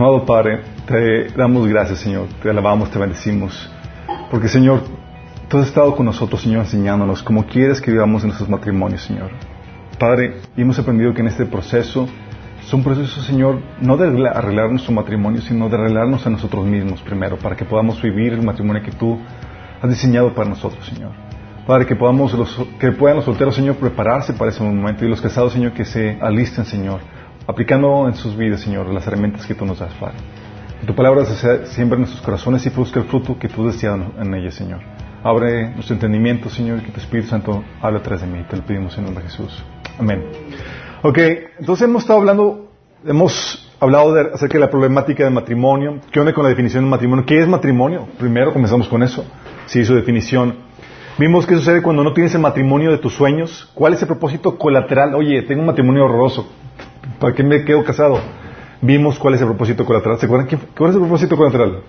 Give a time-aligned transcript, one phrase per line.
[0.00, 2.26] Amado Padre, te damos gracias, Señor.
[2.42, 3.70] Te alabamos, te bendecimos.
[4.30, 4.80] Porque, Señor,
[5.46, 9.30] tú has estado con nosotros, Señor, enseñándonos cómo quieres que vivamos en nuestros matrimonios, Señor.
[9.98, 12.08] Padre, hemos aprendido que en este proceso
[12.62, 17.36] son procesos, Señor, no de arreglar nuestro matrimonio, sino de arreglarnos a nosotros mismos primero,
[17.36, 19.18] para que podamos vivir el matrimonio que tú
[19.82, 21.12] has diseñado para nosotros, Señor.
[21.66, 22.34] Padre, que podamos
[22.78, 26.18] que puedan los solteros, Señor, prepararse para ese momento y los casados, Señor, que se
[26.20, 27.00] alisten, Señor,
[27.46, 30.16] aplicando en sus vidas, Señor, las herramientas que tú nos das, Padre.
[30.80, 33.98] Que tu palabra se siembra en nuestros corazones y produzca el fruto que tú deseas
[34.18, 34.80] en ellas, Señor.
[35.22, 38.42] Abre nuestro entendimiento, Señor, y que tu Espíritu Santo hable atrás de mí.
[38.48, 39.62] Te lo pedimos en nombre de Jesús.
[39.98, 40.24] Amén.
[41.02, 41.18] Ok,
[41.58, 42.70] entonces hemos estado hablando,
[43.04, 46.00] hemos hablado acerca de la problemática del matrimonio.
[46.10, 47.26] ¿Qué onda con la definición de matrimonio?
[47.26, 48.08] ¿Qué es matrimonio?
[48.18, 49.24] Primero comenzamos con eso.
[49.66, 50.69] Sí, su definición.
[51.18, 53.70] Vimos qué sucede cuando no tienes el matrimonio de tus sueños.
[53.74, 55.14] ¿Cuál es el propósito colateral?
[55.14, 56.50] Oye, tengo un matrimonio horroroso.
[57.18, 58.20] ¿Para qué me quedo casado?
[58.80, 60.18] Vimos cuál es el propósito colateral.
[60.18, 60.48] ¿Se acuerdan?
[60.76, 61.82] ¿Cuál es el propósito colateral?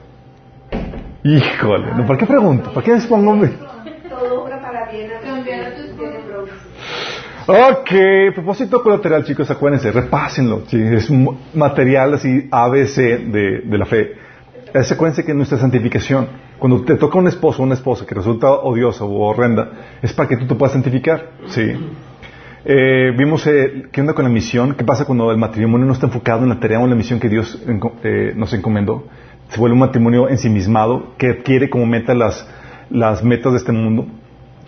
[1.24, 2.06] Híjole, ¿no?
[2.06, 2.72] ¿para qué pregunto?
[2.74, 3.48] ¿Para qué les pongo?
[4.10, 5.12] Todo obra para bien.
[7.48, 10.64] Ok, propósito colateral, chicos, acuérdense, repásenlo.
[10.72, 11.10] Es
[11.54, 14.16] material así ABC de, de la fe.
[14.74, 16.28] Acuérdense que nuestra santificación,
[16.62, 20.30] cuando te toca un esposo o una esposa que resulta odiosa o horrenda, es para
[20.30, 21.32] que tú te puedas santificar.
[21.48, 21.74] Sí.
[22.64, 26.06] Eh, vimos eh, qué onda con la misión, qué pasa cuando el matrimonio no está
[26.06, 27.60] enfocado en la tarea o en la misión que Dios
[28.04, 29.08] eh, nos encomendó.
[29.50, 32.46] Se vuelve un matrimonio ensimismado que adquiere como meta las,
[33.24, 34.06] metas de este mundo.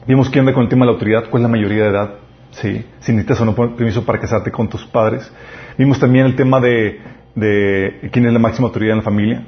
[0.07, 2.13] Vimos qué onda con el tema de la autoridad, cuál es la mayoría de edad,
[2.53, 5.31] Sí, si necesitas o no permiso para casarte con tus padres.
[5.77, 7.01] Vimos también el tema de,
[7.35, 9.43] de quién es la máxima autoridad en la familia.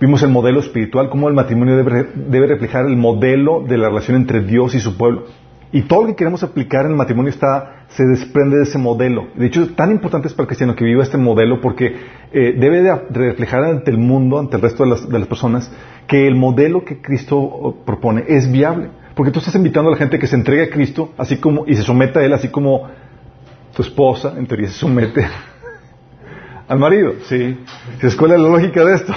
[0.00, 4.16] Vimos el modelo espiritual, cómo el matrimonio debe, debe, reflejar el modelo de la relación
[4.16, 5.26] entre Dios y su pueblo.
[5.72, 9.28] Y todo lo que queremos aplicar en el matrimonio está, se desprende de ese modelo.
[9.34, 11.96] De hecho, tan importante es para el cristiano que viva este modelo porque
[12.32, 15.70] eh, debe de reflejar ante el mundo, ante el resto de las, de las personas,
[16.06, 18.90] que el modelo que Cristo propone es viable.
[19.14, 21.74] Porque tú estás invitando a la gente que se entregue a Cristo así como, y
[21.74, 22.88] se someta a Él, así como
[23.74, 25.26] tu esposa, en teoría, se somete
[26.68, 27.14] al marido.
[27.24, 27.58] Sí.
[28.00, 29.12] ¿Se cuál es la lógica de esto?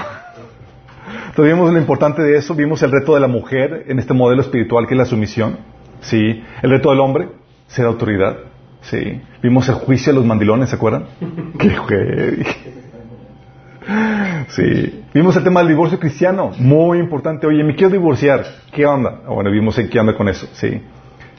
[1.08, 4.42] Entonces vimos lo importante de eso, vimos el reto de la mujer en este modelo
[4.42, 5.58] espiritual que es la sumisión.
[6.02, 6.44] Sí.
[6.62, 7.30] El reto del hombre,
[7.68, 8.38] ser autoridad.
[8.82, 9.22] Sí.
[9.42, 11.06] Vimos el juicio de los mandilones, ¿se acuerdan?
[11.60, 12.46] Qué
[14.50, 15.04] Sí.
[15.14, 17.48] Vimos el tema del divorcio cristiano, muy importante.
[17.48, 18.44] Oye, me quiero divorciar.
[18.72, 19.22] ¿Qué onda?
[19.26, 20.48] Ah, bueno, vimos qué onda con eso.
[20.54, 20.82] Sí.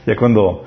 [0.05, 0.63] Ya cuando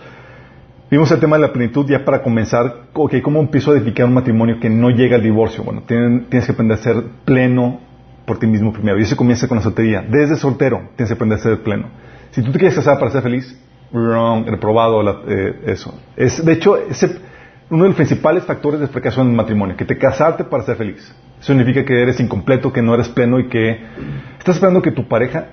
[0.91, 4.15] vimos el tema de la plenitud, ya para comenzar, ok, ¿cómo empiezo a edificar un
[4.15, 5.65] matrimonio que no llega al divorcio?
[5.65, 7.81] Bueno, tienes que aprender a ser pleno
[8.27, 8.99] por ti mismo primero.
[8.99, 10.03] Y eso comienza con la soltería.
[10.03, 11.89] Desde soltero tienes que aprender a ser pleno.
[12.31, 13.59] Si tú te quieres casar para ser feliz,
[13.93, 15.95] wrong, reprobado eh, eso.
[16.17, 17.21] Es, de hecho, ese
[17.73, 20.77] uno de los principales factores de fracaso en el matrimonio, que te casarte para ser
[20.77, 21.15] feliz.
[21.41, 23.81] Eso significa que eres incompleto, que no eres pleno y que
[24.39, 25.47] estás esperando que tu pareja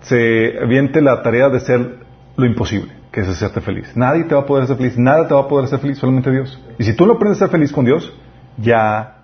[0.00, 1.98] se aviente la tarea de ser
[2.36, 3.94] lo imposible, que es hacerte feliz.
[3.94, 6.30] Nadie te va a poder hacer feliz, nada te va a poder hacer feliz, solamente
[6.30, 6.58] Dios.
[6.78, 8.10] Y si tú no aprendes a ser feliz con Dios,
[8.56, 9.18] ya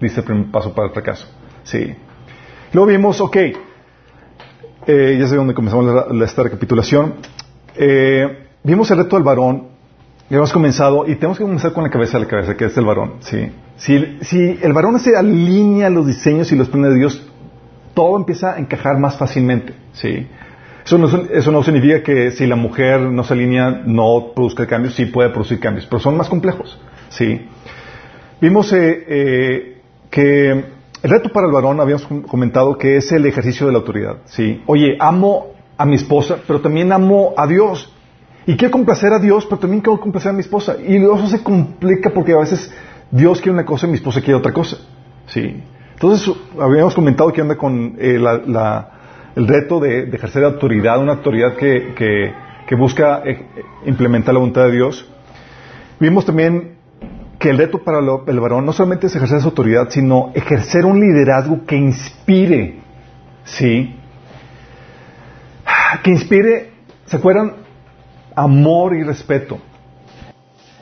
[0.00, 1.28] diste el primer paso para el fracaso.
[1.64, 1.94] Sí.
[2.72, 3.36] Luego vimos, ok,
[4.86, 7.14] eh, ya sé dónde comenzamos esta recapitulación.
[7.76, 9.72] Eh, vimos el reto del varón
[10.32, 12.76] ya hemos comenzado y tenemos que comenzar con la cabeza de la cabeza, que es
[12.78, 13.16] el varón.
[13.20, 13.52] ¿sí?
[13.76, 17.30] Si, el varón se alinea los diseños y los planes de Dios,
[17.92, 19.74] todo empieza a encajar más fácilmente.
[19.92, 20.26] ¿sí?
[20.86, 24.94] Eso no, eso no significa que si la mujer no se alinea no produzca cambios,
[24.94, 26.80] sí puede producir cambios, pero son más complejos.
[27.10, 27.46] ¿sí?
[28.40, 30.64] Vimos eh, que
[31.02, 34.18] el reto para el varón, habíamos comentado que es el ejercicio de la autoridad.
[34.26, 34.62] ¿sí?
[34.66, 37.92] Oye, amo a mi esposa, pero también amo a Dios.
[38.46, 40.76] Y quiero complacer a Dios, pero también quiero complacer a mi esposa.
[40.80, 42.72] Y eso se complica porque a veces
[43.10, 44.78] Dios quiere una cosa y mi esposa quiere otra cosa.
[45.26, 45.62] ¿Sí?
[45.94, 48.20] Entonces, habíamos comentado que anda con eh,
[49.36, 52.32] el reto de, ejercer autoridad, una autoridad que,
[52.76, 53.44] busca eh,
[53.86, 55.06] implementar la voluntad de Dios.
[56.00, 56.76] Vimos también
[57.42, 61.00] que el reto para el varón no solamente es ejercer esa autoridad, sino ejercer un
[61.00, 62.80] liderazgo que inspire.
[63.44, 63.96] ¿Sí?
[66.04, 66.70] Que inspire,
[67.06, 67.62] ¿se acuerdan?
[68.34, 69.58] amor y respeto.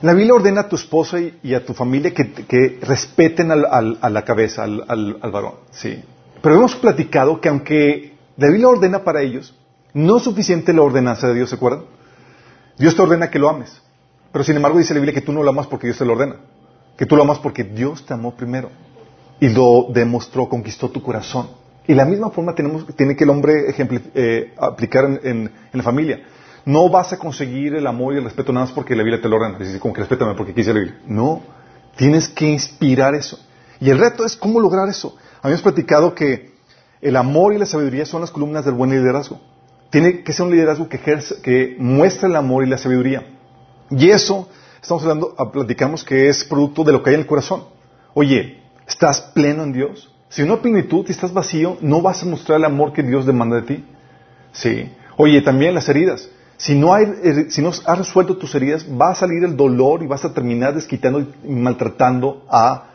[0.03, 4.65] La Biblia ordena a tu esposa y, a tu familia que, respeten a la cabeza,
[4.65, 5.55] al, varón.
[5.71, 6.03] Sí.
[6.43, 9.55] Pero hemos platicado que aunque la Biblia ordena para ellos,
[9.93, 11.85] no es suficiente la ordenanza de Dios, ¿se acuerdan?
[12.79, 13.83] Dios te ordena que lo ames.
[14.33, 16.13] Pero sin embargo dice la Biblia que tú no lo amas porque Dios te lo
[16.13, 16.37] ordena.
[16.97, 18.71] Que tú lo amas porque Dios te amó primero.
[19.41, 21.49] Y lo demostró, conquistó tu corazón.
[21.87, 23.75] Y la misma forma tiene que el hombre
[24.15, 26.21] eh, aplicar en la familia.
[26.65, 29.29] no vas a conseguir el amor y el respeto nada más porque la Biblia te
[29.29, 29.59] lo ordena.
[29.59, 31.01] Dices, como que respétame porque quise la Biblia.
[31.07, 31.43] No,
[31.97, 33.39] tienes que inspirar eso.
[33.81, 35.17] Y el reto es cómo lograr eso.
[35.43, 36.53] Habíamos platicado que
[37.01, 39.41] el amor y la sabiduría son las columnas del buen liderazgo.
[39.89, 43.27] Tiene que ser un liderazgo que, ejerce, que muestra el amor y la sabiduría.
[43.91, 44.49] Y eso,
[44.81, 47.65] estamos hablando, ah, platicamos que es producto de lo que hay en el corazón.
[48.15, 50.13] Oye, ¿estás pleno en Dios?
[50.29, 53.27] Si no hay plenitud, si estás vacío, no vas a mostrar el amor que Dios
[53.27, 53.85] demanda de ti.
[54.53, 54.93] Sí.
[55.17, 56.29] Oye, también las heridas.
[56.57, 60.03] Si no, hay, eh, si no has resuelto tus heridas, va a salir el dolor
[60.03, 62.91] y vas a terminar desquitando y maltratando a,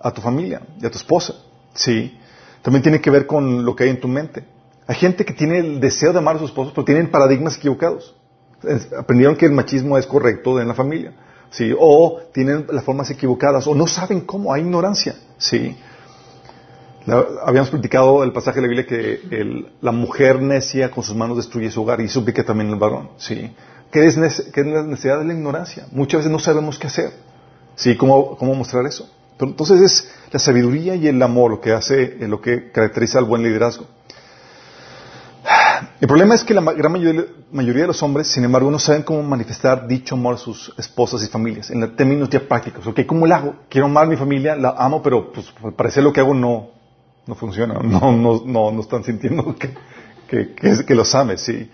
[0.00, 1.34] a tu familia y a tu esposa.
[1.74, 2.16] Sí.
[2.62, 4.44] También tiene que ver con lo que hay en tu mente.
[4.86, 8.14] Hay gente que tiene el deseo de amar a sus esposos, pero tienen paradigmas equivocados.
[8.98, 11.12] Aprendieron que el machismo es correcto en la familia.
[11.50, 11.74] ¿sí?
[11.78, 15.14] O tienen las formas equivocadas, o no saben cómo, hay ignorancia.
[15.38, 15.76] ¿sí?
[17.42, 21.70] habíamos platicado el pasaje de la Biblia que la mujer necia con sus manos destruye
[21.70, 23.10] su hogar y suplica también el varón.
[23.16, 23.50] ¿sí?
[23.90, 24.16] ¿Qué, es
[24.52, 25.86] ¿Qué, es la necesidad de la ignorancia?
[25.92, 27.12] Muchas veces no sabemos qué hacer.
[27.76, 27.96] ¿sí?
[27.96, 29.08] ¿Cómo, cómo mostrar eso?
[29.38, 33.20] Pero entonces es la sabiduría y el amor lo que hace, eh, lo que caracteriza
[33.20, 33.86] al buen liderazgo.
[36.00, 39.22] El problema es que la gran mayoría, de los hombres, sin embargo, no saben cómo
[39.22, 42.86] manifestar dicho amor a sus esposas y familias, en términos ya prácticos.
[42.86, 43.54] Ok, ¿cómo lo hago?
[43.68, 46.70] Quiero amar a mi familia, la amo, pero pues parecer lo que hago no,
[47.26, 47.74] no funciona.
[47.82, 49.74] No, no, no, están sintiendo que,
[50.28, 51.70] que, que, que los ames, sí.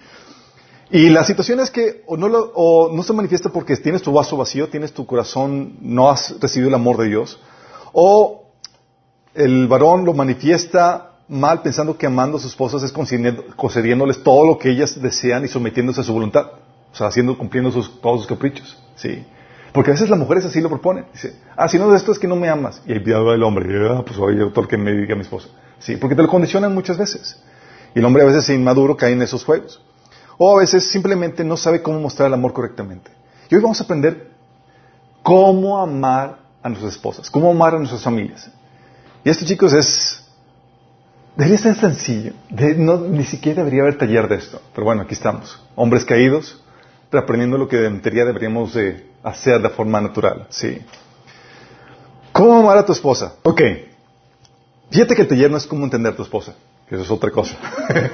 [0.90, 4.12] Y la situación es que o no, lo, o no se manifiesta porque tienes tu
[4.12, 7.40] vaso vacío, tienes tu corazón, no has recibido el amor de Dios,
[7.92, 8.52] o
[9.34, 14.58] el varón lo manifiesta mal pensando que amando a sus esposas es concediéndoles todo lo
[14.58, 16.46] que ellas desean y sometiéndose a su voluntad.
[16.92, 18.78] O sea, haciendo, cumpliendo sus, todos sus caprichos.
[18.94, 19.24] ¿sí?
[19.72, 21.06] Porque a veces las mujeres así lo proponen.
[21.12, 22.80] Dice, ah, si no de esto es que no me amas.
[22.86, 25.48] Y ahí el hombre, ah, pues oye, doctor, que me diga a mi esposa.
[25.80, 27.42] Sí, porque te lo condicionan muchas veces.
[27.94, 29.82] Y el hombre a veces inmaduro cae en esos juegos.
[30.38, 33.10] O a veces simplemente no sabe cómo mostrar el amor correctamente.
[33.50, 34.30] Y hoy vamos a aprender
[35.22, 38.48] cómo amar a nuestras esposas, cómo amar a nuestras familias.
[39.24, 40.23] Y esto, chicos, es
[41.36, 42.32] Debería ser sencillo.
[42.50, 44.60] ni siquiera debería haber taller de esto.
[44.74, 45.60] Pero bueno, aquí estamos.
[45.74, 46.62] Hombres caídos,
[47.12, 50.46] aprendiendo lo que en teoría deberíamos de hacer de forma natural.
[50.50, 50.78] Sí.
[52.32, 53.34] ¿Cómo amar a tu esposa?
[53.42, 53.60] Ok.
[54.90, 56.54] Fíjate que el taller no es cómo entender a tu esposa,
[56.88, 57.56] que eso es otra cosa.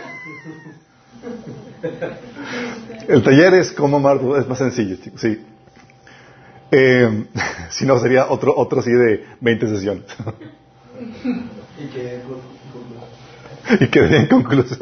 [3.08, 5.20] el taller es cómo amar, es más sencillo, chicos.
[5.20, 5.44] Sí.
[6.70, 7.26] Eh,
[7.70, 10.04] si no, sería otro, otro así de 20 sesiones.
[11.80, 12.20] ¿Y qué
[13.80, 14.78] y quedé en conclusión.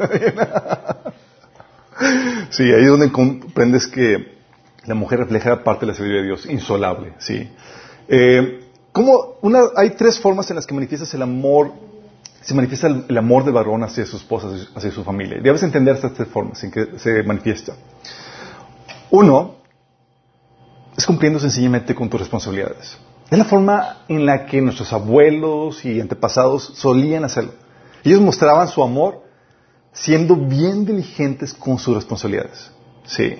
[2.49, 4.39] sí, ahí es donde comprendes que
[4.85, 7.49] la mujer refleja parte de la sabiduría de Dios, insolable, sí.
[8.07, 8.65] Eh,
[9.75, 11.71] hay tres formas en las que manifiestas el amor,
[12.41, 15.39] se manifiesta el, amor del varón hacia su esposa, hacia su familia.
[15.41, 17.75] Debes entender estas tres formas en que se manifiesta.
[19.11, 19.55] Uno,
[20.97, 22.97] es cumpliendo sencillamente con tus responsabilidades.
[23.29, 27.53] Es la forma en la que nuestros abuelos y antepasados solían hacerlo.
[28.03, 29.23] Ellos mostraban su amor
[29.91, 32.71] siendo bien diligentes con sus responsabilidades.
[33.05, 33.35] Sí.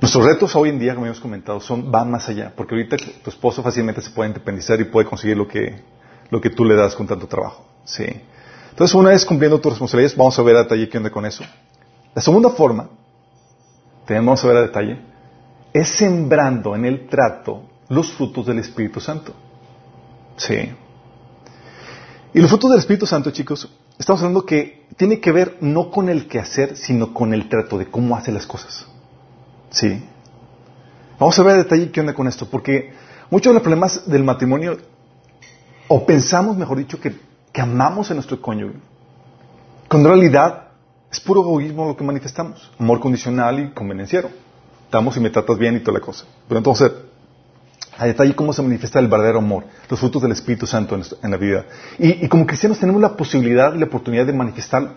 [0.00, 3.30] Nuestros retos hoy en día, como hemos comentado, son, van más allá, porque ahorita tu
[3.30, 5.82] esposo fácilmente se puede independizar y puede conseguir lo que,
[6.30, 7.64] lo que tú le das con tanto trabajo.
[7.84, 8.06] Sí.
[8.70, 11.42] Entonces, una vez cumpliendo tus responsabilidades, vamos a ver a detalle qué onda con eso.
[12.14, 12.88] La segunda forma,
[14.06, 15.00] tenemos a ver a detalle,
[15.72, 19.32] es sembrando en el trato los frutos del Espíritu Santo.
[20.36, 20.72] Sí.
[22.34, 23.68] Y los frutos del Espíritu Santo, chicos,
[23.98, 27.86] estamos hablando que tiene que ver no con el quehacer, sino con el trato de
[27.86, 28.86] cómo hace las cosas.
[29.70, 30.02] ¿Sí?
[31.18, 32.92] Vamos a ver a detalle qué onda con esto, porque
[33.30, 34.78] muchos de los problemas del matrimonio,
[35.88, 37.16] o pensamos, mejor dicho, que,
[37.52, 38.78] que amamos a nuestro cónyuge,
[39.88, 40.68] cuando en realidad
[41.10, 44.30] es puro egoísmo lo que manifestamos, amor condicional y convenenciero.
[44.84, 46.24] Estamos y me tratas bien y toda la cosa.
[46.46, 46.90] Pero entonces,
[47.98, 51.36] a detalle cómo se manifiesta el verdadero amor, los frutos del Espíritu Santo en, la
[51.36, 51.66] vida.
[51.98, 54.90] Y, como cristianos tenemos la posibilidad y la oportunidad de manifestarlo.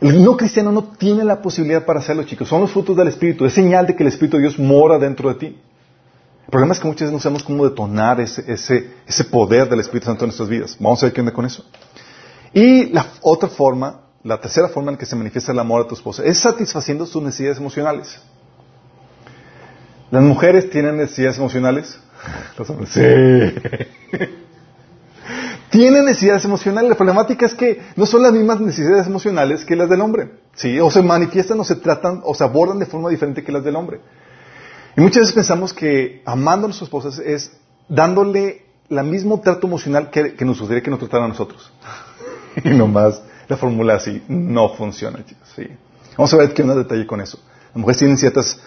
[0.00, 2.48] El no cristiano no tiene la posibilidad para hacerlo, chicos.
[2.48, 3.44] Son los frutos del Espíritu.
[3.44, 5.46] Es señal de que el Espíritu de Dios mora dentro de ti.
[5.46, 8.44] El problema es que muchas veces no sabemos cómo detonar ese,
[9.06, 10.76] ese poder del Espíritu Santo en nuestras vidas.
[10.80, 11.64] Vamos a ver qué onda con eso.
[12.52, 15.94] Y la otra forma, la tercera forma en que se manifiesta el amor a tu
[15.94, 18.20] esposa, es satisfaciendo sus necesidades emocionales.
[20.14, 21.98] ¿Las mujeres tienen necesidades emocionales?
[22.56, 23.00] Los hombres, sí.
[25.70, 26.88] tienen necesidades emocionales.
[26.88, 30.30] La problemática es que no son las mismas necesidades emocionales que las del hombre.
[30.54, 30.78] ¿sí?
[30.78, 33.74] O se manifiestan o se tratan o se abordan de forma diferente que las del
[33.74, 33.98] hombre.
[34.96, 37.50] Y muchas veces pensamos que amando a nuestras esposas es
[37.88, 41.72] dándole el mismo trato emocional que, nos gustaría que nos tratara a nosotros.
[42.62, 45.48] y nomás la fórmula así no funciona, chicos.
[45.56, 45.66] ¿sí?
[46.16, 47.40] Vamos a ver qué un detalle con eso.
[47.74, 48.60] Las mujeres tienen ciertas,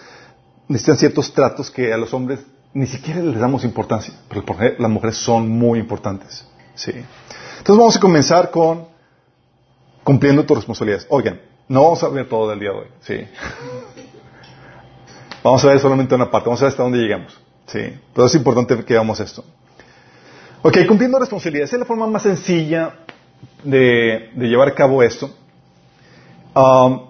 [0.68, 2.40] necesitan ciertos tratos que a los hombres
[2.74, 4.44] ni siquiera les damos importancia, pero
[4.78, 6.46] las mujeres son muy importantes.
[6.76, 6.92] Sí.
[6.92, 8.88] Entonces vamos a comenzar con
[10.04, 11.08] cumpliendo tus responsabilidades.
[11.10, 12.88] Oigan, no vamos a ver todo del día de hoy.
[13.02, 13.16] Sí.
[15.44, 17.40] Vamos a ver solamente una parte, vamos a ver hasta dónde llegamos.
[17.68, 17.80] Sí.
[18.14, 19.46] Pero es importante que veamos esto.
[20.62, 22.96] Ok, cumpliendo responsabilidades es la forma más sencilla
[23.64, 25.34] de, llevar a cabo esto.
[26.54, 27.07] Um,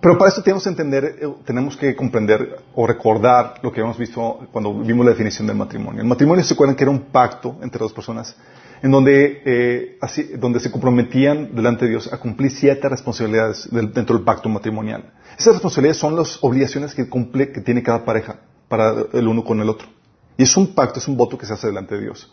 [0.00, 3.98] pero para eso tenemos que entender, eh, tenemos que comprender o recordar lo que hemos
[3.98, 6.00] visto cuando vimos la definición del matrimonio.
[6.00, 8.34] El matrimonio se acuerdan que era un pacto entre dos personas
[8.82, 14.16] en donde, eh, así, donde se comprometían delante de Dios a cumplir ciertas responsabilidades dentro
[14.16, 15.12] del pacto matrimonial.
[15.38, 19.60] Esas responsabilidades son las obligaciones que cumple, que tiene cada pareja para el uno con
[19.60, 19.88] el otro.
[20.36, 22.32] Y es un pacto, es un voto que se hace delante de Dios.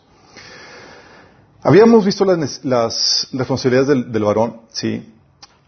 [1.62, 5.12] Habíamos visto las, responsabilidades del, varón, sí,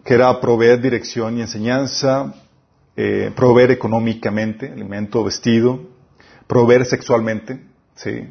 [0.04, 2.34] que era proveer dirección y enseñanza,
[2.96, 5.80] eh, proveer económicamente, alimento, vestido,
[6.46, 7.60] proveer sexualmente,
[7.94, 8.28] sí,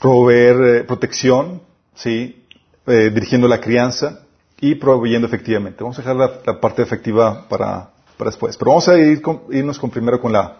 [0.00, 1.62] proveer eh, protección,
[1.94, 2.46] sí,
[2.86, 4.20] eh, dirigiendo la crianza
[4.60, 5.82] y proveyendo efectivamente.
[5.82, 7.90] Vamos a dejar la, parte efectiva para,
[8.24, 8.56] después.
[8.56, 10.58] Pero vamos a ir irnos con, primero con la,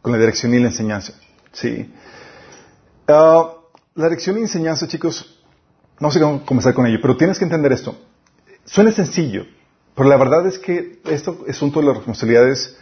[0.00, 1.14] con la dirección y la enseñanza.
[1.52, 1.92] Sí.
[3.08, 3.52] Ah,
[3.94, 5.38] la dirección y enseñanza, chicos,
[6.00, 7.94] no sé cómo comenzar con ello, pero tienes que entender esto.
[8.64, 9.46] Suena sencillo,
[9.94, 12.76] pero la verdad es que esto asunto de las responsabilidades,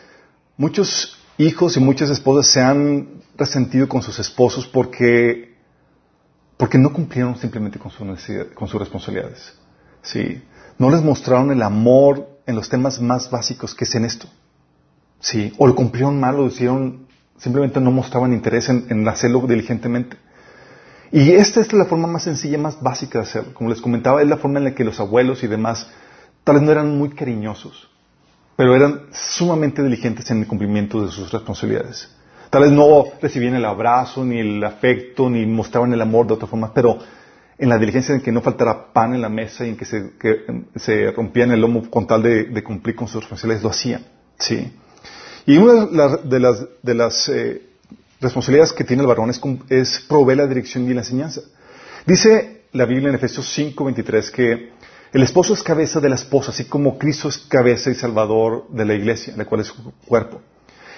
[0.57, 5.55] muchos hijos y muchas esposas se han resentido con sus esposos porque,
[6.57, 7.91] porque no cumplieron simplemente con,
[8.55, 9.55] con sus responsabilidades.
[10.03, 10.43] Sí.
[10.79, 14.27] No les mostraron el amor en los temas más básicos que es en esto.
[15.21, 15.53] Sí.
[15.59, 17.07] O lo cumplieron mal o hicieron,
[17.39, 20.17] simplemente no mostraban interés en, en hacerlo diligentemente.
[21.13, 23.55] Y esta es la forma más sencilla, más básica de hacerlo.
[23.55, 25.89] Como les comentaba, es la forma en la que los abuelos y demás
[26.45, 27.89] tal vez no eran muy cariñosos,
[28.57, 32.11] pero eran sumamente diligentes en el cumplimiento de sus responsabilidades.
[32.51, 36.49] Tal vez no recibían el abrazo, ni el afecto, ni mostraban el amor de otra
[36.49, 36.99] forma, pero
[37.59, 40.13] en la diligencia en que no faltara pan en la mesa y en que se,
[40.77, 44.03] se rompían el lomo con tal de, cumplir con sus responsabilidades, lo hacían.
[44.39, 44.73] ¿sí?
[45.47, 47.70] Y una de las, de las, eh,
[48.21, 51.43] responsabilidades que tiene el varón es, proveer la dirección y la enseñanza.
[52.07, 54.71] Dice la Biblia en Efesios 5:23 que
[55.13, 58.85] el esposo es cabeza de la esposa, así como Cristo es cabeza y salvador de
[58.85, 60.41] la iglesia, la cual es su cuerpo.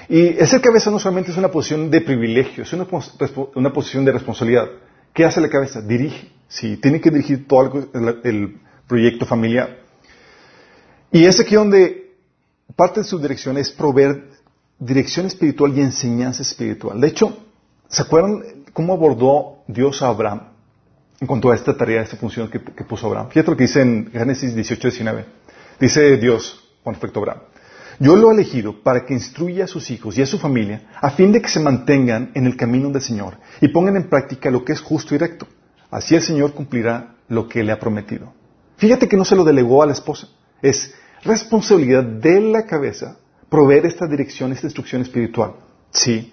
[0.08, 4.68] Y ser cabeza no solamente es una posición de privilegio, es una, posición de responsabilidad.
[5.14, 5.80] ¿Qué hace la cabeza?
[5.80, 6.30] Dirige.
[6.48, 9.78] Sí, tiene que dirigir todo el, el proyecto familiar.
[11.10, 12.12] Y es aquí donde
[12.76, 14.31] parte de su dirección es proveer
[14.84, 17.00] dirección espiritual y enseñanza espiritual.
[17.00, 17.36] De hecho,
[17.88, 20.48] ¿se acuerdan cómo abordó Dios a Abraham
[21.20, 23.28] en cuanto a esta tarea, a esta función que, puso Abraham?
[23.28, 25.24] Fíjate lo que dice en Génesis 18, 19.
[25.78, 27.42] Dice Dios con respecto a Abraham.
[28.00, 31.10] Yo lo he elegido para que instruya a sus hijos y a su familia a
[31.10, 34.64] fin de que se mantengan en el camino del Señor y pongan en práctica lo
[34.64, 35.46] que es justo y recto.
[35.90, 38.32] Así el Señor cumplirá lo que le ha prometido.
[38.78, 40.26] Fíjate que no se lo delegó a la esposa.
[40.60, 43.18] Es responsabilidad de la cabeza
[43.52, 45.52] proveer esta dirección, esta instrucción espiritual.
[45.90, 46.32] Sí.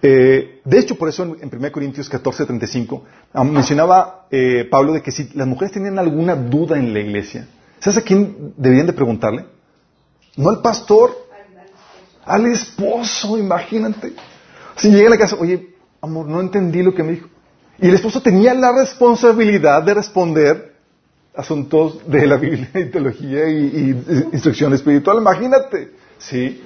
[0.00, 5.02] Eh, de hecho, por eso en, 1 Corintios 14, 35, ah, mencionaba eh, Pablo de
[5.02, 7.46] que si las mujeres tenían alguna duda en la iglesia,
[7.80, 9.44] ¿sabes a quién deberían de preguntarle?
[10.38, 11.14] No al pastor,
[12.24, 14.14] al esposo, imagínate.
[14.76, 17.28] Si llega a la casa, oye, amor, no entendí lo que me dijo.
[17.78, 20.76] Y el esposo tenía la responsabilidad de responder
[21.36, 25.18] asuntos de la Biblia y teología y, y instrucción espiritual.
[25.18, 26.00] Imagínate.
[26.22, 26.62] ¿Sí?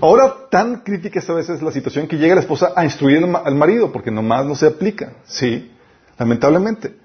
[0.00, 3.54] Ahora, tan crítica esta vez es la situación que llega la esposa a instruir al
[3.54, 5.12] marido, porque nomás no se aplica.
[5.24, 5.70] ¿Sí?
[6.18, 6.96] Lamentablemente.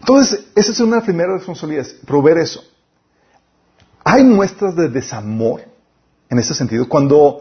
[0.00, 2.62] Entonces, esa es una primera responsabilidad, proveer eso.
[4.04, 5.62] Hay muestras de desamor
[6.28, 7.40] en ese sentido cuando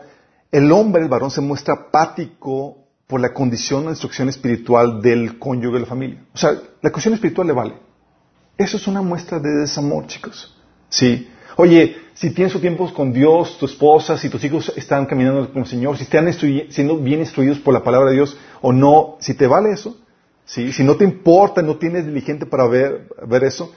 [0.51, 5.75] el hombre, el varón, se muestra apático por la condición o instrucción espiritual del cónyuge
[5.75, 6.25] de la familia.
[6.33, 7.75] O sea, la cuestión espiritual le vale.
[8.57, 10.55] Eso es una muestra de desamor, chicos.
[10.89, 11.29] Sí.
[11.57, 15.63] Oye, si tienes sus tiempos con Dios, tu esposa, si tus hijos están caminando con
[15.63, 19.33] el Señor, si están siendo bien instruidos por la palabra de Dios o no, si
[19.33, 19.97] te vale eso,
[20.43, 20.73] ¿sí?
[20.73, 23.71] si no te importa, no tienes diligente para ver, ver eso,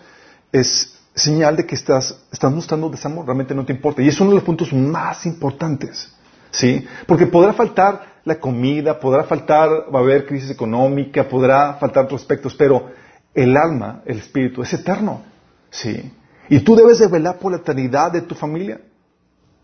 [0.52, 4.02] es señal de que estás, estás mostrando desamor, realmente no te importa.
[4.02, 6.12] Y es uno de los puntos más importantes,
[6.50, 6.86] ¿sí?
[7.06, 12.22] Porque podrá faltar la comida, podrá faltar, va a haber crisis económica, podrá faltar otros
[12.22, 12.90] aspectos, pero
[13.34, 15.22] el alma, el espíritu, es eterno,
[15.70, 16.12] ¿sí?
[16.48, 18.80] Y tú debes de velar por la eternidad de tu familia.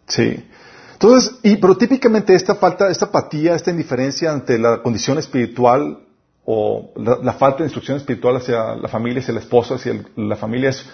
[0.07, 0.45] Sí.
[0.93, 6.00] Entonces, y, pero típicamente esta falta, esta apatía, esta indiferencia ante la condición espiritual
[6.45, 10.71] o la, falta de instrucción espiritual hacia la familia, hacia la esposa, hacia la familia
[10.71, 10.87] es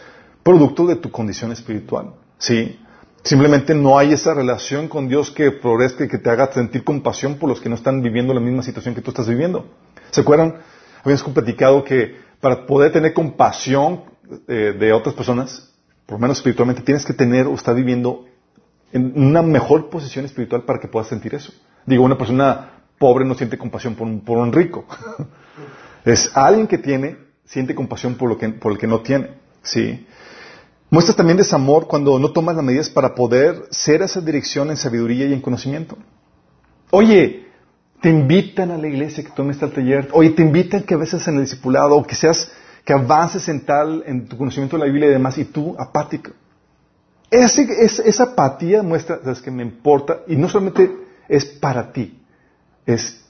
[0.42, 2.14] producto de tu condición espiritual.
[2.38, 2.78] ¿sí?
[3.22, 7.48] Simplemente no hay esa relación con Dios que progrese, que te haga sentir compasión por
[7.48, 9.66] los que no están viviendo la misma situación que tú estás viviendo.
[10.10, 10.56] ¿Se acuerdan?
[11.04, 14.04] Habíamos platicado que para poder tener compasión
[14.48, 15.69] eh, de otras personas,
[16.10, 18.26] por lo menos espiritualmente, tienes que tener o estar viviendo
[18.92, 21.52] en una mejor posición espiritual para que puedas sentir eso.
[21.86, 24.86] Digo, una persona pobre no siente compasión por un, rico.
[26.04, 29.34] es alguien que tiene, siente compasión por, lo que, por el que no tiene.
[29.62, 30.04] ¿sí?
[30.90, 35.26] Muestras también desamor cuando no tomas las medidas para poder ser esa dirección en sabiduría
[35.26, 35.96] y en conocimiento.
[36.90, 37.46] Oye,
[38.02, 40.08] te invitan a la iglesia que tomes tal taller.
[40.10, 42.50] Oye, te invitan que a veces en el discipulado o que seas,
[42.84, 46.32] que avances en tal, en tu conocimiento de la Biblia y demás, y tú apático.
[47.30, 50.90] esa apatía muestra, sabes que me importa, y no solamente
[51.28, 52.20] es para ti,
[52.86, 53.22] es,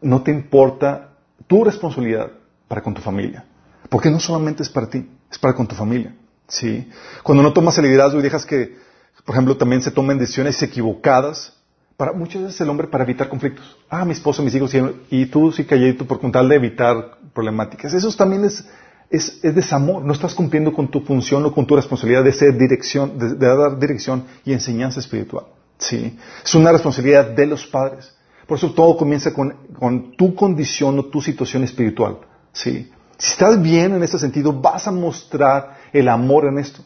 [0.00, 1.10] no te importa
[1.46, 2.30] tu responsabilidad
[2.68, 3.44] para con tu familia.
[3.88, 6.14] Porque no solamente es para ti, es para con tu familia.
[6.46, 6.88] ¿sí?
[7.22, 8.76] Cuando no tomas el liderazgo y dejas que,
[9.24, 11.54] por ejemplo, también se tomen decisiones equivocadas,
[11.96, 13.76] para muchas veces el hombre para evitar conflictos.
[13.90, 14.72] Ah, mi esposo, mis hijos,
[15.10, 17.92] y tú sí calladito por con tal de evitar problemáticas.
[17.92, 18.64] Eso también es,
[19.10, 20.04] es, desamor.
[20.04, 23.78] No estás cumpliendo con tu función o con tu responsabilidad de ser dirección, de, dar
[23.78, 25.46] dirección y enseñanza espiritual.
[25.78, 26.18] Sí.
[26.44, 28.14] Es una responsabilidad de los padres.
[28.46, 32.18] Por eso todo comienza con, con tu condición o tu situación espiritual.
[32.52, 32.90] Sí.
[33.16, 36.82] Si estás bien en este sentido, vas a mostrar el amor en esto.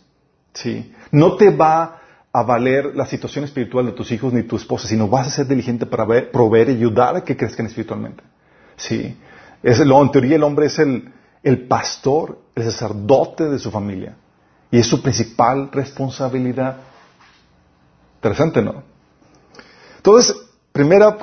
[0.55, 0.93] ¿sí?
[1.11, 2.00] No te va
[2.33, 5.47] a valer la situación espiritual de tus hijos ni tu esposa, sino vas a ser
[5.47, 8.25] diligente para proveer y ayudar a que crezcan espiritualmente.
[8.76, 9.17] ¿sí?
[9.62, 11.12] Es, en teoría el hombre es el,
[11.43, 14.17] el pastor, el sacerdote de su familia.
[14.71, 16.79] Y es su principal responsabilidad.
[18.17, 18.83] Interesante, ¿no?
[19.97, 20.35] Entonces,
[20.73, 21.17] primera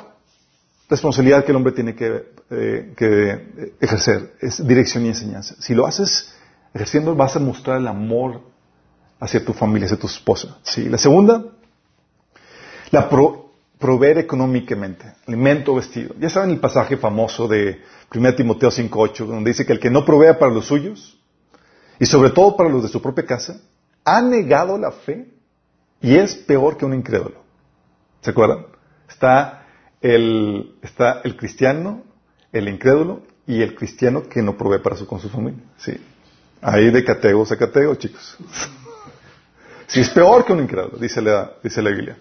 [0.88, 5.54] responsabilidad que el hombre tiene que eh, que ejercer, es dirección y enseñanza.
[5.60, 6.34] Si lo haces
[6.74, 8.40] ejerciendo, vas a mostrar el amor
[9.20, 10.58] hacia tu familia, hacia tu esposa.
[10.64, 10.88] ¿sí?
[10.88, 11.44] La segunda,
[12.90, 13.08] la
[13.80, 16.14] proveer económicamente, alimento, vestido.
[16.20, 17.80] Ya saben el pasaje famoso de
[18.14, 21.18] 1 Timoteo 5.8, donde dice que el que no provea para los suyos,
[21.98, 23.60] y sobre todo para los de su propia casa,
[24.04, 25.28] ha negado la fe
[26.00, 27.42] y es peor que un incrédulo.
[28.20, 28.66] ¿Se acuerdan?
[29.08, 29.66] Está
[30.00, 32.04] el, está el cristiano
[32.52, 35.62] el incrédulo y el cristiano que no provee para su, con su familia.
[35.78, 35.92] Sí.
[36.60, 38.36] Ahí de catego a catego, chicos.
[39.86, 42.16] Si es peor que un incrédulo, dice la, dice la Biblia.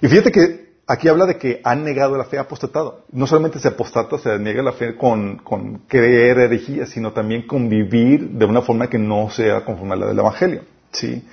[0.00, 3.04] Y fíjate que aquí habla de que han negado la fe, apostatado.
[3.12, 7.68] No solamente se apostata, se niega la fe con, con creer herejías, sino también con
[7.68, 10.62] vivir de una forma que no sea conforme a la del Evangelio.
[10.90, 11.24] ¿sí?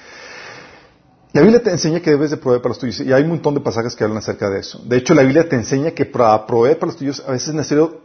[1.33, 3.53] La Biblia te enseña que debes de proveer para los tuyos, y hay un montón
[3.53, 4.81] de pasajes que hablan acerca de eso.
[4.85, 7.53] De hecho, la Biblia te enseña que para proveer para los tuyos a veces es
[7.53, 8.01] necesario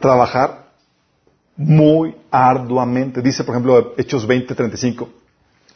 [0.00, 0.68] trabajar
[1.56, 3.20] muy arduamente.
[3.20, 5.08] Dice, por ejemplo, Hechos 20, 35,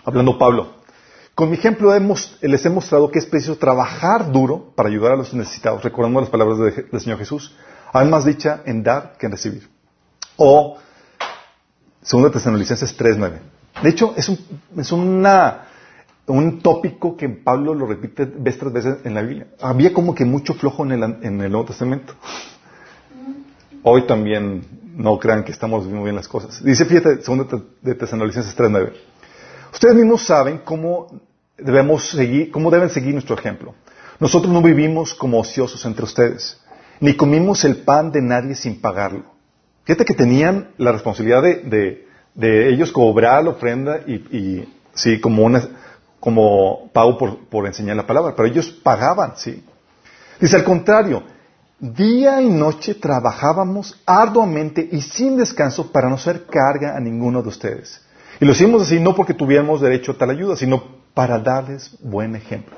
[0.04, 0.81] hablando Pablo.
[1.34, 1.92] Con mi ejemplo
[2.42, 6.28] les he mostrado que es preciso trabajar duro para ayudar a los necesitados, recordando las
[6.28, 7.54] palabras del Señor Jesús.
[7.92, 9.68] Hay más dicha en dar que en recibir.
[10.36, 10.76] O,
[12.02, 13.38] segundo Tesalonicenses 3.9.
[13.82, 14.38] De hecho, es, un,
[14.76, 15.68] es una,
[16.26, 19.46] un tópico que Pablo lo repite vez tras veces en la Biblia.
[19.60, 22.14] Había como que mucho flojo en el, en el Nuevo Testamento
[23.82, 24.62] hoy también
[24.96, 26.62] no crean que estamos viendo bien las cosas.
[26.62, 28.92] Dice, fíjate, segundo de Tesalonicenses 3.9.
[29.72, 31.20] Ustedes mismos saben cómo
[31.56, 33.74] debemos seguir, cómo deben seguir nuestro ejemplo.
[34.20, 36.60] Nosotros no vivimos como ociosos entre ustedes,
[37.00, 39.24] ni comimos el pan de nadie sin pagarlo.
[39.84, 42.06] Fíjate que tenían la responsabilidad de,
[42.68, 45.62] ellos cobrar la ofrenda y, y sí, como una,
[46.20, 49.64] como pago por, por enseñar la palabra, pero ellos pagaban, sí.
[50.40, 51.22] Dice al contrario,
[51.82, 57.48] Día y noche trabajábamos arduamente y sin descanso para no ser carga a ninguno de
[57.48, 58.00] ustedes.
[58.42, 60.82] Y lo hicimos así no porque tuviéramos derecho a tal ayuda, sino
[61.14, 62.76] para darles buen ejemplo.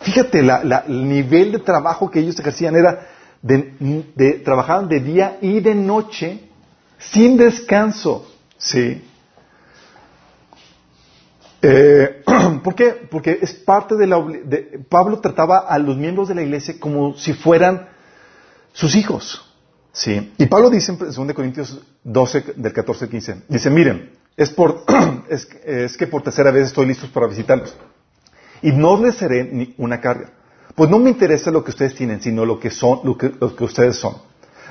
[0.00, 3.06] Fíjate, el nivel de trabajo que ellos ejercían era
[3.40, 6.40] de, trabajaban de día y de noche
[6.98, 8.28] sin descanso.
[8.58, 9.00] ¿Sí?
[11.62, 12.24] Eh,
[12.64, 13.06] ¿Por qué?
[13.08, 14.26] Porque es parte de la...
[14.88, 17.88] Pablo trataba a los miembros de la iglesia como si fueran
[18.72, 19.54] sus hijos.
[19.92, 20.32] Sí.
[20.36, 24.19] Y Pablo dice en 2 Corintios 12, del 14 al 15, dice, miren,
[25.28, 27.76] es, que por tercera vez estoy listo para visitarlos.
[28.62, 30.30] Y no les seré ni una carga.
[30.74, 33.32] Pues no me interesa lo que ustedes tienen, sino lo que son, lo que,
[33.64, 34.16] ustedes son.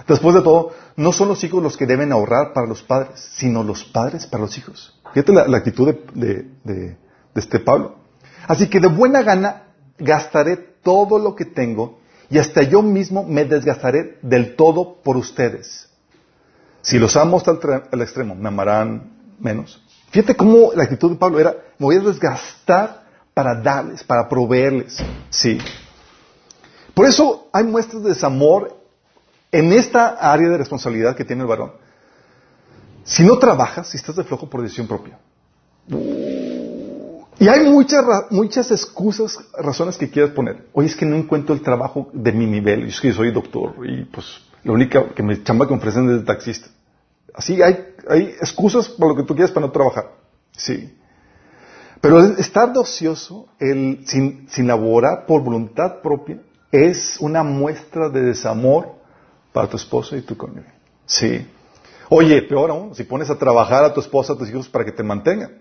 [0.08, 3.64] Después de todo, no son los hijos los que deben ahorrar para los padres, sino
[3.64, 5.00] los padres para los hijos.
[5.14, 6.98] Fíjate la, actitud de,
[7.36, 7.98] este Pablo.
[8.48, 9.68] Así que de buena gana
[10.00, 12.00] gastaré todo lo que tengo
[12.32, 15.90] y hasta yo mismo me desgastaré del todo por ustedes.
[16.82, 17.52] Si los amo hasta
[17.92, 19.82] el, extremo, me amarán menos.
[20.12, 24.98] Fíjate cómo la actitud de Pablo era, me voy a desgastar para darles, para proveerles.
[25.30, 25.60] Sí.
[26.94, 28.78] Por eso hay muestras de desamor
[29.52, 31.72] en esta área de responsabilidad que tiene el varón.
[33.04, 35.18] Si no trabajas, si estás de flojo por decisión propia.
[37.40, 40.68] Y hay muchas, muchas excusas, razones que quieras poner.
[40.74, 42.88] Oye, es que no encuentro el trabajo de mi nivel.
[42.88, 44.26] Es que soy doctor y pues
[44.64, 46.68] la única que me chamba que ofrecen es de taxista.
[47.40, 50.12] Así hay, hay excusas por lo que tú quieras para no trabajar.
[50.52, 50.94] Sí.
[52.02, 58.24] Pero estar de ocioso, el, sin, sin laborar por voluntad propia, es una muestra de
[58.24, 58.90] desamor
[59.54, 60.68] para tu esposo y tu cónyuge.
[61.06, 61.48] Sí.
[62.10, 64.92] Oye, peor aún, si pones a trabajar a tu esposa, a tus hijos para que
[64.92, 65.60] te mantengan.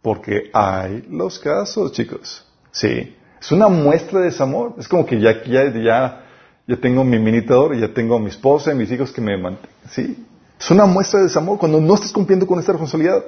[0.00, 2.46] Porque hay los casos, chicos.
[2.70, 3.14] Sí.
[3.38, 4.76] Es una muestra de desamor.
[4.78, 6.24] Es como que ya, ya, ya,
[6.66, 9.76] ya tengo mi minitador ya tengo a mi esposa y mis hijos que me mantengan.
[9.90, 10.26] Sí.
[10.62, 13.24] Es una muestra de desamor cuando no estás cumpliendo con esta responsabilidad.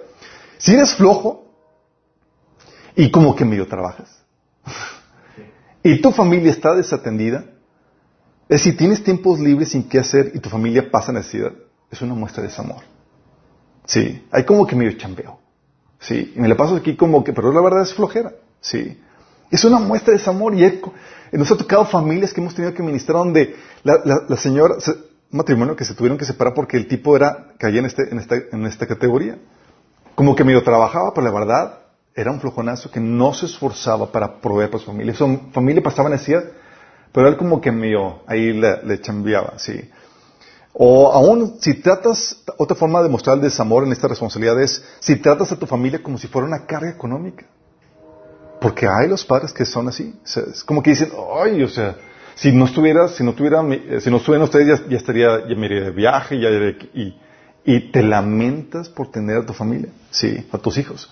[0.57, 1.45] Si eres flojo
[2.95, 4.23] y como que medio trabajas
[5.83, 7.45] y tu familia está desatendida,
[8.49, 11.53] es si tienes tiempos libres sin qué hacer y tu familia pasa necesidad,
[11.91, 12.83] es una muestra de desamor.
[13.85, 15.41] Sí, hay como que medio chambeo.
[15.99, 18.33] Sí, y me la paso aquí como que, pero la verdad es flojera.
[18.61, 18.97] Sí,
[19.51, 20.81] es una muestra de desamor y
[21.33, 24.77] nos ha tocado familias que hemos tenido que ministrar donde la, la señora,
[25.35, 28.09] matrimonio que se tuvieron que separar porque el tipo era, caía en, este,
[28.53, 29.37] en, esta, categoría.
[30.15, 31.79] Como que medio trabajaba, pero la verdad
[32.15, 35.13] era un flojonazo que no se esforzaba para proveer para su familia.
[35.15, 36.45] Su familia pasaba necesidad,
[37.13, 39.91] pero él como que medio ahí le, le chambeaba, sí.
[40.73, 45.17] O aún, si tratas, otra forma de mostrar el desamor en esta responsabilidad es si
[45.17, 47.45] tratas a tu familia como si fuera una carga económica.
[48.61, 50.15] Porque hay los padres que son así.
[50.25, 51.11] es como que dicen,
[51.43, 51.97] ay, o sea,
[52.35, 55.67] si no estuviera, si no tuviera, eh, si no estuvieran ustedes, ya, estaría, ya me
[55.67, 56.51] iría de viaje, ya
[56.95, 57.17] y,
[57.65, 61.11] y te lamentas por tener a tu familia, sí, a tus hijos.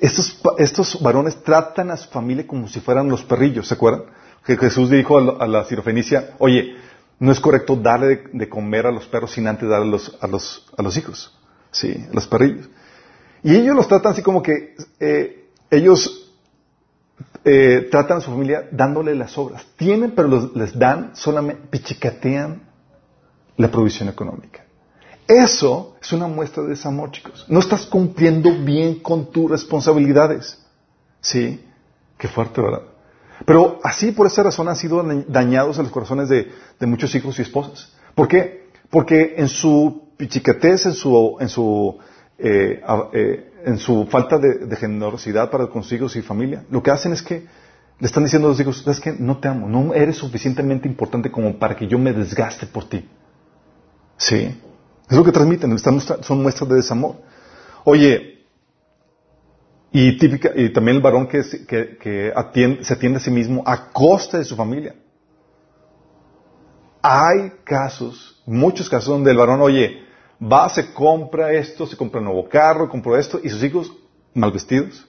[0.00, 4.04] Estos, estos varones tratan a su familia como si fueran los perrillos, ¿se acuerdan?
[4.44, 6.76] Que Jesús dijo a la, cirofenicia, oye,
[7.18, 10.26] no es correcto darle de, comer a los perros sin antes darle a los, a
[10.26, 11.36] los, a los hijos,
[11.70, 12.68] sí, a los perrillos.
[13.42, 16.21] Y ellos los tratan así como que eh, ellos
[17.44, 19.64] eh, tratan a su familia dándole las obras.
[19.76, 22.62] Tienen, pero les dan solamente, pichicatean
[23.56, 24.64] la provisión económica.
[25.26, 27.46] Eso es una muestra de desamor, chicos.
[27.48, 30.58] No estás cumpliendo bien con tus responsabilidades.
[31.20, 31.64] ¿Sí?
[32.18, 32.82] Qué fuerte, ¿verdad?
[33.44, 37.42] Pero así, por esa razón, han sido dañados en los corazones de, muchos hijos y
[37.42, 37.92] esposas.
[38.14, 38.68] ¿Por qué?
[38.90, 41.98] Porque en su pichicatez, en su, en su
[42.38, 46.90] eh, eh, en su falta de, generosidad para con sus hijos y familia, lo que
[46.90, 47.46] hacen es que
[47.98, 51.30] le están diciendo a los hijos, es que no te amo, no eres suficientemente importante
[51.30, 53.08] como para que yo me desgaste por ti.
[54.16, 54.60] Sí,
[55.08, 57.16] es lo que transmiten, son muestras de desamor.
[57.84, 58.32] Oye,
[59.94, 62.32] y, típica, y también el varón que, que,
[62.80, 64.94] se atiende a sí mismo a costa de su familia.
[67.02, 70.02] Hay casos, muchos casos donde el varón, oye,
[70.42, 73.92] va, se compra esto, se compra un nuevo carro, compró esto, y sus hijos
[74.34, 75.06] mal vestidos,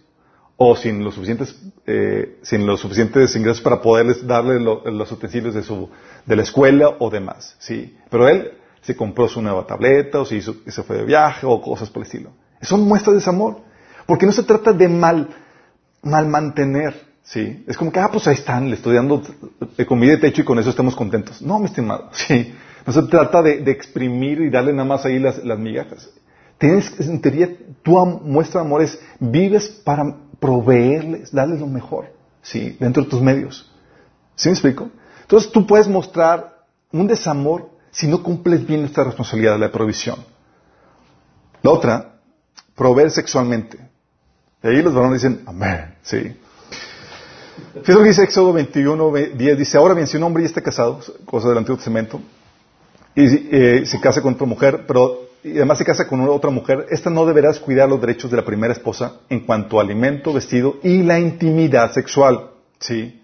[0.58, 5.64] o sin los suficientes, eh, sin los suficientes ingresos para poderles darle los utensilios de
[5.64, 5.90] su,
[6.26, 7.98] de la escuela o demás, sí.
[8.10, 11.90] Pero él se compró su nueva tableta, o se se fue de viaje, o cosas
[11.90, 12.32] por el estilo.
[12.62, 13.74] Son muestras de desamor.
[14.06, 15.30] Porque no se trata de mal,
[16.02, 16.94] mal mantener,
[17.24, 17.64] sí.
[17.68, 19.22] Es como que, ah, pues ahí están, le estoy dando
[19.88, 21.42] comida y techo y con eso estamos contentos.
[21.42, 22.54] No, mi estimado, sí.
[22.86, 26.10] No se trata de, exprimir y darle nada más ahí las, migajas.
[26.58, 27.50] Tienes, en teoría,
[27.82, 32.08] tu muestra de amor es, vives para proveerles, darles lo mejor,
[32.42, 32.76] ¿sí?
[32.80, 33.72] Dentro de tus medios.
[34.36, 34.90] ¿Sí me explico?
[35.22, 40.18] Entonces tú puedes mostrar un desamor si no cumples bien esta responsabilidad de la provisión.
[41.62, 42.16] La otra,
[42.76, 43.80] proveer sexualmente.
[44.62, 46.36] Y ahí los varones dicen, amén, sí.
[47.74, 50.62] Fíjate lo que dice Éxodo 21, 10, dice, ahora bien, si un hombre ya está
[50.62, 52.20] casado, cosa del Antiguo Testamento,
[53.16, 56.86] y eh, se casa con otra mujer, pero y además se casa con otra mujer,
[56.90, 60.78] esta no deberás cuidar los derechos de la primera esposa en cuanto a alimento, vestido
[60.84, 62.52] y la intimidad sexual.
[62.80, 63.22] ¿Sí?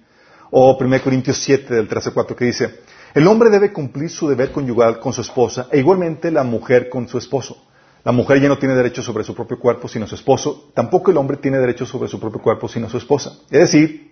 [0.51, 2.79] O 1 Corintios 7 del 13 al 4 que dice,
[3.13, 7.07] el hombre debe cumplir su deber conyugal con su esposa e igualmente la mujer con
[7.07, 7.65] su esposo.
[8.03, 11.17] La mujer ya no tiene derecho sobre su propio cuerpo sino su esposo, tampoco el
[11.17, 13.37] hombre tiene derecho sobre su propio cuerpo sino su esposa.
[13.49, 14.11] Es decir,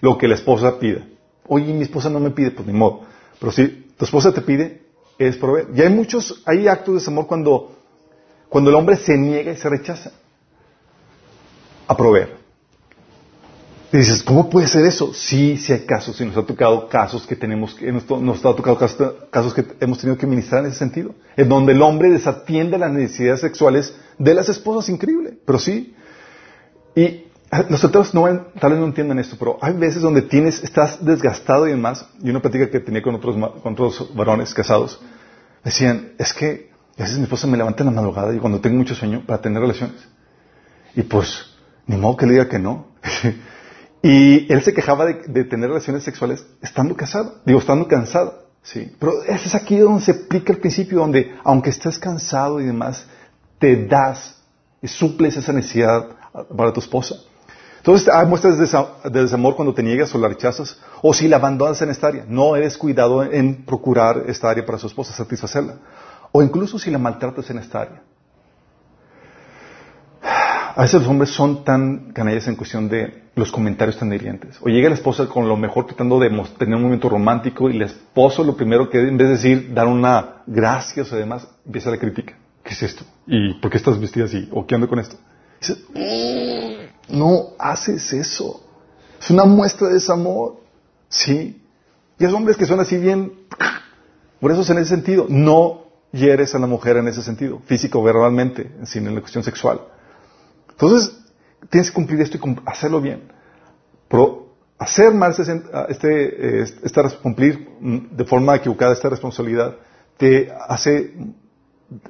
[0.00, 1.06] lo que la esposa pida.
[1.46, 3.02] Oye, mi esposa no me pide, pues ni modo.
[3.38, 4.80] Pero si tu esposa te pide,
[5.18, 5.68] es proveer.
[5.74, 7.76] Y hay muchos, hay actos de desamor cuando,
[8.48, 10.12] cuando el hombre se niega y se rechaza
[11.86, 12.34] a proveer.
[13.92, 15.12] Y dices, ¿cómo puede ser eso?
[15.12, 18.78] Sí, sí hay casos, sí nos ha tocado casos que tenemos, que, nos, ha tocado
[18.78, 22.90] casos, que hemos tenido que ministrar en ese sentido, en donde el hombre desatiende las
[22.90, 25.94] necesidades sexuales de las esposas, increíble, pero sí.
[26.96, 27.24] Y
[27.68, 28.26] los solteros no,
[28.60, 32.30] tal vez no entienden esto, pero hay veces donde tienes, estás desgastado y demás, y
[32.30, 35.00] una plática que tenía con otros, con otros varones casados,
[35.64, 38.76] decían, es que a veces mi esposa me levanta en la madrugada y cuando tengo
[38.76, 39.96] mucho sueño para tener relaciones.
[40.94, 41.46] Y pues,
[41.86, 42.88] ni modo que le diga que no.
[44.02, 48.48] y él se quejaba de, tener relaciones sexuales estando casado, digo, estando cansado.
[48.62, 48.94] Sí.
[48.98, 53.06] Pero es aquí donde se aplica el principio, donde aunque estés cansado y demás,
[53.58, 54.42] te das
[54.82, 56.10] y suples esa necesidad
[56.54, 57.16] para tu esposa.
[57.80, 61.80] Entonces hay muestras de desamor cuando te niegas o la rechazas, o si la abandonas
[61.80, 62.24] en esta área.
[62.28, 65.76] No eres cuidado en procurar esta área para su esposa, satisfacerla.
[66.30, 68.02] O incluso si la maltratas en esta área.
[70.76, 74.58] A veces los hombres son tan canallas en cuestión de los comentarios tan hirientes.
[74.60, 77.82] O llega la esposa con lo mejor tratando de tener un momento romántico y el
[77.82, 81.98] esposo lo primero que en vez de decir, dar una gracias o demás, empieza la
[81.98, 82.34] crítica.
[82.62, 83.04] ¿Qué es esto?
[83.26, 84.48] ¿Y por qué estás vestida así?
[84.52, 85.16] ¿O qué ando con esto?
[85.94, 88.62] Mm, no haces eso.
[89.20, 90.60] Es una muestra de desamor.
[91.08, 91.62] ¿Sí?
[92.18, 93.32] Y hay hombres que son así bien...
[94.40, 95.26] Por eso es en ese sentido.
[95.28, 99.80] No hieres a la mujer en ese sentido, físico, verbalmente, sino en la cuestión sexual.
[100.70, 101.16] Entonces,
[101.68, 103.30] tienes que cumplir esto y hacerlo bien.
[104.08, 105.34] Pero hacer mal
[105.88, 109.76] este, este, cumplir de forma equivocada esta responsabilidad
[110.16, 111.14] te hace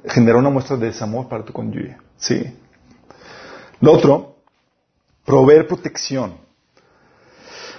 [0.05, 1.97] generar una muestra de desamor para tu cónyuge.
[2.17, 2.57] Sí.
[3.81, 4.35] Lo otro,
[5.25, 6.35] proveer protección.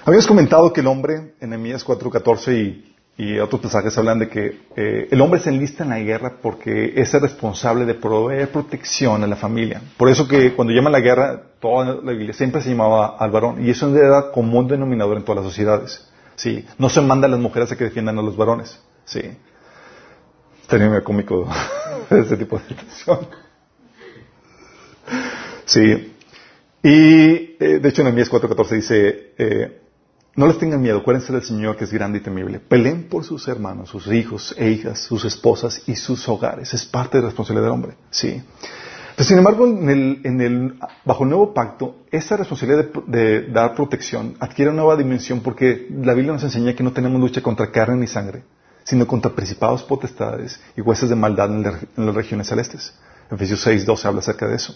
[0.04, 4.62] Habíamos comentado que el hombre, en Emias 4.14 y y otros pasajes hablan de que
[4.74, 9.22] eh, el hombre se enlista en la guerra porque es el responsable de proveer protección
[9.22, 9.82] a la familia.
[9.96, 13.64] Por eso que cuando llaman la guerra, toda la Biblia siempre se llamaba al varón.
[13.64, 16.08] Y eso es de común denominador en todas las sociedades.
[16.36, 16.66] ¿sí?
[16.78, 18.80] No se manda a las mujeres a que defiendan a los varones.
[19.04, 19.20] ¿sí?
[20.70, 21.46] Muy cómico
[22.10, 23.28] ese tipo de situación.
[25.64, 26.14] Sí.
[26.82, 29.82] Y eh, de hecho en el 4.14 dice, eh,
[30.34, 32.58] no les tengan miedo, acuérdense del Señor que es grande y temible.
[32.58, 36.72] Peleen por sus hermanos, sus hijos e hijas, sus esposas y sus hogares.
[36.72, 37.96] Es parte de la responsabilidad del hombre.
[38.10, 38.42] Sí.
[39.18, 44.82] Sin embargo, en el, bajo el nuevo pacto, esa responsabilidad de, dar protección adquiere una
[44.82, 48.42] nueva dimensión porque la Biblia nos enseña que no tenemos lucha contra carne ni sangre,
[48.84, 51.64] sino contra principados, potestades y huesos de maldad en,
[51.96, 52.94] en las regiones celestes.
[53.30, 54.74] Efesios 6, 12 habla acerca de eso.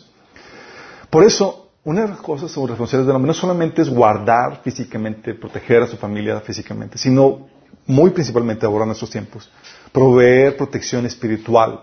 [1.16, 5.32] Por eso, una de las cosas sobre responsabilidades del hombre no solamente es guardar físicamente,
[5.32, 7.48] proteger a su familia físicamente, sino
[7.86, 9.50] muy principalmente ahora en estos tiempos,
[9.92, 11.80] proveer protección espiritual.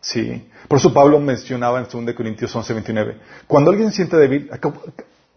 [0.00, 0.48] Sí.
[0.66, 4.50] Por eso Pablo mencionaba en 2 Corintios 11, 29, cuando alguien se siente débil,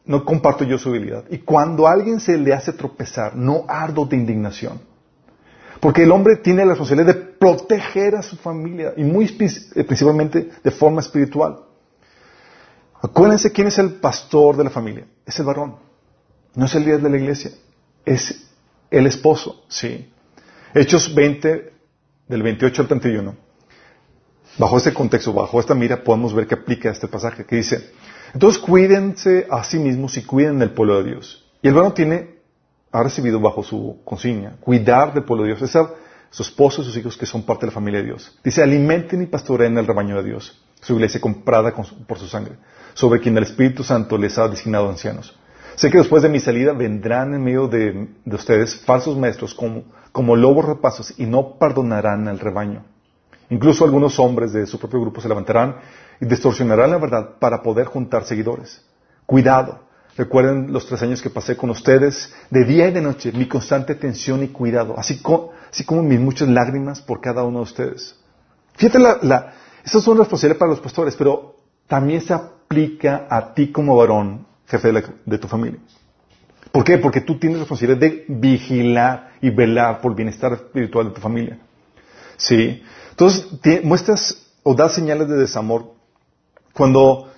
[0.06, 1.26] no comparto yo su debilidad.
[1.30, 4.82] Y cuando alguien se le hace tropezar, no ardo de indignación.
[5.80, 10.50] Porque el hombre tiene la responsabilidad de proteger a su familia y muy eh, principalmente
[10.64, 11.67] de forma espiritual.
[13.02, 15.06] Acuérdense quién es el pastor de la familia.
[15.26, 15.78] Es el varón.
[16.56, 17.52] No es el líder de la iglesia.
[18.06, 18.50] Es
[18.90, 19.64] el esposo.
[19.68, 20.12] Sí.
[20.74, 21.74] Hechos 20,
[22.28, 23.36] del 28 al 31.
[24.58, 27.92] Bajo este contexto, bajo esta mira, podemos ver que aplica este pasaje que dice,
[28.34, 31.46] entonces cuídense a sí mismos y cuiden del pueblo de Dios.
[31.62, 32.38] Y el varón tiene,
[32.92, 35.62] ha recibido bajo su consigna, cuidar del pueblo de Dios.
[35.62, 35.78] Es
[36.30, 38.38] su esposo y sus hijos que son parte de la familia de Dios.
[38.44, 41.74] Dice, alimenten y pastoreen el rebaño de Dios, su iglesia comprada
[42.08, 42.56] por su sangre
[42.94, 45.38] sobre quien el Espíritu Santo les ha designado ancianos.
[45.76, 50.66] Sé que después de mi salida vendrán en medio de, ustedes falsos maestros como, lobos
[50.66, 52.84] rapazos y no perdonarán al rebaño.
[53.52, 55.76] Incluso algunos hombres de su propio grupo se levantarán
[56.20, 58.84] y distorsionarán la verdad para poder juntar seguidores.
[59.28, 59.82] Cuidado.
[60.18, 63.94] Recuerden los tres años que pasé con ustedes, de día y de noche, mi constante
[63.94, 65.52] atención y cuidado, así, como
[66.02, 68.16] mis muchas lágrimas por cada uno de ustedes.
[68.78, 69.54] Fíjate, la,
[69.88, 71.56] esas son responsabilidades para los pastores, pero
[71.88, 75.80] también se aplica a ti como varón, jefe de, tu familia.
[76.74, 76.98] ¿Por qué?
[76.98, 81.22] Porque tú tienes la responsabilidad de vigilar y velar por el bienestar espiritual de tu
[81.22, 81.60] familia.
[82.36, 82.84] ¿Sí?
[83.12, 83.48] Entonces,
[83.86, 85.94] muestras o das señales de desamor
[86.74, 87.32] cuando,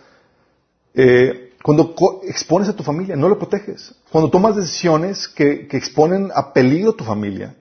[0.95, 3.93] eh, cuando expones a tu familia, no lo proteges.
[4.11, 7.55] Cuando tomas decisiones que, que exponen a peligro a tu familia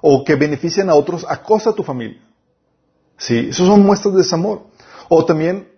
[0.00, 2.31] o que benefician a otros a costa de tu familia.
[3.16, 3.48] ¿Sí?
[3.50, 4.62] Esas son muestras de desamor.
[5.08, 5.68] O también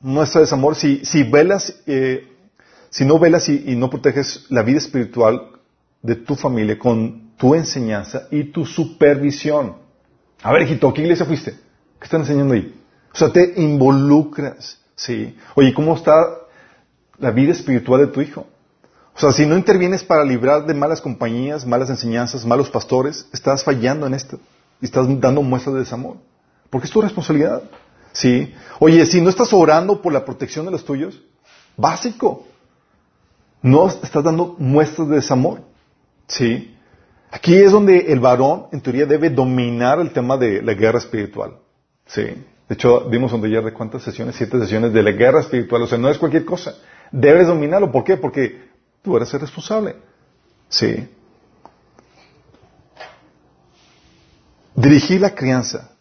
[0.00, 2.28] muestra desamor si, si velas, eh,
[2.90, 5.50] si no velas y, no proteges la vida espiritual
[6.02, 9.76] de tu familia con tu enseñanza y tu supervisión.
[10.42, 11.52] A ver, hijito, ¿qué iglesia fuiste?
[11.52, 12.74] ¿Qué están enseñando ahí?
[13.14, 15.36] O sea, te involucras, ¿sí?
[15.54, 16.12] Oye, ¿cómo está
[17.18, 18.46] la vida espiritual de tu hijo?
[19.14, 23.62] O sea, si no intervienes para librar de malas compañías, malas enseñanzas, malos pastores, estás
[23.62, 24.40] fallando en esto.
[24.80, 26.16] Y estás dando muestras de desamor.
[26.72, 27.64] Porque es tu responsabilidad.
[28.12, 28.54] ¿Sí?
[28.78, 31.20] Oye, si no estás orando por la protección de los tuyos,
[31.76, 32.46] básico.
[33.60, 35.60] No estás dando muestras de desamor.
[36.26, 36.74] ¿Sí?
[37.30, 41.58] Aquí es donde el varón, en teoría, debe dominar el tema de la guerra espiritual.
[42.06, 42.22] Sí.
[42.22, 45.82] De hecho, vimos donde ya de cuántas sesiones, siete sesiones de la guerra espiritual.
[45.82, 46.74] O sea, no es cualquier cosa.
[47.10, 47.92] Debes dominarlo.
[47.92, 48.16] ¿Por qué?
[48.16, 48.70] Porque
[49.02, 49.96] tú eres el responsable.
[50.70, 51.06] Sí.
[54.74, 55.91] Dirigir la crianza.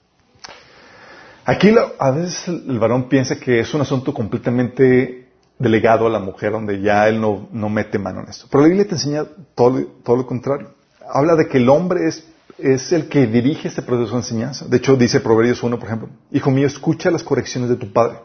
[1.52, 5.28] Aquí a veces el varón piensa que es un asunto completamente
[5.60, 8.48] delegado a la mujer, donde ya él no, no mete mano en esto.
[8.50, 10.70] Pero la Biblia te enseña todo, todo lo contrario.
[11.14, 12.26] Habla de que el hombre es,
[12.58, 14.66] es el que dirige este proceso de enseñanza.
[14.66, 18.20] De hecho, dice Proverbios 1, por ejemplo, Hijo mío, escucha las correcciones de tu padre.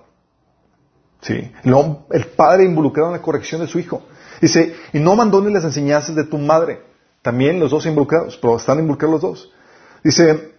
[1.21, 1.75] Sí, el,
[2.13, 4.05] el padre involucrado en la corrección de su hijo.
[4.41, 6.81] Dice, y no abandones las enseñanzas de tu madre.
[7.23, 9.53] También los dos involucrados, pero están involucrados los dos.
[10.05, 10.53] Dice,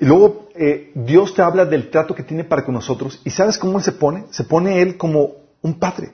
[0.00, 3.20] y luego eh, Dios te habla del trato que tiene para con nosotros.
[3.24, 4.24] ¿Y sabes cómo Él se pone?
[4.30, 6.12] Se pone Él como un padre.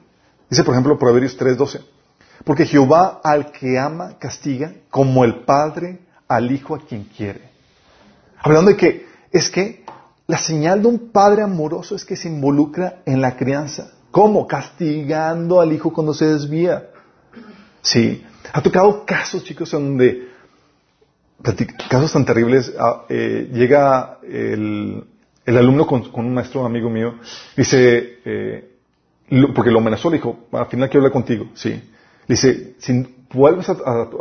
[0.49, 1.81] Dice, por ejemplo, Proverbios 3:12.
[2.43, 7.41] Porque Jehová al que ama castiga como el padre al hijo a quien quiere.
[8.41, 9.83] Hablando de que es que
[10.27, 13.91] la señal de un padre amoroso es que se involucra en la crianza.
[14.11, 14.47] ¿Cómo?
[14.47, 16.89] Castigando al hijo cuando se desvía.
[17.81, 18.23] Sí.
[18.51, 20.32] Ha tocado casos, chicos, donde
[21.89, 25.05] casos tan terribles, ah, eh, llega el,
[25.45, 27.15] alumno con, un maestro amigo mío,
[27.55, 28.71] dice, eh,
[29.53, 31.81] porque lo amenazó, le dijo, al final quiero hablar contigo, sí.
[32.27, 33.75] dice, si vuelves a,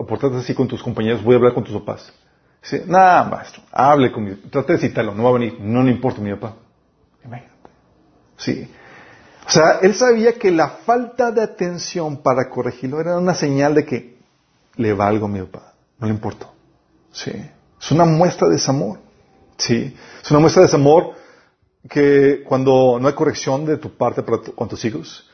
[0.09, 2.13] portarte así con tus compañeros, voy a hablar con tus papás.
[2.63, 6.21] Dice, nada, maestro, hable conmigo, trate de citarlo, no va a venir, no le importa
[6.21, 6.57] mi papá.
[7.25, 7.53] Imagínate.
[8.37, 8.69] Sí.
[9.47, 13.85] O sea, él sabía que la falta de atención para corregirlo era una señal de
[13.85, 14.19] que
[14.77, 16.52] le valgo a mi papá, no le importó.
[17.13, 17.33] Sí.
[17.81, 18.99] Es una muestra de desamor.
[19.57, 19.97] Sí.
[20.23, 21.15] Es una muestra de desamor
[21.89, 25.29] que cuando no hay corrección de tu parte para con tus hijos,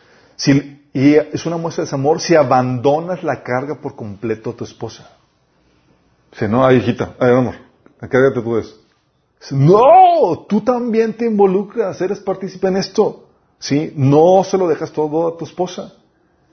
[0.94, 5.10] y es una muestra de desamor si abandonas la carga por completo a tu esposa.
[6.32, 7.56] Si no, ay, hijita, ay, amor,
[8.00, 8.76] encárgate tú de eso.
[9.50, 13.24] No, tú también te involucras, eres partícipe en esto.
[13.58, 13.92] ¿Sí?
[13.96, 15.92] No se lo dejas todo a tu esposa.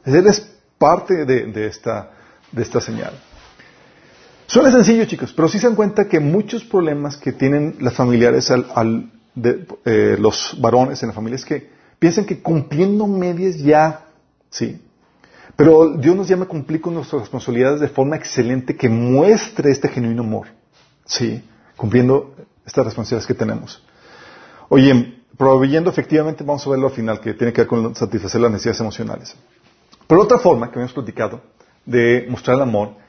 [0.04, 2.12] Eres parte de, esta,
[2.52, 3.14] de esta señal.
[4.48, 8.52] Suena sencillo, chicos, pero sí se dan cuenta que muchos problemas que tienen las familiares
[8.52, 14.06] al, de, eh, los varones en la familia es que piensan que cumpliendo medias ya,
[14.50, 14.82] sí.
[15.56, 19.88] Pero Dios nos llama a cumplir con nuestras responsabilidades de forma excelente que muestre este
[19.88, 20.48] genuino amor,
[21.06, 21.44] sí,
[21.76, 23.84] cumpliendo estas responsabilidades que tenemos.
[24.70, 28.52] Oye, proveyendo efectivamente, vamos a verlo al final, que tiene que ver con satisfacer las
[28.52, 29.36] necesidades emocionales.
[30.08, 31.42] Pero otra forma que hemos platicado
[31.86, 33.05] de mostrar el amor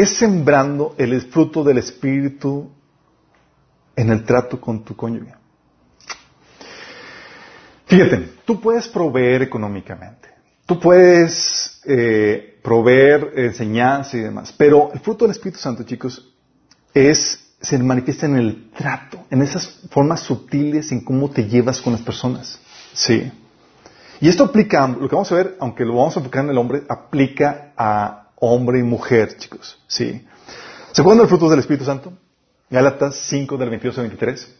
[0.00, 2.70] es sembrando el fruto del Espíritu
[3.96, 5.34] en el trato con tu cónyuge.
[7.86, 10.28] Fíjate, tú puedes proveer económicamente,
[10.66, 16.32] tú puedes eh, proveer enseñanza y demás, pero el fruto del Espíritu Santo, chicos,
[16.94, 21.92] es se manifiesta en el trato, en esas formas sutiles en cómo te llevas con
[21.92, 22.60] las personas.
[22.92, 23.32] Sí.
[24.20, 26.58] Y esto aplica, lo que vamos a ver, aunque lo vamos a enfocar en el
[26.58, 29.78] hombre, aplica a hombre y mujer, chicos.
[29.86, 30.26] ¿Sí?
[30.92, 32.12] ¿Se acuerdan del fruto del Espíritu Santo?
[32.70, 34.54] Gálatas 5 del 22 al 23.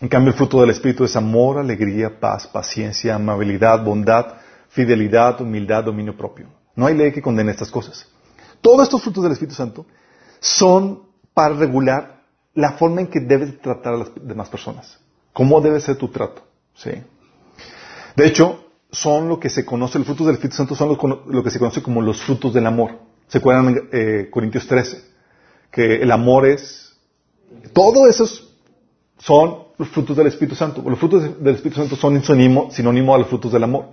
[0.00, 4.34] En cambio, el fruto del Espíritu es amor, alegría, paz, paciencia, amabilidad, bondad,
[4.68, 6.46] fidelidad, humildad, dominio propio.
[6.76, 8.06] No hay ley que condene estas cosas.
[8.60, 9.86] Todos estos frutos del Espíritu Santo
[10.40, 11.02] son
[11.34, 12.22] para regular
[12.54, 14.98] la forma en que debes tratar a las demás personas.
[15.32, 16.42] ¿Cómo debe ser tu trato?
[16.74, 16.90] ¿Sí?
[18.16, 21.50] De hecho, son lo que se conoce, los frutos del Espíritu Santo son lo, que
[21.50, 22.98] se conoce como los frutos del amor.
[23.28, 25.04] ¿Se acuerdan eh, Corintios 13?
[25.70, 26.96] Que el amor es...
[27.72, 28.54] Todos esos
[29.18, 30.82] son los frutos del Espíritu Santo.
[30.84, 33.86] Los frutos del Espíritu Santo son sinónimo, sinónimo a los frutos del amor.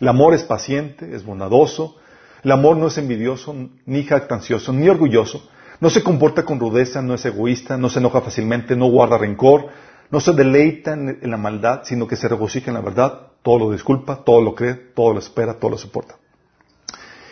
[0.00, 1.96] El amor es paciente, es bondadoso.
[2.42, 5.48] El amor no es envidioso, ni jactancioso, ni orgulloso.
[5.80, 9.68] No se comporta con rudeza, no es egoísta, no se enoja fácilmente, no guarda rencor,
[10.10, 13.72] no se deleita en, la maldad, sino que se regocija en la verdad, todo lo
[13.72, 16.16] disculpa, todo lo cree, todo lo espera, todo lo soporta.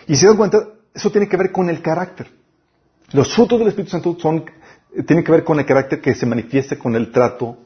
[0.07, 0.59] Y se dan cuenta,
[0.99, 2.29] eso tiene que ver con el carácter.
[3.13, 4.45] Los frutos del Espíritu Santo son,
[5.07, 7.57] tienen que ver con el carácter que se manifiesta con el trato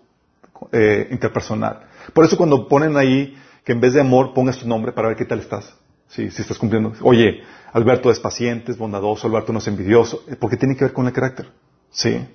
[0.71, 1.81] eh, interpersonal.
[2.13, 5.17] Por eso cuando ponen ahí que en vez de amor pongas tu nombre para ver
[5.17, 5.75] qué tal estás.
[6.09, 6.93] Si, si estás cumpliendo.
[7.01, 7.41] Oye,
[7.73, 11.13] Alberto es paciente, es bondadoso, Alberto no es envidioso, porque tiene que ver con el
[11.15, 11.51] carácter.
[11.91, 12.29] Sí.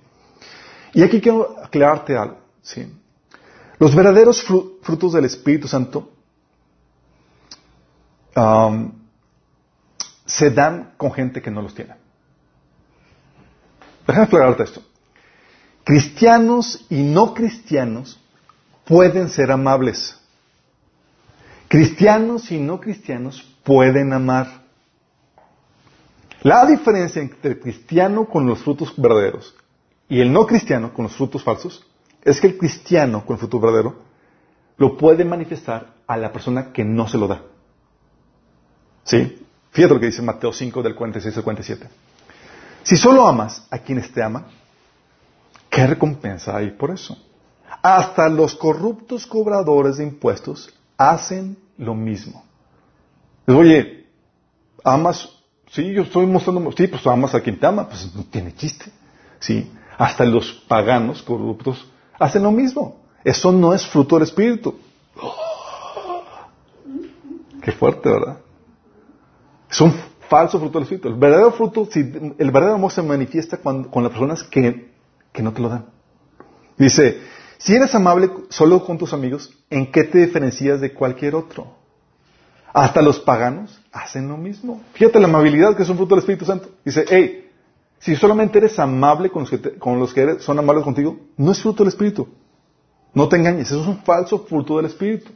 [0.95, 2.39] Y aquí quiero aclararte algo.
[2.64, 2.91] ¿sí?
[3.78, 4.43] Los verdaderos
[4.82, 6.10] frutos del Espíritu Santo
[10.28, 11.96] se dan con gente que no los tiene.
[14.06, 14.82] Déjame aclararte esto.
[15.84, 18.20] Cristianos y no cristianos
[18.86, 20.20] pueden ser amables.
[21.68, 24.64] Cristianos y no cristianos pueden amar.
[26.44, 29.56] La diferencia entre el cristiano con los frutos verdaderos
[30.08, 31.86] y el no cristiano con los frutos falsos
[32.22, 33.96] es que el cristiano con el fruto verdadero
[34.78, 37.42] lo puede manifestar a la persona que no se lo da.
[39.04, 39.37] ¿Sí?
[39.72, 41.88] Fíjate lo que dice Mateo 5 del 46 al 47.
[42.84, 44.45] Si solo amas a quienes te aman,
[45.70, 47.18] ¿qué recompensa hay por eso?
[47.82, 52.43] Hasta los corruptos cobradores de impuestos hacen lo mismo.
[53.45, 54.07] Oye,
[54.84, 55.30] amas,
[55.72, 58.91] sí, yo estoy mostrando, sí, pues amas a quien te ama, pues no tiene chiste.
[59.39, 61.86] Sí, hasta los paganos corruptos
[62.18, 63.01] hacen lo mismo.
[63.24, 64.80] Eso no es fruto del Espíritu.
[67.61, 68.38] Qué fuerte, ¿verdad?
[69.70, 69.93] Es un
[70.30, 71.07] falso fruto del Espíritu.
[71.07, 74.91] El verdadero fruto, el verdadero amor se manifiesta cuando, con las personas que,
[75.32, 75.86] que no te lo dan.
[76.78, 77.22] Dice,
[77.57, 81.76] si eres amable solo con tus amigos, ¿en qué te diferencias de cualquier otro?
[82.74, 84.82] Hasta los paganos hacen lo mismo.
[84.93, 86.70] Fíjate la amabilidad que es un fruto del Espíritu Santo.
[86.86, 87.49] Dice, hey,
[87.99, 91.61] si solamente eres amable con los que, con los que son amables contigo, no es
[91.61, 92.28] fruto del Espíritu.
[93.13, 95.32] No te engañes, eso es un falso fruto del Espíritu.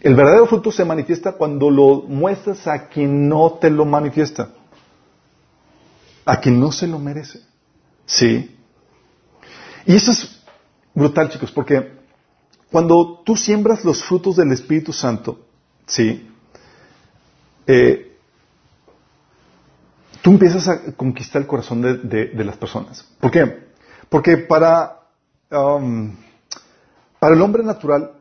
[0.00, 4.50] El verdadero fruto se manifiesta cuando lo muestras a quien no te lo manifiesta.
[6.24, 7.40] A quien no se lo merece.
[8.06, 8.56] Sí.
[9.86, 10.42] Y eso es
[10.94, 11.92] brutal, chicos, porque
[12.70, 15.38] cuando tú siembras los frutos del Espíritu Santo,
[15.86, 16.28] sí,
[17.66, 18.16] eh,
[20.22, 23.06] tú empiezas a conquistar el corazón de, las personas.
[23.20, 23.68] ¿Por qué?
[24.08, 25.00] Porque para,
[25.50, 26.16] um,
[27.18, 28.12] para el hombre natural,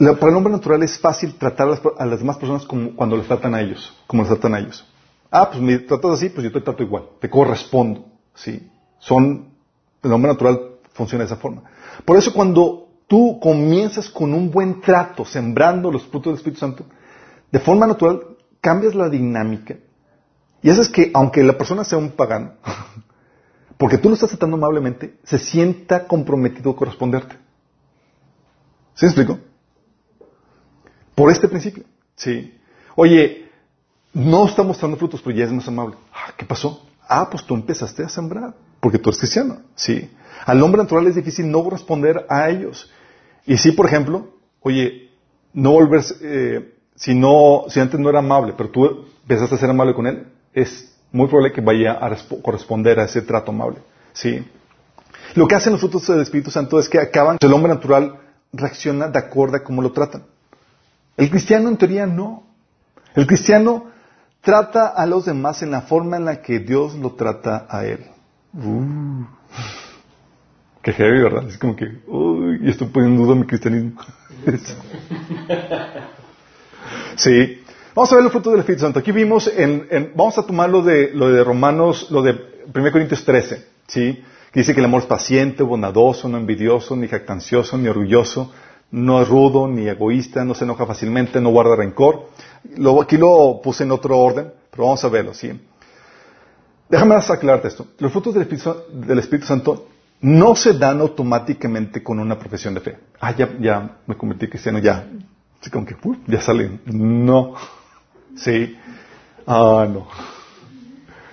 [0.00, 3.54] para el hombre natural es fácil tratar a las, demás personas como cuando les tratan
[3.54, 4.86] a ellos, como les tratan a ellos.
[5.30, 8.70] Ah, pues me tratas así, pues yo te trato igual, te correspondo, ¿sí?
[8.98, 9.50] Son,
[10.02, 10.58] el hombre natural
[10.94, 11.64] funciona de esa forma.
[12.04, 16.86] Por eso cuando tú comienzas con un buen trato, sembrando los frutos del Espíritu Santo,
[17.52, 18.22] de forma natural
[18.62, 19.76] cambias la dinámica.
[20.62, 22.52] Y eso es que, aunque la persona sea un pagano,
[23.76, 27.36] porque tú lo estás tratando amablemente, se sienta comprometido a corresponderte.
[28.94, 29.49] ¿Sí me explico?
[31.20, 31.84] Por este principio.
[32.16, 32.58] Sí.
[32.96, 33.50] Oye,
[34.14, 35.96] no está mostrando frutos, pero ya es más amable.
[36.14, 36.86] Ah, ¿Qué pasó?
[37.06, 39.58] Ah, pues tú empezaste a sembrar, porque tú eres cristiano.
[39.74, 40.10] Sí.
[40.46, 42.90] Al hombre natural es difícil no responder a ellos.
[43.44, 44.28] Y si, por ejemplo,
[44.62, 45.10] oye,
[45.52, 49.68] no volver, eh, si no, si antes no era amable, pero tú empezaste a ser
[49.68, 53.80] amable con él, es muy probable que vaya a corresponder a ese trato amable.
[54.14, 54.42] ¿Sí?
[55.34, 58.20] Lo que hacen los frutos del Espíritu Santo es que acaban, el hombre natural
[58.54, 60.24] reacciona de acuerdo a cómo lo tratan.
[61.20, 62.44] El cristiano en teoría no.
[63.14, 63.90] El cristiano
[64.40, 68.06] trata a los demás en la forma en la que Dios lo trata a él.
[68.54, 69.26] Uh.
[70.82, 71.46] Qué heavy, ¿verdad?
[71.46, 74.00] Es como que, uy, estoy poniendo en duda mi cristianismo.
[77.16, 77.64] sí.
[77.94, 79.00] Vamos a ver los frutos del Espíritu Santo.
[79.00, 82.32] Aquí vimos, en, vamos a tomar lo de, lo de Romanos, lo de
[82.74, 84.24] 1 Corintios 13, ¿sí?
[84.52, 88.50] Que dice que el amor es paciente, bondadoso, no envidioso, ni jactancioso, ni orgulloso,
[88.92, 92.28] no es rudo, ni egoísta, no se enoja fácilmente, no guarda rencor.
[93.00, 95.52] aquí lo puse en otro orden, pero vamos a verlo, ¿sí?
[96.88, 97.86] Déjame aclararte esto.
[97.98, 99.86] Los frutos del Espíritu, del Espíritu Santo
[100.22, 102.98] no se dan automáticamente con una profesión de fe.
[103.20, 105.06] Ah, ya, ya me convertí cristiano, ya.
[105.60, 106.80] Así como que, ya salen.
[106.86, 107.54] No.
[108.34, 108.76] Sí.
[109.46, 110.08] Ah, no.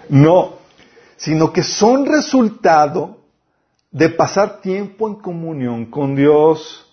[0.10, 0.54] No.
[1.16, 3.18] Sino que son resultado
[3.92, 6.87] de pasar tiempo en comunión con Dios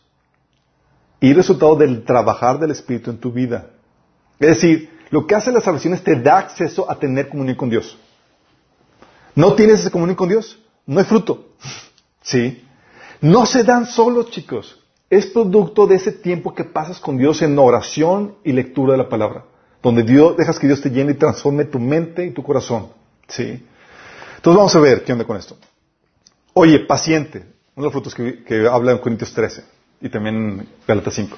[1.25, 3.71] y resultado del trabajar del Espíritu en tu vida.
[4.39, 7.71] Es decir, lo que hace la salvación es te da acceso a tener comunión con
[7.71, 7.97] Dios.
[9.35, 10.59] ¿No tienes esa comunión con Dios?
[10.85, 11.53] No hay fruto.
[12.21, 12.63] ¿Sí?
[13.23, 14.79] No se dan solos, chicos.
[15.09, 19.09] Es producto de ese tiempo que pasas con Dios en oración y lectura de la
[19.09, 19.47] palabra.
[19.83, 22.89] Donde Dios, dejas que Dios te llene y transforme tu mente y tu corazón.
[23.29, 23.67] ¿Sí?
[24.37, 25.57] Entonces vamos a ver qué onda con esto.
[26.53, 27.39] Oye, paciente.
[27.77, 29.74] Uno de los frutos que, habla en Corintios 13
[30.05, 31.35] y también Galatas 5.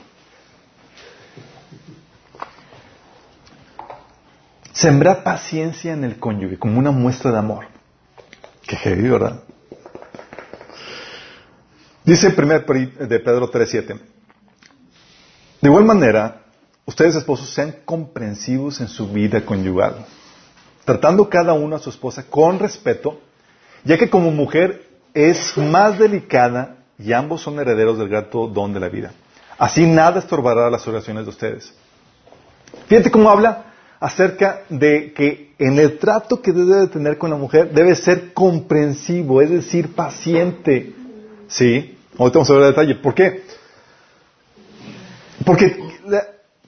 [4.73, 7.69] Sembrar paciencia en el cónyuge como una muestra de amor.
[8.67, 9.41] Qué heavy, ¿verdad?
[12.05, 14.01] Dice el primer de Pedro 3.7.
[15.61, 16.43] De igual manera,
[16.87, 20.05] ustedes esposos sean comprensivos en su vida conyugal,
[20.85, 23.21] tratando cada uno a su esposa con respeto,
[23.85, 28.81] ya que como mujer es más delicada y ambos son herederos del grato don de
[28.81, 29.13] la vida.
[29.59, 31.73] Así nada estorbará las oraciones de ustedes.
[32.89, 33.65] Fíjate cómo habla
[34.01, 38.33] acerca de que en el trato que debe de tener con la mujer debe ser
[38.33, 40.95] comprensivo, es decir, paciente.
[41.49, 41.97] ¿Sí?
[42.19, 42.95] Ahorita vamos a ver el detalle.
[42.97, 43.43] ¿Por qué?
[45.45, 45.79] Porque,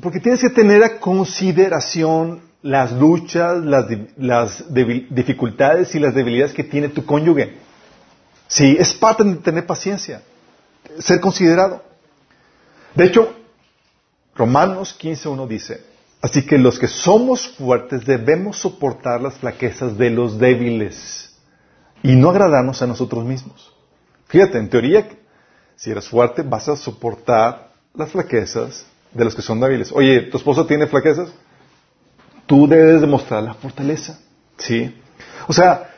[0.01, 4.65] porque tienes que tener a consideración las luchas, las
[5.11, 7.68] dificultades y las debilidades que tiene tu cónyuge.
[8.49, 10.23] Sí, es parte de tener paciencia,
[10.99, 11.83] ser considerado.
[12.95, 13.35] De hecho,
[14.35, 15.85] Romanos 15.1 dice,
[16.23, 21.37] así que los que somos fuertes debemos soportar las flaquezas de los débiles
[22.03, 23.73] y no agradarnos a nosotros mismos.
[24.29, 25.09] Fíjate, en teoría,
[25.77, 29.93] si eres fuerte, vas a soportar las flaquezas de los que son débiles.
[29.93, 31.31] Oye, ¿tu esposo tiene flaquezas?
[32.47, 34.19] Tú debes demostrar la fortaleza.
[34.57, 34.95] ¿Sí?
[35.47, 35.95] O sea,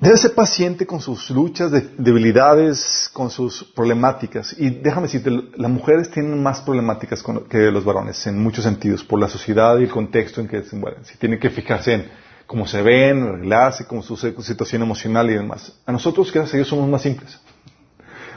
[0.00, 4.54] debes ser paciente con sus luchas, debilidades, con sus problemáticas.
[4.58, 9.20] Y déjame decirte, las mujeres tienen más problemáticas que los varones en muchos sentidos, por
[9.20, 11.04] la sociedad y el contexto en que se mueven.
[11.04, 12.10] Si tienen que fijarse en
[12.46, 15.72] cómo se ven, arreglarse, cómo su situación emocional y demás.
[15.84, 17.38] A nosotros, gracias a Dios, somos más simples.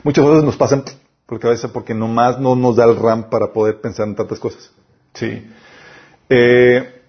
[0.04, 0.84] Muchas veces nos pasan
[1.26, 4.72] por cabeza porque nomás no nos da el RAM para poder pensar en tantas cosas.
[5.14, 5.48] Sí.
[6.28, 7.01] Eh,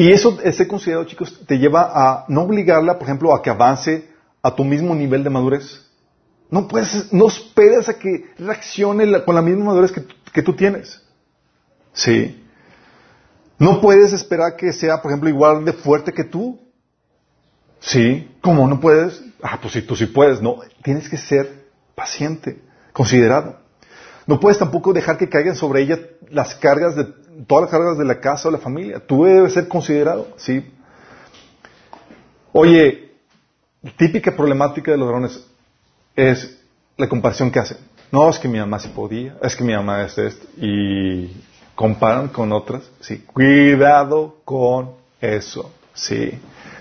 [0.00, 4.08] y eso, ese considerado, chicos, te lleva a no obligarla, por ejemplo, a que avance
[4.40, 5.90] a tu mismo nivel de madurez.
[6.48, 11.02] No puedes, no esperes a que reaccione con la misma madurez que, tú tienes.
[11.92, 12.42] Sí.
[13.58, 16.58] No puedes esperar que sea, por ejemplo, igual de fuerte que tú.
[17.80, 18.26] Sí.
[18.40, 19.22] ¿Cómo no puedes?
[19.42, 20.40] Ah, pues sí, tú sí puedes.
[20.40, 22.58] No, tienes que ser paciente,
[22.94, 23.58] considerado.
[24.26, 25.98] No puedes tampoco dejar que caigan sobre ella
[26.30, 27.06] las cargas de,
[27.46, 29.00] todas las cargas de la casa o la familia.
[29.04, 30.64] Tú debes ser considerado, ¿sí?
[32.52, 33.12] Oye,
[33.96, 35.46] típica problemática de los varones
[36.16, 36.58] es
[36.96, 37.78] la comparación que hacen.
[38.12, 40.46] No, es que mi mamá sí podía, es que mi mamá es esto.
[40.56, 41.30] Y
[41.74, 43.18] comparan con otras, sí.
[43.18, 46.32] Cuidado con eso, sí.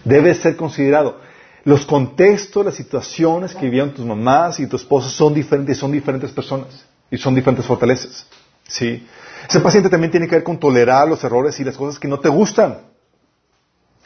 [0.03, 1.19] Debe ser considerado.
[1.63, 6.31] Los contextos, las situaciones que vivieron tus mamás y tu esposo son diferentes, son diferentes
[6.31, 8.27] personas y son diferentes fortalezas,
[8.69, 9.05] sí.
[9.49, 12.19] Ese paciente también tiene que ver con tolerar los errores y las cosas que no
[12.19, 12.81] te gustan.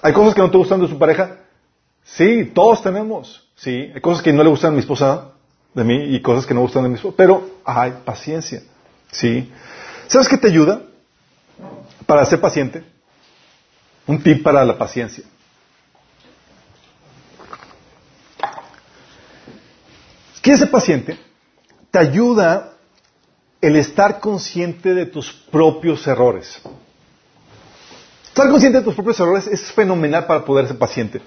[0.01, 1.38] ¿Hay cosas que no te gustan de su pareja?
[2.03, 3.91] Sí, todos tenemos, sí.
[3.93, 5.32] Hay cosas que no le gustan a mi esposa
[5.74, 8.61] de mí y cosas que no gustan de mi esposa, pero hay paciencia,
[9.11, 9.51] sí.
[10.07, 10.82] ¿Sabes qué te ayuda
[12.05, 12.84] para ser paciente?
[14.05, 15.24] Un tip para la paciencia.
[20.41, 21.18] ¿Quieres ser paciente?
[21.89, 22.72] Te ayuda
[23.64, 26.59] el estar consciente de tus propios errores.
[28.26, 31.22] Estar consciente de tus propios errores es fenomenal para poder ser paciente.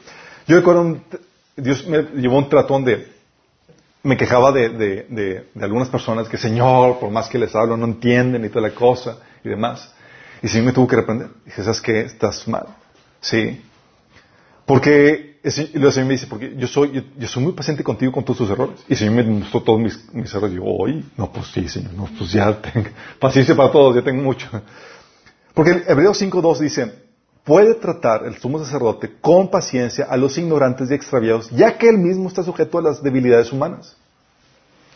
[0.47, 0.99] Yo recuerdo,
[1.57, 3.11] Dios me llevó un tratón de,
[4.03, 8.45] me quejaba de, de, algunas personas que, Señor, por más que les hablo, no entienden
[8.45, 9.91] y toda la cosa y demás.
[10.43, 11.28] Y sí me tuvo que reprender.
[11.47, 12.01] Dije, ¿sabes qué?
[12.01, 12.66] Estás mal.
[13.18, 13.62] Sí.
[14.66, 18.38] Porque el Señor me dice, porque yo soy, yo, soy muy paciente contigo con todos
[18.38, 18.80] tus errores.
[18.88, 20.54] Y el Señor me mostró todos mis, mis errores.
[20.54, 22.88] Y yo, oye, no, pues sí, Señor, no, pues ya tengo
[23.20, 24.48] paciencia para todos, ya tengo mucho.
[25.54, 26.92] Porque en Hebreos 5.2 dice,
[27.44, 31.98] puede tratar el sumo sacerdote con paciencia a los ignorantes y extraviados, ya que él
[31.98, 33.96] mismo está sujeto a las debilidades humanas.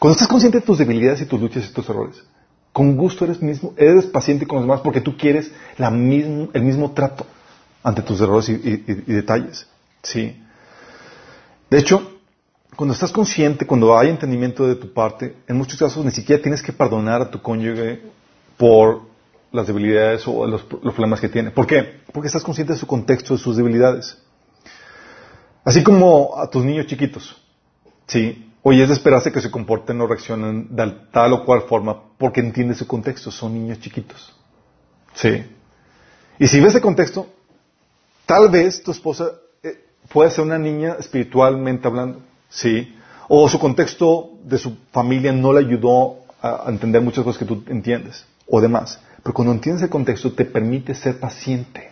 [0.01, 2.25] Cuando estás consciente de tus debilidades y tus luchas y tus errores,
[2.73, 6.91] con gusto eres mismo, eres paciente con los demás porque tú quieres la el mismo
[6.91, 7.25] trato
[7.83, 8.77] ante tus errores y,
[9.13, 9.67] detalles.
[10.03, 10.37] Sí.
[11.71, 12.19] De hecho,
[12.77, 16.63] cuando estás consciente, cuando hay entendimiento de tu parte, en muchos casos ni siquiera tienes
[16.63, 18.03] que perdonar a tu cónyuge
[18.57, 19.03] por
[19.53, 21.51] las debilidades o los, problemas que tiene.
[21.51, 22.01] ¿Por qué?
[22.13, 24.19] Porque estás consciente de su contexto, de sus debilidades.
[25.65, 27.37] Así como a tus niños chiquitos.
[28.07, 28.47] Sí.
[28.63, 32.41] Oye, es de esperarse que se comporten o reaccionen de tal o cual forma porque
[32.41, 33.31] entiendes su contexto.
[33.31, 34.35] Son niños chiquitos.
[35.15, 35.45] Sí.
[36.39, 37.27] Y si ves ese contexto,
[38.31, 42.21] tal vez tu esposa eh, puede ser una niña espiritualmente hablando.
[42.49, 42.95] Sí.
[43.27, 47.65] O su contexto de su familia no le ayudó a entender muchas cosas que tú
[47.67, 49.01] entiendes o demás.
[49.25, 51.91] Pero cuando entiendes el contexto te permite ser paciente.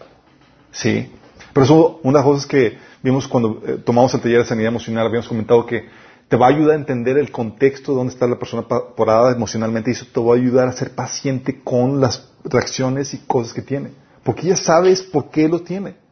[0.71, 1.11] ¿Sí?
[1.53, 4.69] Pero eso, una de las cosas que vimos cuando eh, tomamos el taller de sanidad
[4.69, 5.89] emocional, habíamos comentado que
[6.29, 8.65] te va a ayudar a entender el contexto de dónde está la persona
[8.97, 13.19] parada emocionalmente y eso te va a ayudar a ser paciente con las reacciones y
[13.27, 13.91] cosas que tiene.
[14.23, 16.07] Porque ya sabes por qué lo tiene.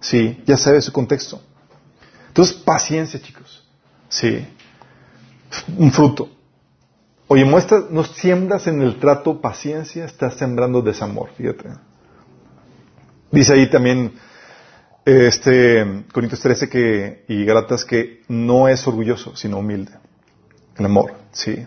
[0.00, 1.40] Sí, ya sabes su contexto.
[2.28, 3.66] Entonces, paciencia, chicos.
[4.08, 4.46] Sí.
[5.76, 6.30] Un fruto.
[7.26, 11.68] Oye, muestra, no siembras en el trato paciencia, estás sembrando desamor, fíjate.
[13.30, 14.14] Dice ahí también,
[15.04, 19.92] este, Corintios 13 que, y Galatas que no es orgulloso, sino humilde.
[20.76, 21.66] El amor, sí.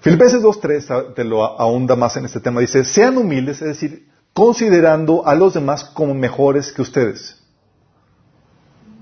[0.00, 2.60] Filipenses 2.3 te lo ahonda más en este tema.
[2.60, 7.39] Dice, sean humildes, es decir, considerando a los demás como mejores que ustedes.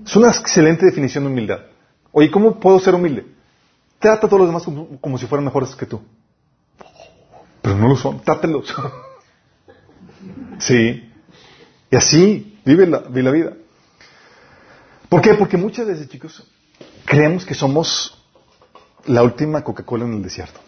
[0.09, 1.59] Es una excelente definición de humildad.
[2.11, 3.27] Oye, ¿cómo puedo ser humilde?
[3.99, 4.63] Trata a todos los demás
[4.99, 6.01] como, si fueran mejores que tú.
[7.61, 8.19] Pero no lo son.
[8.21, 8.73] Trátelos.
[10.57, 11.13] sí.
[11.91, 13.53] Y así vive la, vive la vida.
[15.09, 15.35] ¿Por qué?
[15.35, 16.43] Porque muchas veces, chicos,
[17.05, 18.19] creemos que somos
[19.05, 20.59] la última Coca-Cola en el desierto.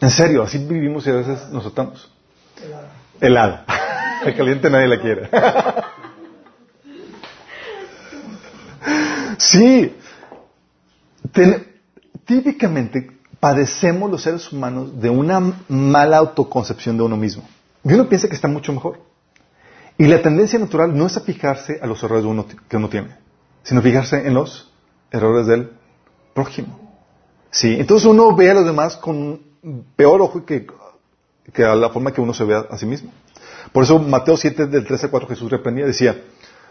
[0.00, 2.08] En serio, así vivimos y a veces nos atamos.
[3.20, 3.66] Helada.
[4.24, 5.28] El caliente nadie la quiere.
[9.42, 9.94] sí.
[12.24, 17.42] típicamente padecemos los seres humanos de una mala autoconcepción de uno mismo.
[17.84, 19.00] Y uno piensa que está mucho mejor.
[19.98, 22.24] Y la tendencia natural no es a fijarse a los errores
[22.68, 23.16] que uno tiene,
[23.62, 24.72] sino fijarse en los
[25.10, 25.70] errores del
[26.34, 26.82] prójimo.
[27.50, 29.42] Sí, entonces uno ve a los demás con
[29.96, 30.66] peor ojo que,
[31.58, 33.12] a la forma que uno se ve a, sí mismo.
[33.72, 36.16] Por eso Mateo 7 del 13 al 4 Jesús reprendía, decía,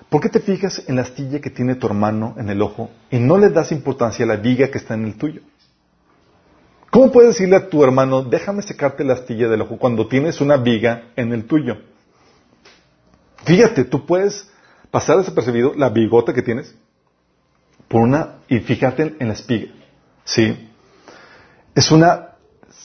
[0.10, 3.20] ¿por qué te fijas en la astilla que tiene tu hermano en el ojo y
[3.20, 5.42] no le das importancia a la viga que está en el tuyo?
[6.90, 10.58] ¿Cómo puedes decirle a tu hermano, déjame secarte la astilla del ojo cuando tienes una
[10.58, 11.78] viga en el tuyo?
[13.46, 14.52] Fíjate, tú puedes
[14.92, 16.76] pasar desapercibido la bigota que tienes
[17.88, 19.72] por una y fíjate en la espiga.
[20.26, 20.70] ¿Sí?
[21.74, 22.32] Es una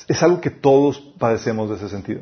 [0.09, 2.21] es algo que todos padecemos de ese sentido.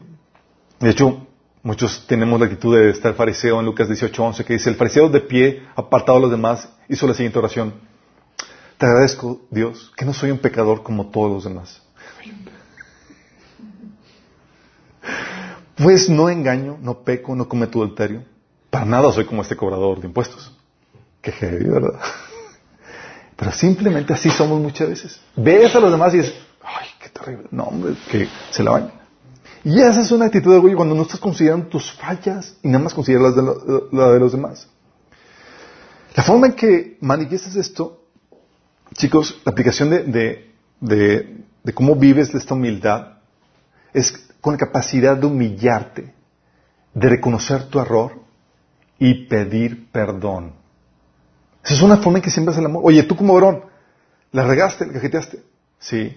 [0.81, 1.27] De hecho,
[1.65, 5.21] muchos tenemos la actitud de estar fariseo en Lucas 18:11 que dice, el fariseo de
[5.21, 7.75] pie, apartado de los demás, hizo la siguiente oración.
[8.79, 11.83] Te agradezco, Dios, que no soy un pecador como todos los demás.
[15.77, 18.23] Pues no engaño, no peco, no cometo adulterio.
[18.71, 20.57] Para nada soy como este cobrador de impuestos.
[21.21, 21.99] Qué heavy, ¿verdad?
[23.37, 25.21] Pero simplemente así somos muchas veces.
[25.35, 27.47] Ves a los demás y dices, ay, qué terrible.
[27.51, 29.04] No, hombre, que se la bañan.
[29.65, 32.85] Y esa es una actitud de orgullo cuando no estás considerando tus fallas y nada
[32.85, 34.69] más consideras las de, de los demás.
[36.15, 38.05] La forma en que manifiestas esto,
[38.93, 40.51] chicos, la aplicación de,
[40.81, 43.15] de cómo vives esta humildad
[43.95, 46.15] es con la capacidad de humillarte,
[46.93, 48.21] de reconocer tu error
[48.99, 50.53] y pedir perdón.
[51.65, 52.83] Esa es una forma en que siembras el amor.
[52.85, 53.65] Oye, tú como varón,
[54.31, 55.43] la regaste, la cajeteaste.
[55.79, 56.15] Sí.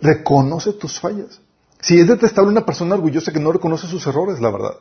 [0.00, 1.40] Reconoce tus fallas.
[1.84, 4.74] Si es detestable una persona orgullosa que no reconoce sus errores, la verdad.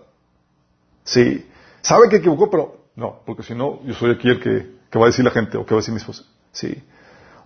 [1.04, 1.46] Sí.
[1.82, 5.04] Sabe que equivocó, pero no, porque si no, yo soy aquí el que, que va
[5.04, 6.24] a decir la gente o que va a decir mi esposa.
[6.54, 6.82] Sí.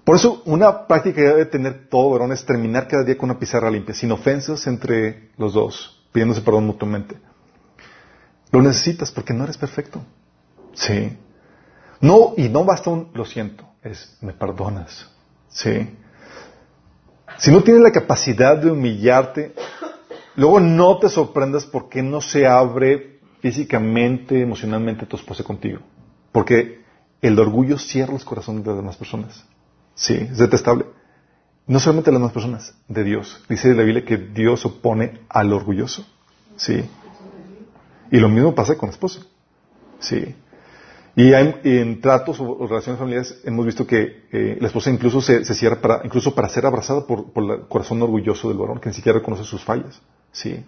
[0.03, 3.39] Por eso, una práctica que debe tener todo varón es terminar cada día con una
[3.39, 7.17] pizarra limpia, sin ofensas entre los dos, pidiéndose perdón mutuamente.
[8.51, 10.03] Lo necesitas porque no eres perfecto.
[10.73, 11.17] Sí.
[11.99, 15.09] No, y no basta un lo siento, es me perdonas.
[15.49, 15.97] Sí.
[17.37, 19.53] Si no tienes la capacidad de humillarte,
[20.35, 25.79] luego no te sorprendas porque no se abre físicamente, emocionalmente tu esposa contigo.
[26.31, 26.81] Porque
[27.21, 29.45] el orgullo cierra los corazones de las demás personas.
[29.93, 30.85] Sí, es detestable.
[31.67, 33.43] No solamente de las demás personas, de Dios.
[33.49, 36.05] Dice la Biblia que Dios opone al orgulloso.
[36.55, 36.83] Sí.
[38.11, 39.21] Y lo mismo pasa con la esposa.
[39.99, 40.35] Sí.
[41.19, 45.81] Y en tratos o relaciones familiares hemos visto que eh, la esposa incluso se, cierra
[45.81, 49.43] para, incluso para ser abrazada por, el corazón orgulloso del varón, que ni siquiera reconoce
[49.43, 49.99] sus fallas.
[50.31, 50.63] ¿sí?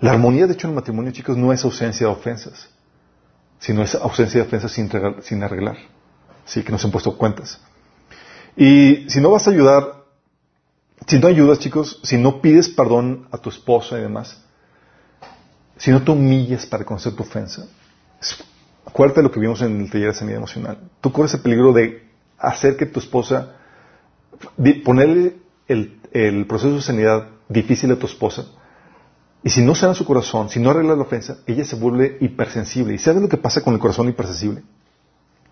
[0.00, 2.68] La armonía, de hecho, en el matrimonio, chicos, no es ausencia de ofensas,
[3.58, 4.88] sino es ausencia de ofensas sin,
[5.22, 5.78] sin arreglar.
[6.44, 7.60] Sí, que nos han puesto cuentas.
[8.56, 10.04] Y si no vas a ayudar,
[11.08, 14.40] si no ayudas, chicos, si no pides perdón a tu esposa y demás,
[15.76, 17.66] si no te humillas para reconocer tu ofensa,
[18.86, 20.78] Acuérdate de lo que vimos en el taller de sanidad emocional.
[21.00, 22.06] Tú corres el peligro de
[22.38, 23.56] hacer que tu esposa,
[24.84, 28.46] ponerle el, proceso de sanidad difícil a tu esposa.
[29.42, 32.94] Y si no sana su corazón, si no arregla la ofensa, ella se vuelve hipersensible.
[32.94, 34.62] ¿Y sabes lo que pasa con el corazón hipersensible?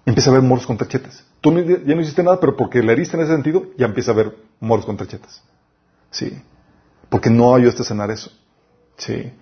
[0.06, 1.24] Empieza a ver moros con tachetas.
[1.40, 4.14] Tú ya no hiciste nada, pero porque la heriste en ese sentido, ya empieza a
[4.14, 5.42] ver moros con tachetas.
[6.10, 6.40] Sí.
[7.08, 8.30] Porque no ayudaste a sanar eso.
[8.96, 9.32] Sí.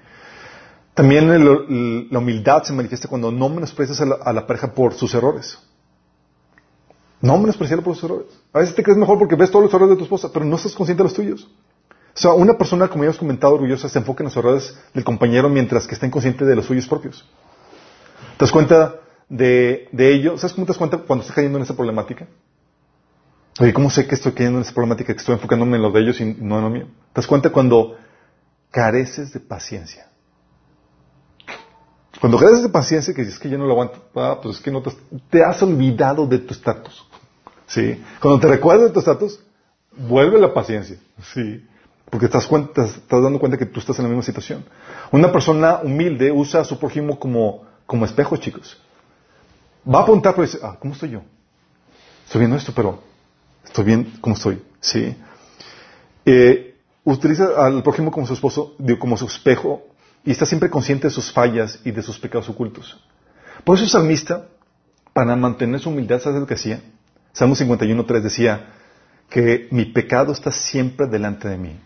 [0.95, 5.59] También la humildad se manifiesta cuando no menosprecias a la, pareja por sus errores.
[7.21, 8.27] No menospreciarla por sus errores.
[8.53, 10.57] A veces te crees mejor porque ves todos los errores de tu esposa, pero no
[10.57, 11.49] estás consciente de los tuyos.
[12.15, 15.03] O sea, una persona, como ya hemos comentado, orgullosa, se enfoca en los errores del
[15.03, 17.25] compañero mientras que está inconsciente de los suyos propios.
[18.37, 18.97] ¿Te das cuenta
[19.31, 20.37] de, ello?
[20.37, 22.27] ¿Sabes cómo te das cuenta cuando estás cayendo en esa problemática?
[23.61, 26.01] Oye, ¿cómo sé que estoy cayendo en esa problemática, que estoy enfocándome en lo de
[26.01, 26.87] ellos y no en lo mío?
[27.15, 27.97] ¿Te das cuenta cuando
[28.71, 30.12] careces de paciencia?
[32.23, 34.71] Cuando crees de paciencia que dices que ya no lo aguanto, ah, pues es que
[34.71, 34.81] no
[35.29, 37.05] te, has olvidado de tu estatus.
[37.67, 38.01] ¿Sí?
[38.21, 39.41] Cuando te recuerdas de tu estatus,
[39.91, 40.99] vuelve la paciencia.
[41.35, 41.67] ¿Sí?
[42.09, 44.65] Porque estás, estás dando cuenta que tú estás en la misma situación.
[45.11, 48.81] Una persona humilde usa a su prójimo como, como espejo, chicos.
[49.85, 51.23] Va a apuntar, pero dice, ah, ¿cómo estoy yo?
[52.25, 53.01] Estoy viendo esto, pero
[53.65, 54.63] estoy bien como estoy.
[54.79, 55.17] ¿Sí?
[56.25, 59.89] Eh, utiliza al prójimo como su esposo, como su espejo
[60.25, 63.01] y está siempre consciente de sus fallas y de sus pecados ocultos.
[63.65, 64.47] Por eso el salmista,
[65.13, 66.81] para mantener su humildad, ¿sabes lo que hacía?
[67.33, 68.75] Salmo 51.3 decía
[69.29, 71.77] que mi pecado está siempre delante de mí.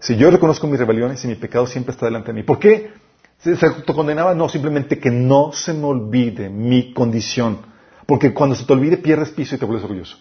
[0.00, 2.42] Si yo reconozco mis rebeliones y mi pecado siempre está delante de mí.
[2.42, 2.92] ¿Por qué
[3.38, 4.34] se, autocondenaba?
[4.34, 7.60] No, simplemente que no se me olvide mi condición.
[8.06, 10.18] Porque cuando se te olvide pierdes piso y te vuelves orgulloso.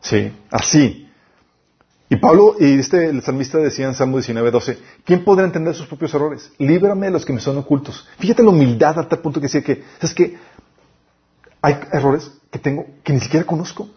[0.00, 1.10] Sí, así.
[2.12, 4.52] Y Pablo y este, el salmista decía en Salmo 19,
[5.02, 6.52] ¿quién podrá entender sus propios errores?
[6.58, 8.06] Líbrame de los que me son ocultos.
[8.18, 10.36] Fíjate la humildad a tal punto que decía que, ¿sabes qué?
[11.62, 13.88] Hay errores que tengo que ni siquiera conozco.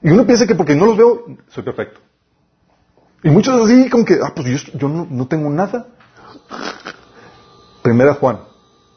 [0.00, 1.98] Y uno piensa que porque no los veo, soy perfecto.
[3.24, 5.88] Y muchos así como que, ah, pues yo, no, tengo nada.
[7.82, 8.42] Primera Juan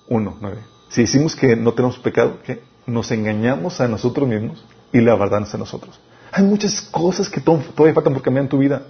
[0.09, 0.57] 1, 9.
[0.89, 2.61] Si decimos que no tenemos pecado, ¿qué?
[2.85, 5.99] Nos engañamos a nosotros mismos y la verdad es en nosotros.
[6.37, 8.81] Hay muchas cosas que todavía faltan por cambiar en tu vida.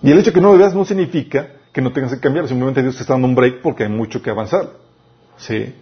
[0.00, 2.46] Y el hecho de que no lo veas no significa que no tengas que cambiar.
[2.46, 4.70] Simplemente Dios te está dando un break porque hay mucho que avanzar.
[5.36, 5.74] Sí.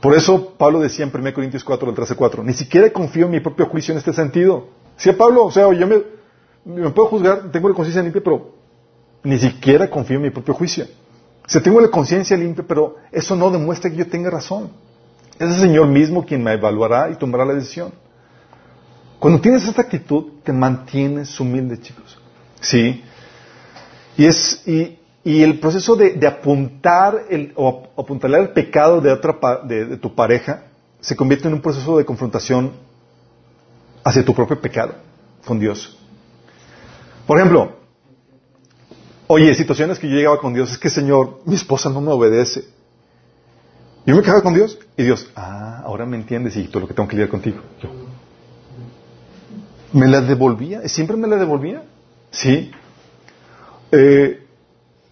[0.00, 3.30] Por eso Pablo decía en 1 Corintios 4, del 13, 4, ni siquiera confío en
[3.30, 4.66] mi propio juicio en este sentido.
[4.98, 6.02] A Pablo, o sea, yo me,
[6.64, 8.56] me puedo juzgar, tengo la conciencia limpia, pero
[9.22, 10.86] ni siquiera confío en mi propio juicio.
[11.46, 14.70] O sea, tengo la conciencia limpia, pero eso no demuestra que yo tenga razón.
[15.38, 18.01] Es el Señor mismo quien me evaluará y tomará la decisión.
[19.22, 22.18] Cuando tienes esta actitud, te mantienes humilde, chicos.
[22.60, 23.04] ¿Sí?
[24.16, 29.38] Y, es, y, y el proceso de, apuntar el, o apuntalar el pecado de, otra,
[29.62, 30.64] de, de tu pareja
[31.00, 32.72] se convierte en un proceso de confrontación
[34.02, 34.96] hacia tu propio pecado
[35.44, 35.96] con Dios.
[37.24, 37.76] Por ejemplo,
[39.28, 42.64] oye, situaciones que yo llegaba con Dios, es que Señor, mi esposa no me obedece.
[44.04, 46.94] Yo me quedaba con Dios y Dios, ah, ahora me entiendes y todo lo que
[46.94, 47.60] tengo que lidiar contigo.
[47.80, 48.01] Yo.
[49.92, 51.84] Me la devolvía, siempre me la devolvía.
[52.30, 52.70] Sí.
[53.90, 54.42] Eh,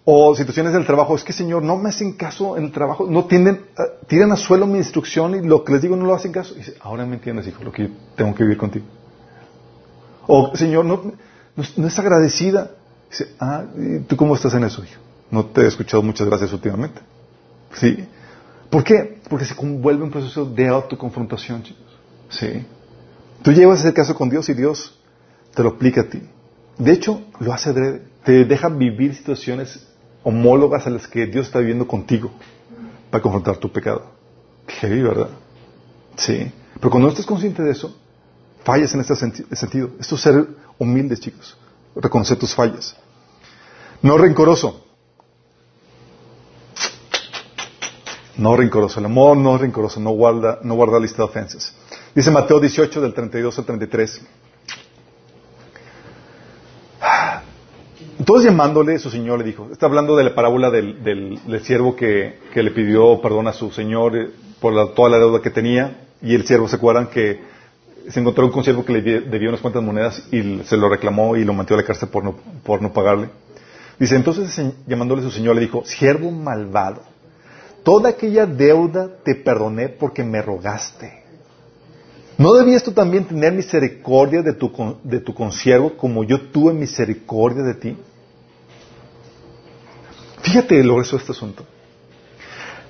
[0.04, 3.26] o situaciones del trabajo, es que Señor, no me hacen caso en el trabajo, no
[3.26, 3.66] tienden,
[4.06, 6.54] tiran a suelo mi instrucción y lo que les digo no lo hacen caso.
[6.54, 8.86] Y dice, ahora me entiendes, hijo, lo que tengo que vivir contigo.
[10.26, 11.12] O Señor, no,
[11.76, 12.70] no, es agradecida.
[13.10, 13.64] Dice, ah,
[14.06, 15.00] ¿tú cómo estás en eso, hijo?
[15.30, 17.00] No te he escuchado muchas gracias últimamente.
[17.74, 18.04] ¿Sí?
[18.70, 19.20] ¿Por qué?
[19.28, 21.98] Porque se vuelve un proceso de autoconfrontación, chicos.
[22.30, 22.64] ¿Sí?
[23.42, 24.98] Tú llevas ese caso con Dios y Dios
[25.54, 26.22] te lo aplica a ti.
[26.78, 27.72] De hecho, lo hace
[28.24, 29.86] Te deja vivir situaciones
[30.22, 32.30] homólogas a las que Dios está viviendo contigo
[33.10, 34.04] para confrontar tu pecado.
[34.66, 35.30] Qué ¿verdad?
[36.16, 36.52] Sí.
[36.74, 37.96] Pero cuando no estás consciente de eso,
[38.62, 39.90] fallas en este sentido.
[39.98, 40.46] Esto es ser
[40.78, 41.56] humildes, chicos.
[41.94, 42.96] Reconocer tus fallas.
[44.02, 44.84] No rencoroso.
[48.36, 49.00] No rencoroso.
[49.00, 50.00] El amor no rencoroso.
[50.00, 51.74] No guarda, no guarda lista de ofensas.
[52.14, 54.26] Dice Mateo 18 del 32 al 33.
[58.18, 62.40] Entonces llamándole, su señor le dijo, está hablando de la parábola del, del, siervo que,
[62.52, 64.30] que, le pidió perdón a su señor eh,
[64.60, 67.40] por toda la deuda que tenía, y el siervo se acuerdan que
[68.08, 71.44] se encontró un consiervo que le debió unas cuantas monedas y se lo reclamó y
[71.44, 72.34] lo metió a la cárcel por no,
[72.64, 73.30] por no pagarle.
[73.98, 77.02] Dice, entonces llamándole su señor le dijo, siervo malvado,
[77.84, 81.19] toda aquella deuda te perdoné porque me rogaste.
[82.40, 84.72] ¿No debías tú también tener misericordia de tu,
[85.04, 87.98] de tu consiervo como yo tuve misericordia de ti?
[90.40, 91.66] Fíjate lo grueso de este asunto.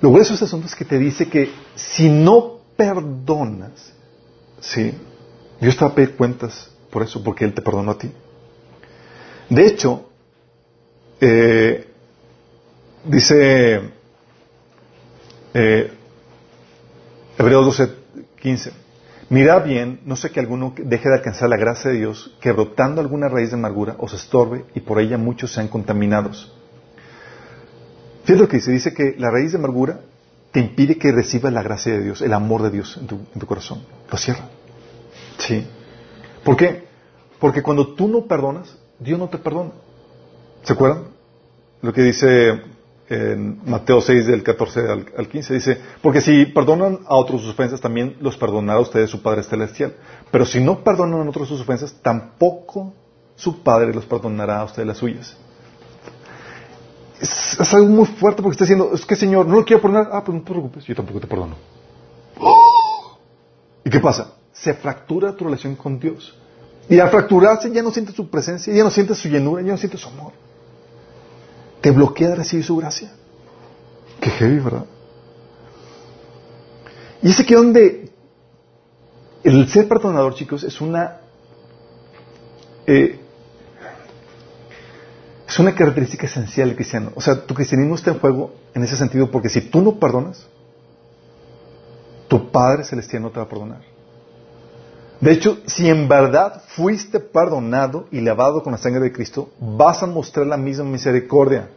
[0.01, 3.93] Lo grueso de este asunto es que te dice que si no perdonas,
[4.61, 4.95] ¿sí?
[5.61, 8.09] Dios te va a pedir cuentas por eso, porque Él te perdonó a ti.
[9.49, 10.11] De hecho,
[11.21, 11.89] eh,
[13.05, 13.81] dice
[15.55, 15.93] eh,
[17.37, 17.95] Hebreos 12,
[18.41, 18.90] 15.
[19.31, 23.01] Mirad bien, no sé que alguno deje de alcanzar la gracia de Dios, que brotando
[23.01, 26.53] alguna raíz de amargura os estorbe y por ella muchos sean contaminados.
[28.25, 30.01] Fíjate lo que dice, dice que la raíz de amargura
[30.51, 33.41] te impide que recibas la gracia de Dios, el amor de Dios en tu, en
[33.41, 33.85] tu corazón.
[34.11, 34.49] Lo cierra.
[35.39, 35.65] Sí.
[36.43, 36.89] ¿Por qué?
[37.39, 39.71] Porque cuando tú no perdonas, Dios no te perdona.
[40.65, 41.05] ¿Se acuerdan?
[41.83, 42.61] Lo que dice
[43.11, 44.81] en Mateo 6 del 14
[45.17, 49.11] al, 15 dice, porque si perdonan a otros sus ofensas, también los perdonará a ustedes
[49.11, 49.97] su Padre Celestial.
[50.31, 52.95] Pero si no perdonan a otros sus ofensas, tampoco
[53.35, 55.37] su Padre los perdonará a ustedes las suyas.
[57.21, 60.11] Es, algo muy fuerte porque está diciendo, es que Señor, no lo quiero perdonar.
[60.13, 61.57] Ah, pues no te preocupes, yo tampoco te perdono.
[63.85, 64.35] ¿Y qué pasa?
[64.53, 66.39] Se fractura tu relación con Dios.
[66.89, 69.79] Y al fracturarse ya no sientes su presencia, ya no sientes su llenura, ya no
[69.79, 70.33] sientes su amor
[71.81, 73.13] te bloquea de recibir su gracia.
[74.21, 74.87] Qué heavy, ¿verdad?
[77.23, 78.11] Y es aquí donde
[79.43, 81.19] el ser perdonador, chicos, es una
[82.87, 83.21] eh,
[85.49, 87.13] es una característica esencial del cristiano.
[87.17, 90.47] O sea, tu cristianismo está en juego en ese sentido porque si tú no perdonas,
[92.29, 93.90] tu Padre Celestial no te va a perdonar.
[95.21, 100.03] De hecho, si en verdad fuiste perdonado y lavado con la sangre de Cristo, vas
[100.03, 101.69] a mostrar la misma misericordia,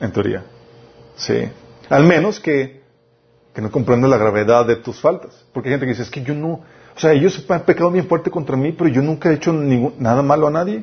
[0.00, 0.44] en teoría.
[1.16, 1.48] Sí.
[1.88, 2.82] Al menos que,
[3.54, 5.44] que no comprendas la gravedad de tus faltas.
[5.52, 6.48] Porque hay gente que dice, es que yo no,
[6.98, 9.94] o sea, ellos han pecado bien fuerte contra mí, pero yo nunca he hecho ningún,
[9.98, 10.82] nada malo a nadie.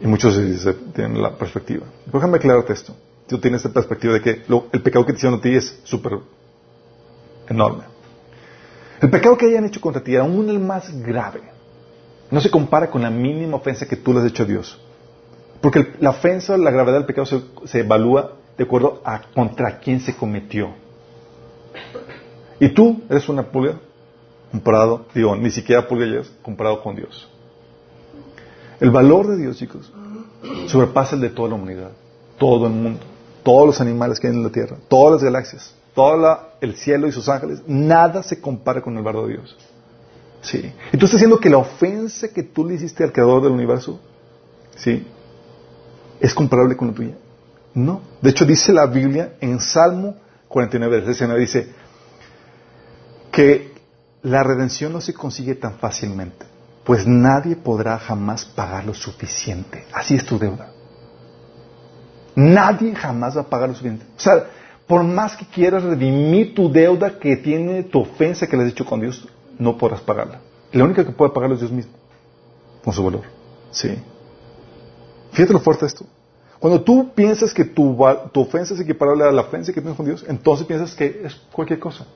[0.00, 0.40] Y muchos
[0.94, 1.86] tienen la perspectiva.
[2.06, 2.94] Déjame aclararte esto.
[3.26, 4.42] Tú tienes esta perspectiva de que
[4.72, 6.18] el pecado que te hicieron a ti es súper
[7.48, 7.93] enorme.
[9.04, 11.42] El pecado que hayan hecho contra ti, aún el más grave,
[12.30, 14.80] no se compara con la mínima ofensa que tú le has hecho a Dios.
[15.60, 17.26] Porque la ofensa, la gravedad del pecado
[17.66, 20.70] se, evalúa de acuerdo a contra quién se cometió.
[22.58, 23.78] Y tú eres una pulga
[24.50, 27.28] comparado, digo, ni siquiera pulgas comparado con Dios.
[28.80, 29.92] El valor de Dios, chicos,
[30.66, 31.90] sobrepasa el de toda la humanidad,
[32.38, 33.00] todo el mundo,
[33.42, 37.12] todos los animales que hay en la tierra, todas las galaxias, todo el cielo y
[37.12, 39.56] sus ángeles, nada se compara con el de Dios.
[40.42, 40.72] Sí.
[40.92, 43.98] Y tú estás diciendo que la ofensa que tú le hiciste al creador del universo,
[44.76, 45.06] sí,
[46.20, 47.14] es comparable con la tuya.
[47.74, 48.02] No.
[48.20, 50.16] De hecho, dice la Biblia en Salmo
[50.48, 51.72] 49, versículo dice
[53.32, 53.72] que
[54.22, 56.46] la redención no se consigue tan fácilmente,
[56.84, 59.86] pues nadie podrá jamás pagar lo suficiente.
[59.92, 60.70] Así es tu deuda.
[62.36, 64.06] Nadie jamás va a pagar lo suficiente.
[64.16, 64.46] O sea,
[64.86, 68.84] por más que quieras redimir tu deuda que tiene tu ofensa que le has hecho
[68.84, 69.26] con Dios,
[69.58, 70.40] no podrás pagarla.
[70.72, 71.92] La única que puede pagarlo es Dios mismo,
[72.82, 73.22] con su valor.
[73.70, 73.96] Sí.
[75.32, 76.04] Fíjate lo fuerte esto.
[76.58, 77.96] Cuando tú piensas que tu,
[78.32, 81.34] tu ofensa es equiparable a la ofensa que tienes con Dios, entonces piensas que es
[81.52, 82.06] cualquier cosa.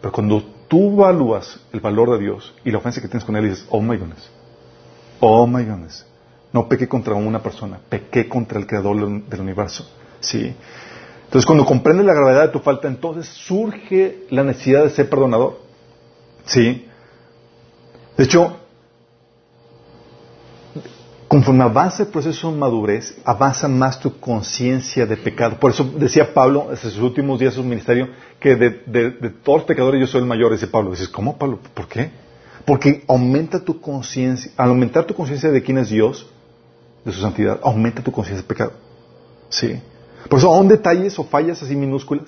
[0.00, 3.48] Pero cuando tú evalúas el valor de Dios y la ofensa que tienes con Él,
[3.48, 4.30] dices, oh my goodness,
[5.20, 6.04] oh my goodness,
[6.52, 9.88] no pequé contra una persona, pequé contra el creador del universo.
[10.20, 10.54] ¿Sí?
[11.26, 15.58] Entonces, cuando comprendes la gravedad de tu falta, entonces surge la necesidad de ser perdonador.
[16.44, 16.86] ¿Sí?
[18.16, 18.56] De hecho,
[21.26, 25.58] conforme avanza el proceso de madurez, avanza más tu conciencia de pecado.
[25.58, 28.08] Por eso decía Pablo, en sus últimos días de su ministerio,
[28.38, 30.92] que de, todos los pecadores yo soy el mayor, dice Pablo.
[30.92, 31.58] Dices, ¿cómo Pablo?
[31.74, 32.10] ¿Por qué?
[32.64, 36.28] Porque aumenta tu conciencia, al aumentar tu conciencia de quién es Dios,
[37.04, 38.72] de su santidad, aumenta tu conciencia de pecado.
[39.48, 39.80] Sí.
[40.28, 42.26] Por eso, aún detalles o fallas así minúsculas,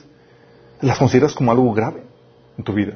[0.80, 2.02] las consideras como algo grave
[2.56, 2.94] en tu vida.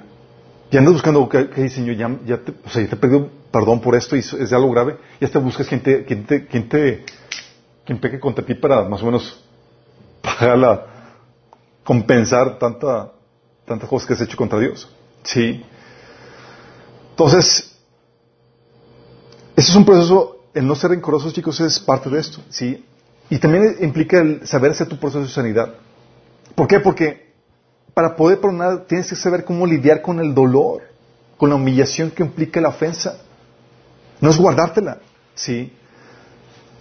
[0.71, 1.97] Y andas buscando, ¿qué, qué Señor?
[1.97, 4.97] Ya, ya, te, o sea, perdón por esto y es algo grave.
[5.21, 7.05] Ya te buscas quien te, quien te,
[7.85, 9.45] quien peque contra ti para más o menos
[10.23, 10.87] pagarla,
[11.85, 13.13] compensar tanta,
[13.67, 14.89] tantas cosas que has hecho contra Dios.
[15.25, 15.63] Sí.
[17.11, 17.77] Entonces,
[19.55, 22.41] ese es un proceso, el no ser rencorosos, chicos, es parte de esto.
[22.49, 22.85] Sí.
[23.33, 25.73] Y también implica el saber hacer tu proceso de sanidad.
[26.55, 26.81] ¿Por qué?
[26.81, 27.33] Porque
[27.95, 30.83] para poder perdonar tienes que saber cómo lidiar con el dolor,
[31.39, 33.17] con la humillación que implica la ofensa.
[34.21, 34.99] No es guardártela,
[35.35, 35.73] ¿sí?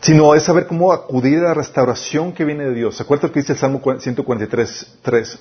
[0.01, 2.97] Sino es saber cómo acudir a la restauración que viene de Dios.
[2.97, 5.39] ¿Se acuerdan que dice el Salmo 143, 3?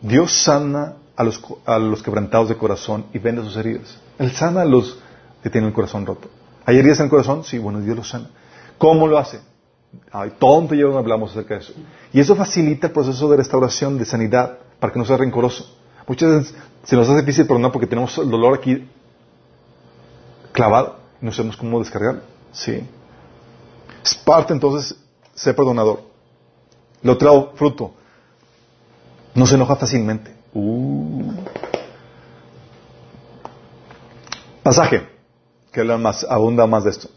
[0.00, 4.00] Dios sana a los, a los quebrantados de corazón y vende sus heridas.
[4.18, 4.98] Él sana a los
[5.44, 6.28] que tienen el corazón roto.
[6.66, 7.44] ¿Hay heridas en el corazón?
[7.44, 8.30] Sí, bueno, Dios los sana.
[8.78, 9.53] ¿Cómo lo hace?
[10.10, 11.72] Ay, tonto yo hablamos acerca de eso.
[12.12, 15.76] Y eso facilita el proceso de restauración, de sanidad para que no sea rencoroso.
[16.06, 18.86] Muchas veces se nos hace difícil perdonar porque tenemos el dolor aquí
[20.52, 22.22] clavado y no sabemos cómo descargarlo.
[22.52, 22.86] Sí.
[24.02, 24.96] Es parte entonces
[25.34, 26.02] ser perdonador.
[27.02, 27.92] El otro fruto,
[29.34, 30.34] no se enoja fácilmente.
[30.54, 31.32] Uh.
[34.62, 35.06] Pasaje,
[35.72, 37.08] que habla más, abunda más de esto.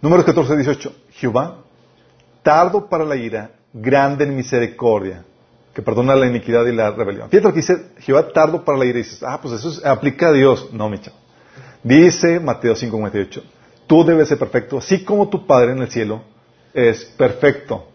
[0.00, 0.94] Número 14, 18.
[1.10, 1.58] Jehová,
[2.42, 5.24] tardo para la ira, grande en misericordia,
[5.74, 7.28] que perdona la iniquidad y la rebelión.
[7.28, 10.28] Fíjate lo que dice Jehová tardo para la ira y dices, ah, pues eso aplica
[10.28, 10.68] a Dios.
[10.72, 10.98] No, mi.
[11.82, 13.42] Dice Mateo 5:58,
[13.86, 16.22] tú debes ser perfecto, así como tu Padre en el cielo
[16.74, 17.86] es perfecto.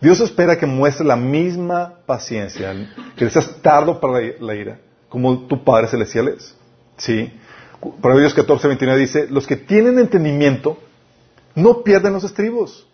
[0.00, 2.72] Dios espera que muestres la misma paciencia,
[3.16, 6.56] que seas tardo para la ira, como tu Padre celestial es.
[6.96, 7.32] ¿Sí?
[8.00, 10.78] Proverbios 14:29 dice, los que tienen entendimiento
[11.54, 12.87] no pierden los estribos.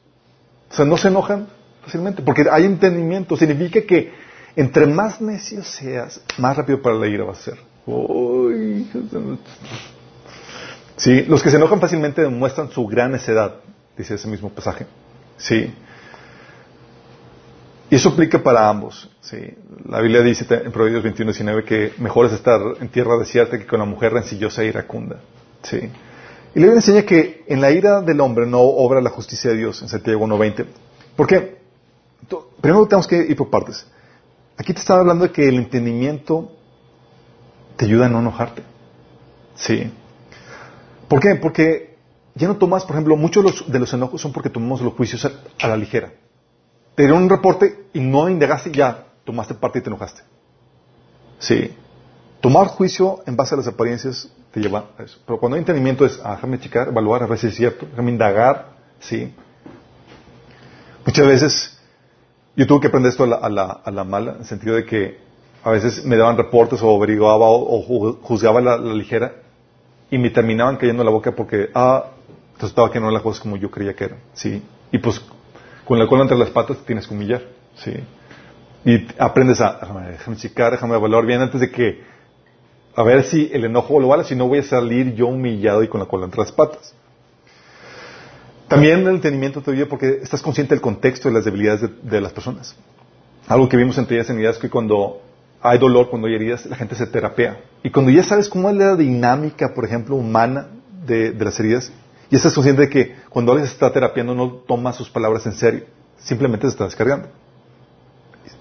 [0.74, 1.46] O sea, no se enojan
[1.84, 3.36] fácilmente, porque hay entendimiento.
[3.36, 4.12] Significa que
[4.56, 7.58] entre más necio seas, más rápido para la ira vas a ser.
[10.96, 13.54] sí, los que se enojan fácilmente demuestran su gran necedad,
[13.96, 14.84] dice ese mismo pasaje.
[15.36, 15.72] Sí.
[17.88, 19.08] Y eso aplica para ambos.
[19.20, 19.54] Sí.
[19.88, 23.66] La Biblia dice en Proverbios 21, 19 que mejor es estar en tierra desierta que
[23.66, 25.20] con la mujer rencillosa e iracunda.
[25.62, 25.88] Sí.
[26.54, 29.82] Y le enseña que en la ira del hombre no obra la justicia de Dios
[29.82, 30.66] en Santiago 1.20.
[31.16, 31.58] ¿Por qué?
[32.60, 33.86] Primero tenemos que ir por partes.
[34.56, 36.52] Aquí te estaba hablando de que el entendimiento
[37.76, 38.62] te ayuda a no enojarte.
[39.56, 39.90] Sí.
[41.08, 41.34] ¿Por qué?
[41.34, 41.96] Porque
[42.34, 45.68] ya no tomas, por ejemplo, muchos de los, enojos son porque tomamos los juicios a,
[45.68, 46.12] la ligera.
[46.94, 50.22] Te dieron un reporte y no indagaste y ya tomaste parte y te enojaste.
[51.38, 51.74] Sí.
[52.40, 55.18] Tomar juicio en base a las apariencias te lleva a eso.
[55.26, 58.12] Pero cuando hay entendimiento es, ah, déjame checar, evaluar, a ver si es cierto, déjame
[58.12, 58.68] indagar,
[59.00, 59.34] sí.
[61.04, 61.78] Muchas veces
[62.56, 65.18] yo tuve que aprender esto a la, mala, en el sentido de que
[65.64, 69.34] a veces me daban reportes o averiguaba o, juzgaba la, la, ligera
[70.08, 72.04] y me terminaban cayendo en la boca porque, ah,
[72.54, 74.62] resultaba que no eran las cosas como yo creía que eran, ¿sí?
[74.92, 75.20] Y pues
[75.84, 77.42] con la cola entre las patas tienes que humillar,
[77.74, 77.92] ¿sí?
[78.84, 79.80] Y aprendes a,
[80.12, 82.13] déjame checar, déjame evaluar bien antes de que,
[82.96, 85.88] a ver si el enojo lo vale, si no voy a salir yo humillado y
[85.88, 86.94] con la cola entre las patas.
[88.68, 92.32] También el entendimiento te ayuda porque estás consciente del contexto de las debilidades de, las
[92.32, 92.74] personas.
[93.46, 95.20] Algo que vimos entre ellas en es que cuando
[95.60, 97.60] hay dolor, cuando hay heridas, la gente se terapea.
[97.82, 100.68] Y cuando ya sabes cómo es la dinámica, por ejemplo, humana
[101.06, 101.92] de, las heridas,
[102.30, 105.52] y estás consciente de que cuando alguien se está terapiando no toma sus palabras en
[105.52, 105.84] serio,
[106.18, 107.28] simplemente se está descargando.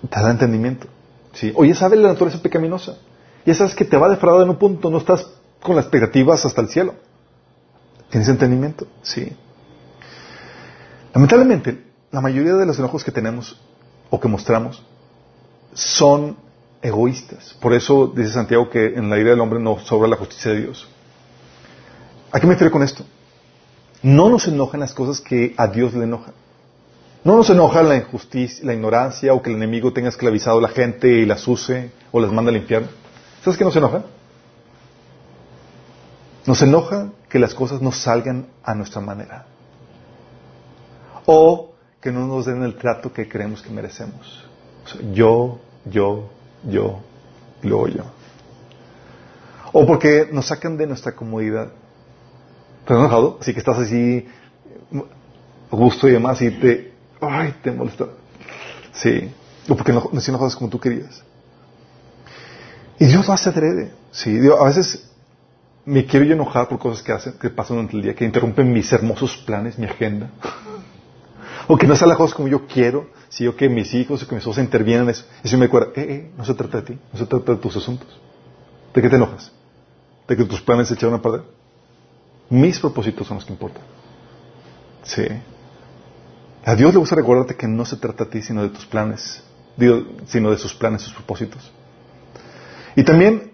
[0.09, 0.87] Te da entendimiento.
[1.33, 1.53] ¿sí?
[1.55, 2.97] O ya sabes la naturaleza pecaminosa.
[3.45, 5.27] Ya sabes que te va a en un punto, no estás
[5.61, 6.95] con las expectativas hasta el cielo.
[8.09, 8.87] ¿Tienes entendimiento?
[9.01, 9.35] Sí.
[11.13, 13.59] Lamentablemente, la mayoría de los enojos que tenemos
[14.09, 14.83] o que mostramos
[15.73, 16.37] son
[16.81, 17.55] egoístas.
[17.59, 20.61] Por eso dice Santiago que en la ira del hombre no sobra la justicia de
[20.61, 20.87] Dios.
[22.31, 23.03] ¿A qué me refiero con esto?
[24.01, 26.33] No nos enojan las cosas que a Dios le enojan.
[27.23, 30.67] No nos enoja la injusticia, la ignorancia o que el enemigo tenga esclavizado a la
[30.67, 32.89] gente y las use o las manda al infierno.
[33.43, 34.03] ¿Sabes qué nos enoja?
[36.45, 39.45] Nos enoja que las cosas no salgan a nuestra manera
[41.25, 44.45] o que no nos den el trato que creemos que merecemos.
[45.13, 46.29] yo, yo,
[46.63, 46.99] yo,
[47.61, 48.03] y luego yo.
[49.71, 51.69] O porque nos sacan de nuestra comodidad.
[52.85, 53.37] ¿Te has enojado?
[53.39, 54.27] Así que estás así,
[55.71, 58.05] gusto y demás, y te, ay, te molesta.
[58.93, 59.33] Sí.
[59.69, 61.23] O porque no, no enojados como tú querías.
[62.99, 63.91] Y Dios lo hace adrede.
[64.11, 64.39] Sí.
[64.47, 65.09] a veces
[65.85, 68.71] me quiero yo enojar por cosas que hacen, que pasan durante el día, que interrumpen
[68.71, 70.29] mis hermosos planes, mi agenda
[71.67, 74.27] o que no sea la cosa como yo quiero, si yo que mis hijos o
[74.27, 75.25] que mis hijos intervienen en eso.
[75.43, 77.57] Y si me acuerdo, eh, eh, no se trata de ti, no se trata de
[77.57, 78.07] tus asuntos.
[78.93, 79.51] ¿De qué te enojas?
[80.27, 81.43] ¿De que tus planes se echaron a perder?
[82.49, 83.83] Mis propósitos son los que importan.
[85.03, 85.25] Sí.
[86.65, 89.43] A Dios le gusta recordarte que no se trata de ti, sino de tus planes,
[90.27, 91.71] sino de sus planes, sus propósitos.
[92.95, 93.51] Y también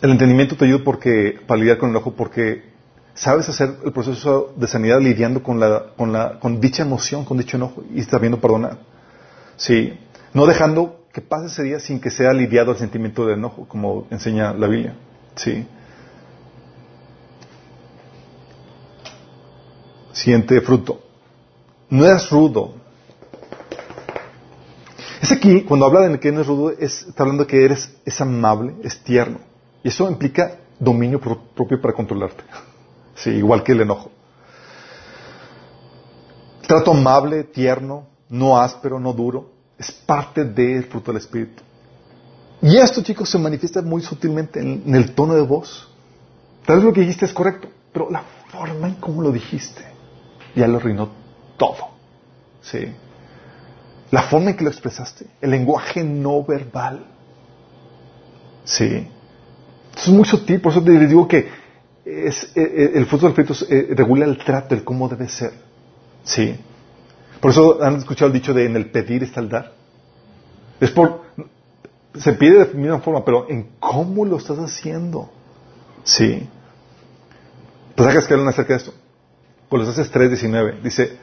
[0.00, 2.72] el entendimiento te ayuda porque, para lidiar con el ojo, porque
[3.14, 7.38] sabes hacer el proceso de sanidad lidiando con, la, con, la, con dicha emoción, con
[7.38, 8.78] dicho enojo y sabiendo perdonar.
[9.56, 9.98] Sí,
[10.32, 14.06] no dejando que pase ese día sin que sea lidiado el sentimiento de enojo, como
[14.10, 14.94] enseña la Biblia.
[15.36, 15.66] Sí.
[20.12, 21.02] Siguiente fruto.
[21.90, 22.74] No es rudo.
[25.22, 28.20] Es aquí, cuando habla de que no es rudo, es, está hablando que eres, es
[28.20, 29.38] amable, es tierno.
[29.84, 32.42] Y eso implica dominio propio para controlarte.
[33.14, 34.10] Sí, igual que el enojo.
[36.66, 41.62] Trato amable, tierno, no áspero, no duro, es parte del fruto del Espíritu.
[42.62, 45.88] Y esto, chicos, se manifiesta muy sutilmente en, el tono de voz.
[46.64, 49.84] Tal vez lo que dijiste es correcto, pero la forma en cómo lo dijiste
[50.56, 51.10] ya lo arruinó
[51.58, 51.90] todo.
[52.62, 52.92] Sí.
[54.12, 57.06] La forma en que lo expresaste, el lenguaje no verbal.
[58.62, 59.08] Sí.
[59.96, 61.48] Eso es muy sutil, por eso te digo que
[62.04, 65.52] es, eh, eh, el fruto del Espíritu eh, regula el trato, el cómo debe ser.
[66.24, 66.54] Sí.
[67.40, 69.72] Por eso han escuchado el dicho de en el pedir está el dar.
[70.78, 71.22] Es por,
[72.14, 75.30] se pide de misma forma, pero en cómo lo estás haciendo.
[76.04, 76.46] Sí.
[77.94, 78.94] Pues hagas que hablan acerca de esto.
[79.70, 81.16] Colosenses 3:19 dice,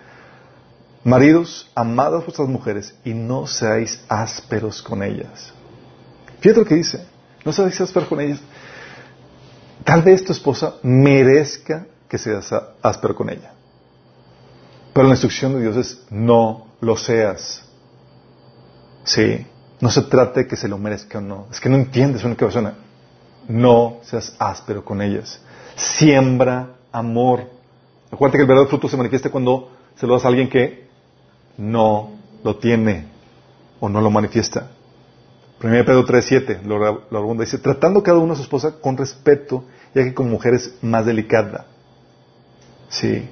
[1.04, 5.54] maridos, amad a vuestras mujeres y no seáis ásperos con ellas.
[6.40, 7.06] Fíjate lo que dice,
[7.46, 8.40] no seáis ásperos con ellas.
[9.84, 13.54] Tal vez tu esposa merezca que seas áspero con ella.
[14.94, 17.64] Pero la instrucción de Dios es no lo seas.
[19.04, 19.46] Sí.
[19.80, 21.48] No se trata de que se lo merezca o no.
[21.50, 22.76] Es que no entiendes una persona.
[23.48, 25.40] No seas áspero con ellas.
[25.76, 27.50] Siembra amor.
[28.12, 30.89] Acuérdate que el verdadero fruto se manifiesta cuando se lo das a alguien que
[31.60, 32.12] no
[32.44, 33.06] lo tiene
[33.80, 34.72] o no lo manifiesta.
[35.62, 40.04] 1 Pedro 3.7 lo, lo dice, tratando cada uno a su esposa con respeto, ya
[40.04, 41.66] que como mujer es más delicada,
[42.90, 43.30] Sí.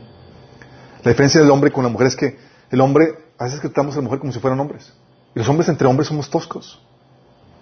[1.03, 2.37] La diferencia del hombre con la mujer es que
[2.69, 3.07] el hombre,
[3.37, 4.93] a veces tratamos a la mujer como si fueran hombres.
[5.35, 6.79] Y los hombres entre hombres somos toscos.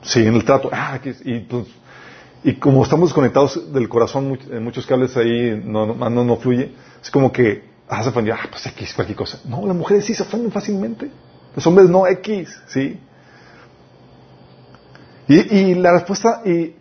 [0.01, 0.69] Sí, en el trato.
[0.71, 1.67] Ah, y, pues,
[2.43, 7.09] y como estamos desconectados del corazón, en muchos cables ahí no, no, no, fluye, es
[7.09, 9.39] como que, ah, se ofendió, ah, pues X, cualquier cosa.
[9.45, 11.09] No, las mujeres sí se ofenden fácilmente.
[11.55, 12.99] Los hombres no, X, ¿sí?
[15.27, 16.75] Y, la respuesta, y,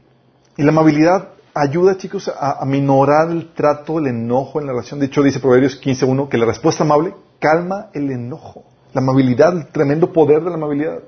[0.56, 5.00] la amabilidad ayuda, chicos, a, a, minorar el trato, el enojo en la relación.
[5.00, 8.64] De hecho, dice Proverbios 15.1 que la respuesta amable calma el enojo.
[8.92, 11.00] La amabilidad, el tremendo poder de la amabilidad.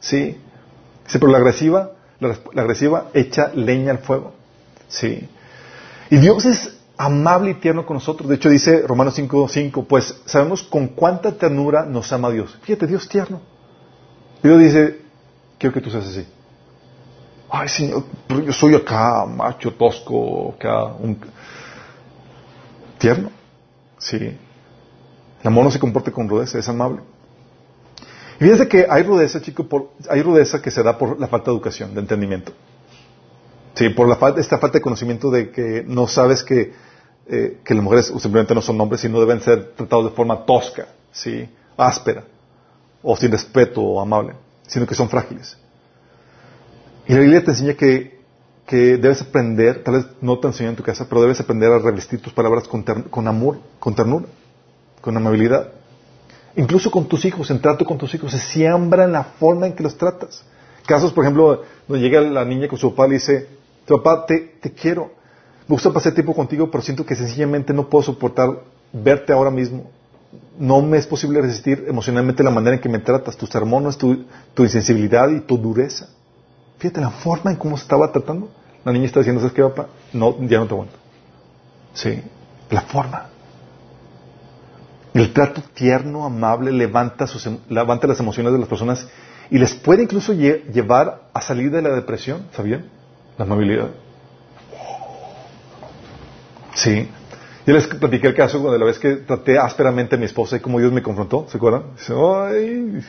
[0.00, 0.38] ¿Sí?
[1.04, 4.32] Dice, pero la agresiva, la, agresiva echa leña al fuego.
[4.88, 5.28] ¿Sí?
[6.10, 8.28] Y Dios es amable y tierno con nosotros.
[8.28, 12.58] De hecho, dice Romanos 5.5, pues sabemos con cuánta ternura nos ama Dios.
[12.60, 13.40] Fíjate, Dios tierno.
[14.42, 15.00] Dios dice,
[15.58, 16.26] quiero que tú seas así.
[17.48, 18.04] Ay, Señor,
[18.44, 21.18] yo soy acá macho, tosco, acá un...
[22.98, 23.30] Tierno.
[23.96, 24.16] Sí.
[24.16, 27.00] El amor no se comporta con rudeza, es amable.
[28.38, 29.66] Y fíjense que hay rudeza, chicos,
[30.10, 32.52] hay rudeza que se da por la falta de educación, de entendimiento.
[33.72, 36.89] Sí, por la falta, esta falta de conocimiento de que no sabes que,
[37.32, 40.88] eh, que las mujeres simplemente no son hombres, sino deben ser tratados de forma tosca,
[41.12, 42.24] sí, áspera,
[43.04, 44.34] o sin respeto o amable,
[44.66, 45.56] sino que son frágiles.
[47.06, 48.18] Y la Biblia te enseña que,
[48.66, 51.78] que debes aprender, tal vez no te enseñó en tu casa, pero debes aprender a
[51.78, 54.26] revestir tus palabras con, amor, con ternura,
[55.00, 55.70] con amabilidad.
[56.56, 59.74] Incluso con tus hijos, en trato con tus hijos, se siembra en la forma en
[59.74, 60.44] que los tratas.
[60.84, 63.46] Casos, por ejemplo, donde llega la niña con su papá y dice,
[63.86, 65.12] tu papá, te, te quiero,
[65.68, 68.60] me gusta pasar tiempo contigo, pero siento que sencillamente no puedo soportar
[68.92, 69.90] verte ahora mismo.
[70.58, 74.24] No me es posible resistir emocionalmente la manera en que me tratas, tus sermones, tu,
[74.54, 76.08] tu insensibilidad y tu dureza.
[76.78, 78.50] Fíjate la forma en cómo se estaba tratando.
[78.84, 79.88] La niña está diciendo, ¿sabes qué, papá?
[80.12, 80.96] No, ya no te aguanto.
[81.94, 82.22] Sí,
[82.70, 83.28] la forma.
[85.12, 89.08] El trato tierno, amable, levanta, sus, em, levanta las emociones de las personas
[89.50, 92.86] y les puede incluso llevar a salir de la depresión, ¿sabían?
[93.36, 93.90] La amabilidad.
[96.82, 97.08] Sí.
[97.66, 100.60] Yo les platiqué el caso cuando la vez que traté ásperamente a mi esposa y
[100.60, 101.94] como Dios me confrontó, ¿se acuerdan?
[101.96, 103.02] Dice, ay.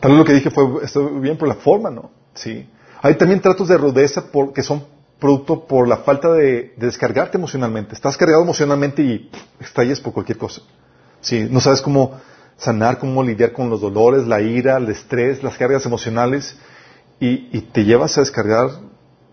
[0.00, 2.10] Tal vez lo que dije fue, estoy bien por la forma, ¿no?
[2.34, 2.68] Sí.
[3.00, 4.84] Hay también tratos de rudeza que son
[5.18, 7.94] producto por la falta de, de, descargarte emocionalmente.
[7.94, 10.62] Estás cargado emocionalmente y estalles por cualquier cosa.
[11.20, 12.20] Sí, no sabes cómo
[12.58, 16.56] sanar, cómo lidiar con los dolores, la ira, el estrés, las cargas emocionales
[17.20, 18.70] y, te llevas a descargar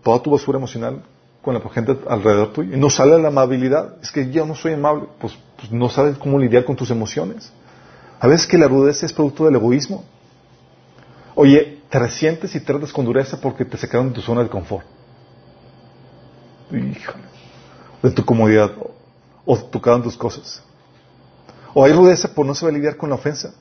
[0.02, 1.02] toda tu basura emocional
[1.46, 3.94] con la gente alrededor tuyo y no sale la amabilidad.
[4.02, 7.52] Es que yo no soy amable, pues, pues, no sabes cómo lidiar con tus emociones.
[8.18, 10.02] A veces que la rudeza es producto del egoísmo.
[11.36, 14.84] Oye, te resientes y tratas con dureza porque te sacaron de tu zona de confort.
[16.72, 17.22] Híjole.
[18.02, 18.72] De tu comodidad.
[19.44, 20.60] O tocaron tus cosas.
[21.74, 23.54] O hay rudeza por no saber lidiar con la ofensa.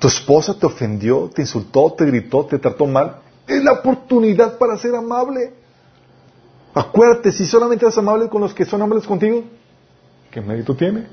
[0.00, 3.20] Tu esposa te ofendió, te insultó, te gritó, te trató mal.
[3.46, 5.57] Es la oportunidad para ser amable.
[6.78, 9.42] Acuérdate, si solamente eres amable con los que son amables contigo,
[10.30, 11.08] ¿qué mérito tiene?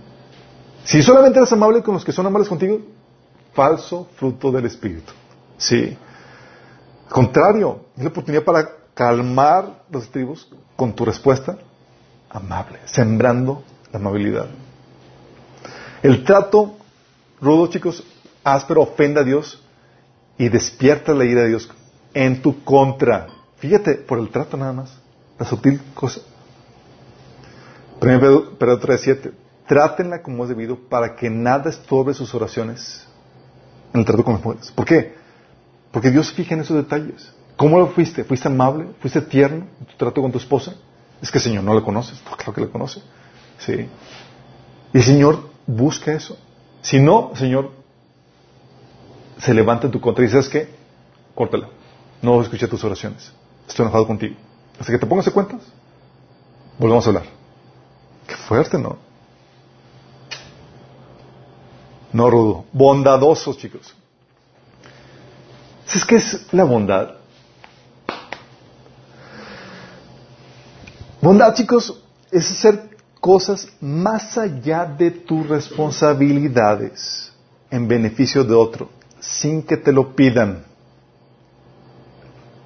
[0.83, 2.81] Si solamente eres amable con los que son amables contigo,
[3.51, 5.11] falso fruto del Espíritu.
[5.57, 5.97] Sí.
[7.09, 11.57] Contrario, es la oportunidad para calmar los tribus con tu respuesta
[12.29, 14.45] amable, sembrando la amabilidad.
[16.03, 16.75] El trato
[17.41, 18.03] rudo, chicos,
[18.43, 19.63] áspero, ofende a Dios
[20.37, 21.67] y despierta la ira de Dios
[22.13, 23.25] en tu contra.
[23.57, 25.04] Fíjate, por el trato nada más,
[25.37, 26.21] la sutil cosa.
[27.99, 29.31] Pedro 3.7.
[29.67, 33.07] Trátenla como es debido para que nada estorbe sus oraciones
[33.93, 34.71] en el trato con las mujeres.
[34.71, 35.15] ¿Por qué?
[35.91, 37.33] Porque Dios fija en esos detalles.
[37.55, 38.23] ¿Cómo lo fuiste?
[38.23, 38.87] ¿Fuiste amable?
[38.99, 40.75] ¿Fuiste tierno en tu trato con tu esposa?
[41.21, 42.21] Es que el Señor no la conoces.
[42.37, 43.01] claro que la conoce.
[43.57, 43.87] Sí.
[44.93, 46.37] Y el Señor busca eso.
[46.81, 47.71] Si no, Señor,
[49.39, 50.69] se levanta en tu contra y dices que,
[51.33, 51.69] córtala.
[52.21, 53.31] No escuché tus oraciones.
[53.67, 54.35] Estoy enojado contigo.
[54.79, 55.61] Hasta que te pongas de cuentas,
[56.77, 57.25] volvemos a hablar.
[58.27, 58.97] Qué fuerte, ¿no?
[62.11, 62.65] No rudo.
[62.71, 63.93] Bondadosos, chicos.
[65.85, 67.15] ¿Sabes qué es la bondad?
[71.21, 77.31] Bondad, chicos, es ser cosas más allá de tus responsabilidades
[77.71, 78.89] en beneficio de otro,
[79.19, 80.63] sin que te lo pidan.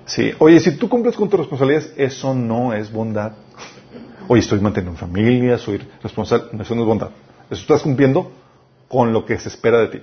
[0.10, 0.34] Sí.
[0.40, 3.34] Oye, si tú cumples con tus responsabilidades, eso no es bondad.
[4.28, 7.12] Oye, estoy manteniendo familia, soy responsable, eso no es bondad.
[7.48, 8.32] Eso estás cumpliendo
[8.88, 10.02] con lo que se espera de ti.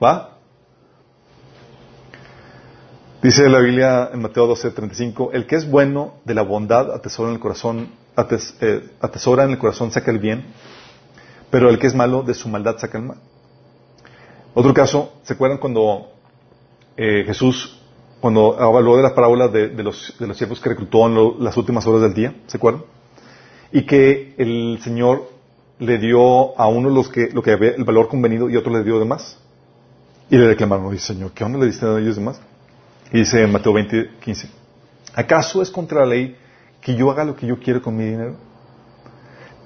[0.00, 0.36] ¿Va?
[3.20, 7.34] Dice la Biblia en Mateo 12:35, el que es bueno de la bondad atesora en
[7.34, 7.88] el corazón
[8.60, 10.46] eh, atesora en el corazón saca el bien,
[11.50, 13.18] pero el que es malo de su maldad saca el mal.
[14.54, 16.12] Otro caso, ¿se acuerdan cuando
[16.96, 17.77] eh, Jesús,
[18.20, 22.02] cuando habló de la parábola de, los, de siervos que reclutó en las últimas horas
[22.02, 22.34] del día?
[22.46, 22.82] ¿Se acuerdan?
[23.72, 25.28] Y que el Señor
[25.78, 29.04] le dio a uno lo que había el valor convenido y otro le dio de
[29.04, 29.38] más.
[30.30, 32.40] Y le reclamaron, dice Señor, ¿qué onda le diste a ellos de más?
[33.12, 34.48] Y dice en Mateo 20, 15,
[35.14, 36.36] ¿acaso es contra la ley
[36.82, 38.36] que yo haga lo que yo quiero con mi dinero?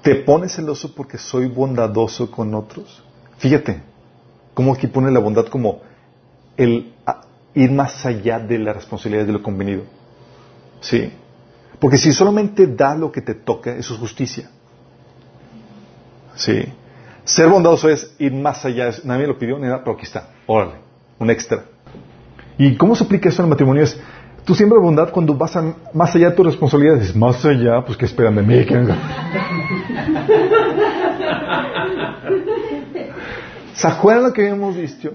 [0.01, 3.03] ¿Te pones celoso porque soy bondadoso con otros?
[3.37, 3.81] Fíjate,
[4.53, 5.81] cómo aquí pone la bondad como
[6.55, 6.92] el
[7.55, 9.83] ir más allá de la responsabilidad de lo convenido.
[10.81, 11.11] ¿Sí?
[11.79, 14.49] Porque si solamente da lo que te toca, eso es justicia.
[16.35, 16.65] ¿Sí?
[17.23, 18.91] Ser bondadoso es ir más allá.
[19.03, 20.29] Nadie lo pidió ni nada, pero aquí está.
[20.45, 20.75] Órale,
[21.19, 21.65] un extra.
[22.57, 23.83] ¿Y cómo se aplica eso en el matrimonio?
[23.83, 23.99] Es,
[24.43, 25.57] tú siempre bondad cuando vas
[25.93, 27.15] más allá de tus responsabilidades.
[27.15, 28.65] Más allá, pues que esperan de mí.
[33.73, 35.11] ¿Se acuerdan lo que habíamos visto?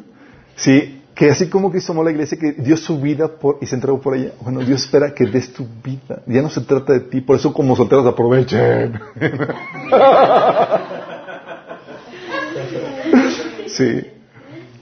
[0.56, 3.28] Sí, que así como Cristo amó la iglesia, que dio su vida
[3.61, 4.35] y se entregó por ella.
[4.40, 6.23] Bueno, Dios espera que des tu vida.
[6.27, 9.01] Ya no se trata de ti, por eso como solteros aprovechen.
[13.66, 14.01] sí.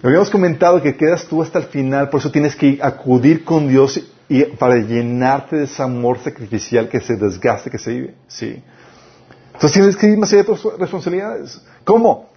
[0.02, 3.98] Habíamos comentado que quedas tú hasta el final, por eso tienes que acudir con Dios
[4.28, 8.14] y para llenarte de ese amor sacrificial que se desgaste, que se vive.
[8.28, 8.62] Sí.
[9.54, 11.62] Entonces tienes que ir más allá de tus responsabilidades.
[11.82, 12.28] ¿Cómo?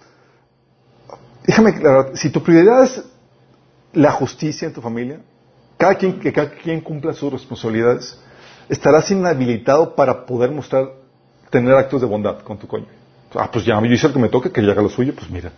[1.46, 3.04] Déjame aclarar, si tu prioridad es
[3.92, 5.20] la justicia en tu familia,
[5.76, 8.18] cada quien, que cada quien cumpla sus responsabilidades,
[8.68, 10.90] estarás inhabilitado para poder mostrar,
[11.50, 12.86] tener actos de bondad con tu coño.
[13.34, 15.52] Ah, pues ya, yo hice el que me toque, que haga lo suyo, pues mira.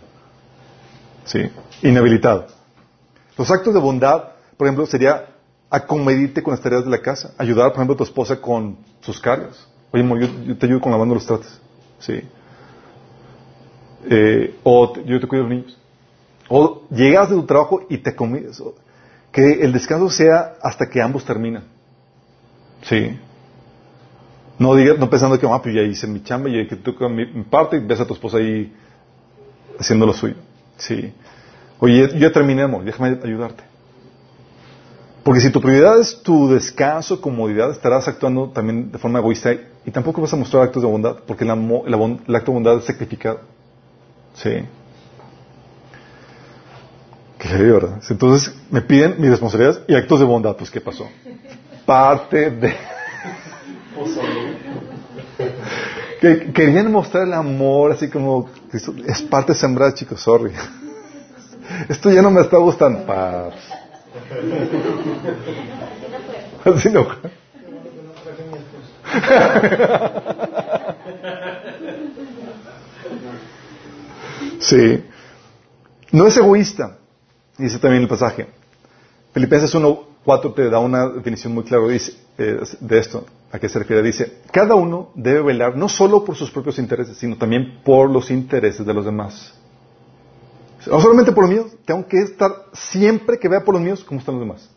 [1.25, 1.49] ¿Sí?
[1.81, 2.47] Inhabilitado.
[3.37, 5.25] Los actos de bondad, por ejemplo, sería
[5.69, 9.19] acomedirte con las tareas de la casa, ayudar, por ejemplo, a tu esposa con sus
[9.19, 9.67] cargas.
[9.91, 11.59] Oye, amor, yo, te ayudo con lavando los trates.
[11.99, 12.21] ¿Sí?
[14.05, 15.77] Eh, o yo te cuido de los niños.
[16.55, 18.61] O llegas de tu trabajo y te comes.
[19.31, 21.63] Que el descanso sea hasta que ambos terminan.
[22.83, 23.17] ¿Sí?
[24.59, 27.25] No, diga, no pensando que, ah, pues ya hice mi chamba y que toca mi,
[27.25, 28.71] mi, parte y ves a tu esposa ahí
[29.79, 30.35] haciendo lo suyo.
[30.77, 31.11] Sí.
[31.79, 33.63] Oye, yo ya terminé, amor, déjame ayudarte.
[35.23, 39.55] Porque si tu prioridad es tu descanso, comodidad, estarás actuando también de forma egoísta
[39.85, 43.39] y tampoco vas a mostrar actos de bondad, porque el acto de bondad es sacrificado.
[44.35, 44.51] Sí.
[48.09, 50.55] Entonces me piden mis responsabilidades y actos de bondad.
[50.55, 51.07] Pues, ¿qué pasó?
[51.85, 52.69] Parte de...
[56.21, 58.49] que querían mostrar el amor, así como...
[59.07, 60.51] Es parte de sembrar, chicos, sorry.
[61.89, 63.05] Esto ya no me está gustando.
[63.05, 63.53] Paz.
[66.65, 67.07] Así no.
[74.59, 75.03] Sí.
[76.13, 76.97] No es egoísta,
[77.57, 78.47] dice también el pasaje.
[79.33, 83.25] Filipenses 1.4 te da una definición muy clara dice, eh, de esto.
[83.51, 84.01] ¿A qué se refiere?
[84.01, 88.31] Dice, cada uno debe velar no solo por sus propios intereses, sino también por los
[88.31, 89.53] intereses de los demás.
[90.87, 94.19] No solamente por los míos, tengo que estar siempre que vea por los míos cómo
[94.19, 94.69] están los demás.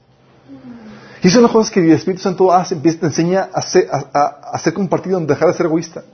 [1.23, 4.75] Y son las cosas que el Espíritu Santo hace, te enseña a ser, a, ser
[4.75, 6.05] compartido, a dejar de ser egoísta.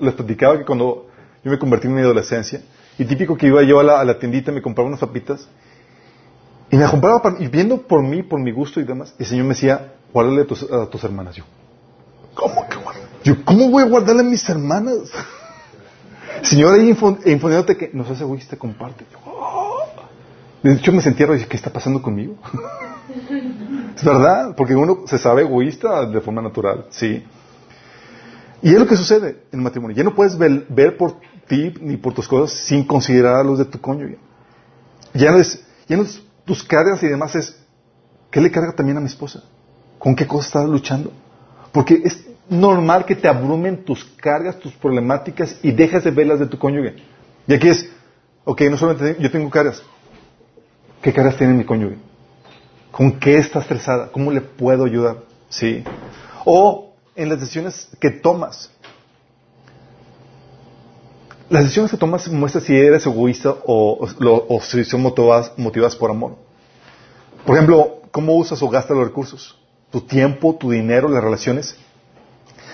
[0.00, 1.08] Les platicaba que cuando
[1.44, 2.62] yo me convertí en mi adolescencia,
[2.98, 5.48] y típico que iba yo a la, a la tiendita, me compraba unas papitas,
[6.70, 9.54] y me compraba, y viendo por mí, por mi gusto y demás, el Señor me
[9.54, 11.36] decía, guárdale a tus, hermanas.
[11.36, 11.44] Yo,
[12.34, 12.76] ¿cómo que?
[13.24, 14.98] Yo, ¿cómo voy a guardarle a mis hermanas?
[16.42, 19.04] Señor, ahí infoniéndote que no seas egoísta, comparte.
[19.24, 19.84] Oh.
[20.62, 22.36] De hecho, me sentía ¿qué está pasando conmigo?
[23.96, 27.24] es verdad, porque uno se sabe egoísta de forma natural, sí.
[28.62, 29.96] Y es lo que sucede en el matrimonio.
[29.96, 31.16] Ya no puedes ver, por
[31.46, 34.18] ti ni por tus cosas sin considerar a los de tu cónyuge.
[35.14, 37.56] Ya no es, ya no es tus cargas y demás, es
[38.30, 39.42] ¿qué le carga también a mi esposa?
[39.98, 41.12] ¿Con qué cosas estás luchando?
[41.70, 46.46] Porque es normal que te abrumen tus cargas, tus problemáticas y dejes de verlas de
[46.46, 46.96] tu cónyuge.
[47.46, 47.88] Y aquí es,
[48.44, 49.82] ok, no solamente yo tengo cargas.
[51.00, 51.96] ¿Qué cargas tiene mi cónyuge?
[52.90, 54.10] ¿Con qué está estresada?
[54.12, 55.18] ¿Cómo le puedo ayudar?
[55.48, 55.84] ¿Sí?
[56.44, 58.70] O en las decisiones que tomas.
[61.52, 64.08] Las decisiones que tomas muestran si eres egoísta o,
[64.62, 66.36] si son motivadas, motivadas por amor.
[67.44, 69.58] Por ejemplo, ¿cómo usas o gastas los recursos?
[69.90, 71.76] Tu tiempo, tu dinero, las relaciones.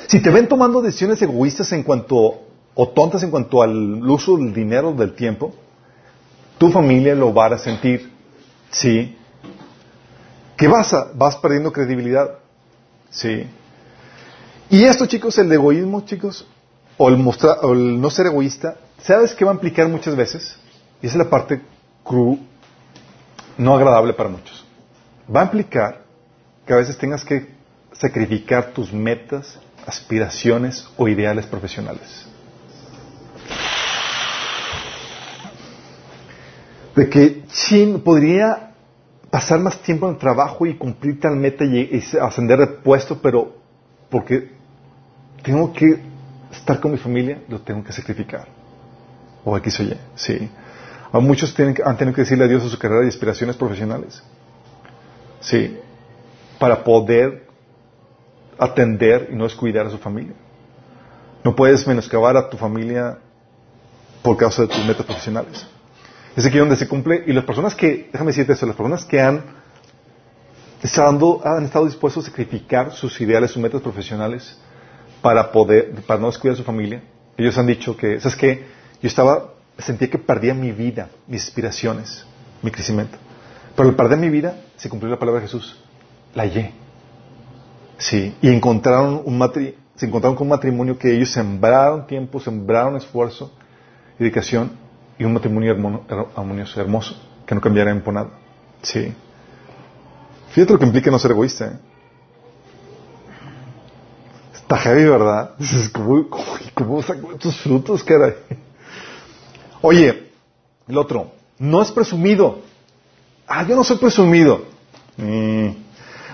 [0.07, 2.41] Si te ven tomando decisiones egoístas en cuanto,
[2.77, 5.53] o tontas en cuanto al uso del dinero, del tiempo,
[6.57, 8.13] tu familia lo va a sentir.
[8.71, 9.17] ¿Sí?
[10.57, 11.11] ¿Qué vas a?
[11.17, 12.39] Vas perdiendo credibilidad.
[13.11, 13.45] ¿Sí?
[14.71, 16.47] Y esto, chicos, el egoísmo, chicos,
[16.99, 20.59] o el, mostrar, o el no ser egoísta, ¿sabes qué va a implicar muchas veces?
[21.01, 21.63] Y esa es la parte
[22.05, 22.39] cru,
[23.57, 24.67] no agradable para muchos.
[25.35, 26.03] Va a implicar
[26.67, 27.49] que a veces tengas que
[27.93, 32.27] sacrificar tus metas, aspiraciones o ideales profesionales.
[36.95, 38.73] De que Chin podría
[39.31, 43.57] pasar más tiempo en el trabajo y cumplir tal meta y, ascender de puesto, pero
[44.11, 44.51] porque
[45.43, 46.08] tengo que
[46.53, 48.47] estar con mi familia, lo tengo que sacrificar.
[49.45, 50.51] O aquí soy sí.
[51.13, 54.23] A muchos tienen, han tenido que decirle adiós a su carrera y aspiraciones profesionales.
[55.41, 55.79] Sí.
[56.59, 57.47] Para poder
[58.59, 60.35] atender y no descuidar a su familia.
[61.45, 63.19] No puedes menoscabar a tu familia
[64.23, 65.67] por causa de tus metas profesionales.
[66.37, 67.25] Es aquí donde se cumple.
[67.27, 69.43] Y las personas que, déjame decirte eso, las personas que han
[70.83, 74.59] estado, han estado dispuestos a sacrificar sus ideales, sus metas profesionales
[75.23, 77.03] para poder, para no descuidar a su familia,
[77.37, 78.67] ellos han dicho que, ¿sabes qué?
[79.03, 82.25] Yo estaba, sentía que perdía mi vida, mis aspiraciones,
[82.63, 83.19] mi crecimiento.
[83.77, 85.79] Pero al perder mi vida, se cumplió la palabra de Jesús.
[86.35, 86.73] La hallé.
[87.99, 92.97] Sí, y encontraron un matri se encontraron con un matrimonio que ellos sembraron tiempo, sembraron
[92.97, 93.53] esfuerzo,
[94.17, 94.71] dedicación
[95.19, 95.73] y un matrimonio
[96.37, 98.31] armonioso, hermoso, que no cambiará por nada.
[98.81, 99.13] Sí.
[100.51, 101.67] Fíjate lo que implica no ser egoísta.
[101.67, 101.88] ¿eh?
[104.69, 105.53] Está heavy, ¿verdad?
[105.59, 106.29] Dices, ¿cómo,
[106.75, 108.35] cómo, saco estos frutos, caray?
[109.81, 110.31] Oye,
[110.87, 112.59] el otro, no es presumido.
[113.47, 114.67] Ah, yo no soy presumido.
[115.17, 115.69] Mm.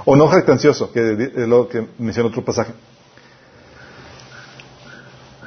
[0.05, 2.73] O no jactancioso, que es lo que menciona otro pasaje.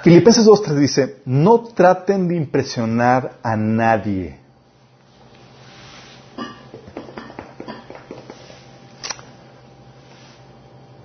[0.01, 4.39] Filipenses 2.3 dice, no traten de impresionar a nadie.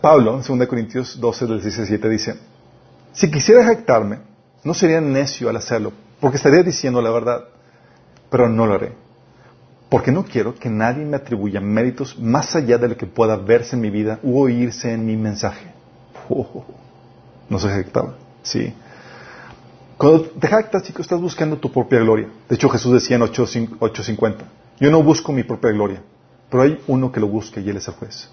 [0.02, 2.34] Pablo, en 2 Corintios 12, del 17, dice,
[3.12, 4.18] si quisiera jactarme,
[4.64, 7.44] no sería necio al hacerlo, porque estaría diciendo la verdad,
[8.28, 8.92] pero no lo haré
[9.92, 13.76] porque no quiero que nadie me atribuya méritos más allá de lo que pueda verse
[13.76, 15.66] en mi vida u oírse en mi mensaje.
[17.50, 18.72] no se jactaba, sí.
[19.98, 22.26] Cuando te jactas, chicos, estás buscando tu propia gloria.
[22.48, 24.36] De hecho, Jesús decía en 8.50,
[24.80, 26.02] yo no busco mi propia gloria,
[26.48, 28.30] pero hay uno que lo busca y él es el juez.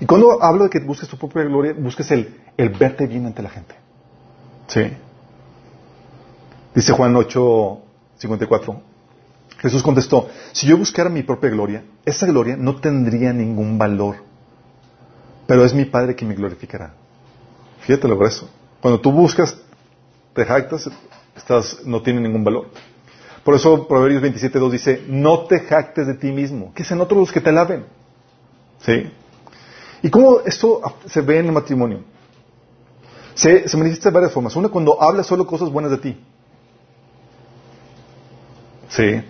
[0.00, 3.42] Y cuando hablo de que busques tu propia gloria, busques el, el verte bien ante
[3.42, 3.74] la gente.
[4.66, 4.90] Sí.
[6.74, 8.80] Dice Juan 8.54,
[9.58, 14.16] Jesús contestó, si yo buscara mi propia gloria, esa gloria no tendría ningún valor,
[15.46, 16.94] pero es mi Padre quien me glorificará.
[17.80, 18.48] Fíjate lo eso.
[18.80, 19.58] Cuando tú buscas,
[20.32, 20.88] te jactas,
[21.36, 22.70] estás, no tiene ningún valor.
[23.44, 27.32] Por eso Proverbios 27.2 dice, no te jactes de ti mismo, que sean otros los
[27.32, 27.84] que te laven.
[28.80, 29.10] ¿Sí?
[30.02, 32.00] ¿Y cómo esto se ve en el matrimonio?
[33.34, 34.54] Se, manifiesta de varias formas.
[34.56, 36.20] Una, cuando hablas solo cosas buenas de ti.
[38.88, 39.22] ¿Sí?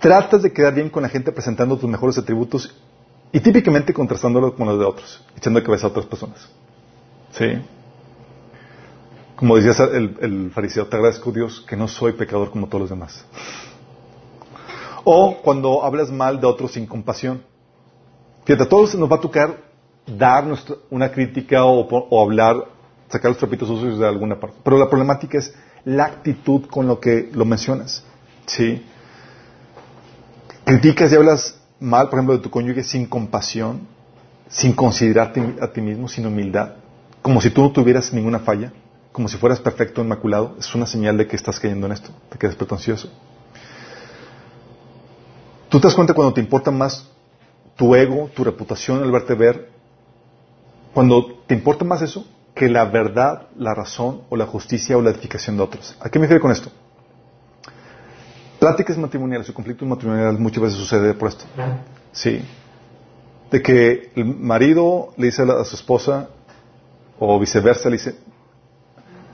[0.00, 2.74] tratas de quedar bien con la gente presentando tus mejores atributos
[3.32, 6.48] y típicamente contrastándolo con los de otros, echando de cabeza a otras personas.
[7.32, 7.46] ¿Sí?
[9.36, 12.90] Como decía el, el, fariseo, te agradezco Dios que no soy pecador como todos los
[12.90, 13.24] demás.
[15.04, 17.42] O cuando hablas mal de otros sin compasión.
[18.50, 19.58] Fíjate, a todos nos va a tocar
[20.08, 20.44] dar
[20.90, 22.56] una crítica o, o hablar,
[23.08, 24.56] sacar los trapitos sucios de alguna parte.
[24.64, 25.54] Pero la problemática es
[25.84, 28.02] la actitud con lo que lo mencionas.
[28.46, 28.84] ¿Sí?
[30.64, 33.86] criticas y hablas mal, por ejemplo, de tu cónyuge sin compasión,
[34.48, 36.72] sin considerarte a ti mismo, sin humildad,
[37.22, 38.72] como si tú no tuvieras ninguna falla,
[39.12, 42.36] como si fueras perfecto, inmaculado, es una señal de que estás cayendo en esto, de
[42.36, 43.12] que eres pretencioso.
[45.68, 47.08] Tú te das cuenta cuando te importa más
[47.76, 49.70] tu ego, tu reputación, el verte ver,
[50.92, 55.10] cuando te importa más eso que la verdad, la razón o la justicia o la
[55.10, 55.96] edificación de otros.
[56.00, 56.70] ¿A qué me refiero con esto?
[58.58, 61.44] Pláticas matrimoniales o conflictos matrimoniales muchas veces sucede por esto.
[62.12, 62.42] Sí.
[63.50, 66.28] De que el marido le dice a, su esposa,
[67.18, 68.16] o viceversa, le dice,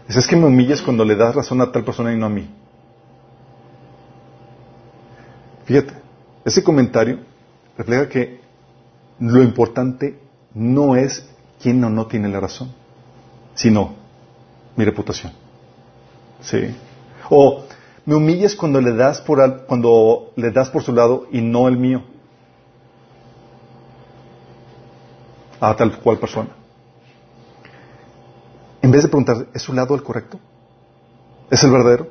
[0.09, 2.49] es que me humillas cuando le das razón a tal persona y no a mí.
[5.65, 5.95] Fíjate,
[6.45, 7.19] ese comentario
[7.77, 8.41] refleja que
[9.19, 10.19] lo importante
[10.55, 11.29] no es
[11.61, 12.73] quién o no tiene la razón,
[13.55, 13.95] sino
[14.77, 15.33] mi reputación.
[16.41, 16.75] Sí.
[17.31, 17.65] O
[18.05, 21.77] me humillas cuando le das por, cuando le das por su lado y no el
[21.77, 22.03] mío.
[25.61, 26.51] A tal cual persona.
[28.83, 30.39] En vez de preguntar, ¿es su lado el correcto?
[31.51, 32.09] ¿Es el verdadero?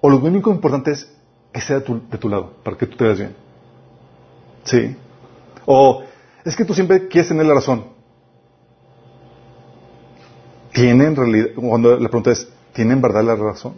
[0.00, 1.10] O lo único importante es
[1.52, 3.45] que sea de tu, lado, para que tú te veas bien.
[4.66, 4.96] ¿Sí?
[5.64, 6.02] O
[6.44, 7.96] es que tú siempre quieres tener la razón.
[10.76, 11.46] ¿tienen realidad?
[11.56, 13.74] Cuando la pregunta es, ¿tienen verdad la razón?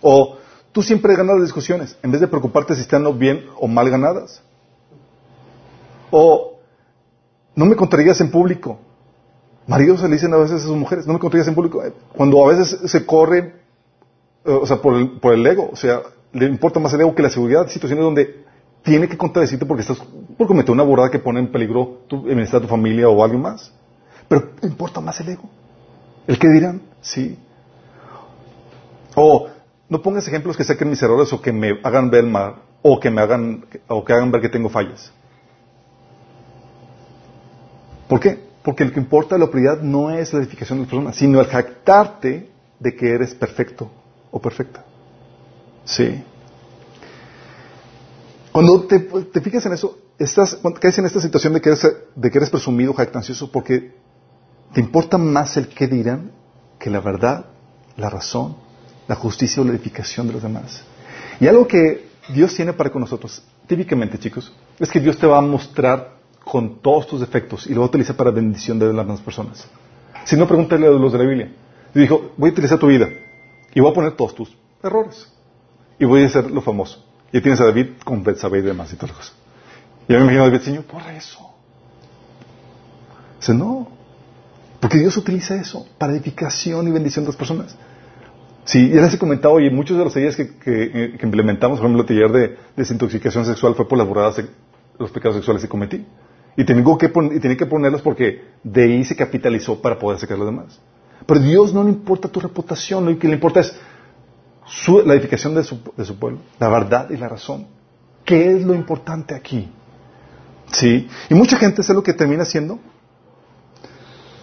[0.00, 0.36] O
[0.72, 4.42] tú siempre ganas las discusiones, en vez de preocuparte si están bien o mal ganadas.
[6.10, 6.58] O
[7.54, 8.80] no me contradigas en público.
[9.68, 11.80] Maridos se le dicen a veces a sus mujeres, no me contradigas en público.
[12.16, 13.54] Cuando a veces se corre,
[14.44, 16.02] eh, o sea, por el, por el ego, o sea,
[16.32, 17.68] le importa más el ego que la seguridad.
[17.68, 18.44] Situaciones donde
[18.82, 20.02] tiene que contradecirte porque estás
[20.36, 23.72] por cometer una burrada que pone en peligro tu, el tu familia o alguien más.
[24.28, 25.48] Pero importa más el ego.
[26.26, 26.82] ¿El que dirán?
[27.00, 27.38] Sí.
[29.14, 29.48] O
[29.88, 33.10] no pongas ejemplos que saquen mis errores o que me hagan ver mal o que
[33.10, 35.12] me hagan o que hagan ver que tengo fallas.
[38.08, 38.38] ¿Por qué?
[38.62, 41.46] Porque lo que importa la prioridad no es la edificación de la persona, sino el
[41.46, 42.48] jactarte
[42.78, 43.90] de que eres perfecto
[44.30, 44.84] o perfecta.
[45.84, 46.22] Sí.
[48.52, 52.30] Cuando te, te fijas en eso, estás, caes en esta situación de que, eres, de
[52.30, 53.94] que presumido, jactancioso, porque
[54.72, 56.32] te importa más el qué dirán
[56.78, 57.46] que la verdad,
[57.96, 58.56] la razón,
[59.08, 60.82] la justicia o la edificación de los demás.
[61.40, 65.38] Y algo que Dios tiene para con nosotros, típicamente chicos, es que Dios te va
[65.38, 69.06] a mostrar con todos tus defectos y lo va a utilizar para bendición de las
[69.06, 69.66] demás personas.
[70.24, 71.52] Si no, pregúntale a los de la Biblia.
[71.94, 73.08] Y dijo, voy a utilizar tu vida
[73.74, 75.30] y voy a poner todos tus errores.
[75.98, 77.04] Y voy a hacer lo famoso.
[77.32, 79.41] Y tienes a David con Betsabé y demás y todas las cosas.
[80.08, 81.50] Y yo me imagino a David, Señor, por eso.
[83.38, 83.88] Dice, no.
[84.80, 87.76] Porque Dios utiliza eso para edificación y bendición de las personas.
[88.64, 92.02] Sí, ya les he comentado, y muchos de los talleres que, que, implementamos, por ejemplo,
[92.02, 94.46] el taller de desintoxicación sexual fue por las borradas de
[94.98, 96.04] los pecados sexuales que cometí.
[96.56, 100.38] Y tengo que, y tenía que ponerlos porque de ahí se capitalizó para poder sacar
[100.38, 100.80] los demás.
[101.26, 103.74] Pero Dios no le importa tu reputación, lo que le importa es
[105.04, 107.66] la edificación de su, de su, pueblo, la verdad y la razón.
[108.24, 109.70] ¿Qué es lo importante aquí?
[110.70, 111.08] ¿Sí?
[111.28, 112.78] Y mucha gente, es lo que termina siendo?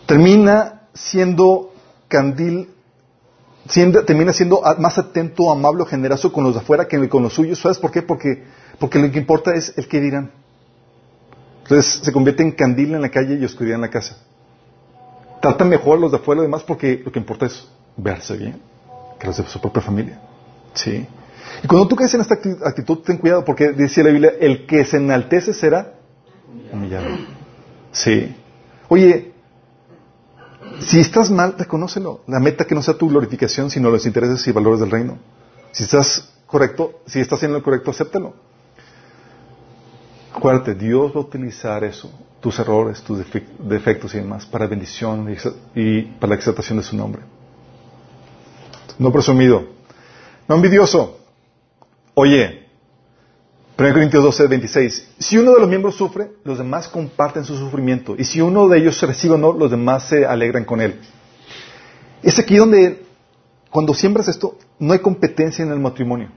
[0.06, 1.74] Termina siendo
[2.08, 2.70] candil,
[4.06, 7.60] termina siendo más atento, amable, generoso con los de afuera que con los suyos.
[7.60, 8.02] ¿Sabes por qué?
[8.02, 8.44] Porque,
[8.80, 10.32] porque lo que importa es el que dirán.
[11.64, 14.18] Entonces se convierte en candil en la calle y oscuridad en la casa.
[15.42, 18.60] Trata mejor a los de afuera, además, porque lo que importa es verse bien
[19.20, 20.20] que los de su propia familia.
[20.74, 21.06] ¿Sí?
[21.64, 22.36] Y cuando tú caes en esta
[22.66, 25.99] actitud, ten cuidado, porque dice la Biblia, el que se enaltece será
[26.72, 27.08] humillado.
[27.92, 28.36] Sí.
[28.88, 29.34] Oye,
[30.80, 32.22] si estás mal, reconócelo.
[32.28, 35.18] La meta que no sea tu glorificación, sino los intereses y valores del reino.
[35.72, 38.34] Si estás correcto, si estás haciendo lo correcto, acéptalo.
[40.36, 43.20] Acuérdate, Dios va a utilizar eso, tus errores, tus
[43.60, 45.36] defectos y demás, para bendición
[45.76, 47.22] y para la exaltación de su nombre
[49.00, 49.66] no presumido,
[50.48, 51.18] no envidioso.
[52.14, 52.69] Oye,
[53.80, 58.14] 1 Corintios 12, 26, si uno de los miembros sufre, los demás comparten su sufrimiento.
[58.18, 61.00] Y si uno de ellos recibe o no, los demás se alegran con él.
[62.22, 63.06] Es aquí donde,
[63.70, 66.28] cuando siembras esto, no hay competencia en el matrimonio.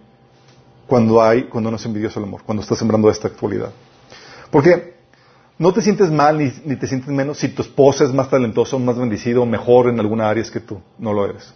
[0.86, 3.72] Cuando hay, cuando no es envidioso el amor, cuando estás sembrando esta actualidad.
[4.52, 4.94] Porque
[5.58, 8.96] no te sientes mal ni, te sientes menos si tu esposa es más talentosa, más
[8.96, 10.80] bendecido, mejor en alguna área que tú.
[10.96, 11.52] No lo eres.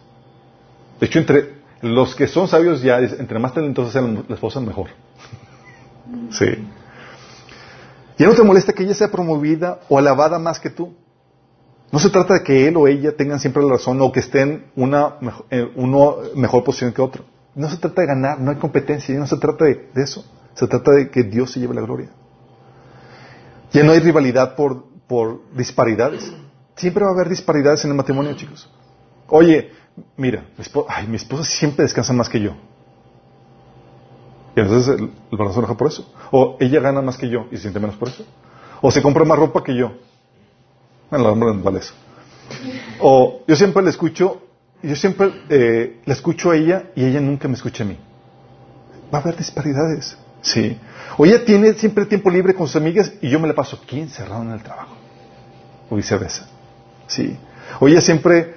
[0.99, 4.89] De hecho, entre los que son sabios ya, entre más talentosos sean las esposas, mejor.
[6.31, 6.47] Sí.
[8.19, 10.95] Ya no te molesta que ella sea promovida o alabada más que tú.
[11.93, 14.67] No se trata de que él o ella tengan siempre la razón o que estén
[14.75, 15.17] una
[15.51, 17.25] en uno mejor posición que otro.
[17.55, 20.25] No se trata de ganar, no hay competencia, no se trata de, eso.
[20.55, 22.11] Se trata de que Dios se lleve la gloria.
[23.73, 26.33] Ya no hay rivalidad por, por disparidades.
[26.75, 28.71] Siempre va a haber disparidades en el matrimonio, chicos.
[29.29, 29.71] Oye,
[30.17, 32.53] mira, mi ay, mi esposa siempre descansa más que yo.
[34.57, 36.11] Y entonces el, el se enoja por eso.
[36.31, 38.25] O ella gana más que yo y se siente menos por eso.
[38.81, 39.93] O se compra más ropa que yo.
[41.11, 41.95] Bueno, la hombre vale eso.
[43.01, 44.43] O yo siempre le escucho,
[44.83, 47.99] yo siempre eh, la escucho a ella y ella nunca me escucha a mí.
[49.13, 50.17] Va a haber disparidades.
[50.41, 50.79] Sí.
[51.19, 54.01] O ella tiene siempre tiempo libre con sus amigas y yo me la paso aquí
[54.01, 54.97] encerrado en el trabajo.
[55.91, 56.49] O viceversa.
[57.07, 57.37] Sí.
[57.79, 58.55] O ella siempre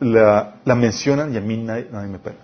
[0.00, 2.36] la, mencionan y a mí nadie, me pega.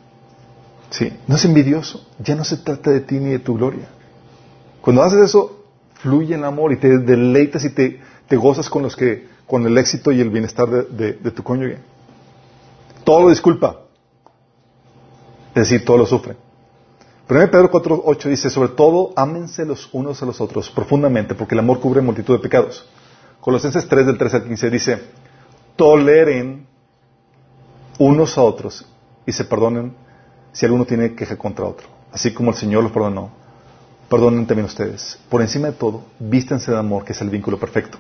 [0.91, 3.89] Sí, no es envidioso, ya no se trata de ti ni de tu gloria.
[4.81, 5.65] Cuando haces eso,
[5.95, 9.79] fluye el amor y te deleitas y te, te gozas con los que, con el
[9.79, 11.79] éxito y el bienestar de, tu cónyuge.
[13.05, 13.81] Todo lo disculpa.
[15.49, 16.37] Es decir, todo lo sufre.
[17.29, 21.61] 1 Pedro 4.8 dice, sobre todo, ámense los unos a los otros profundamente, porque el
[21.61, 22.89] amor cubre multitud de pecados.
[23.41, 25.03] Colosenses 3 del 3 al 15 dice,
[25.77, 26.67] toleren
[27.99, 28.87] unos a otros
[29.27, 29.95] y se perdonen
[30.53, 31.87] si alguno tiene queja contra otro.
[32.13, 33.31] Así como el Señor los perdonó,
[34.09, 35.19] perdonen también ustedes.
[35.29, 37.99] Por encima de todo, vístense de amor, que es el vínculo perfecto.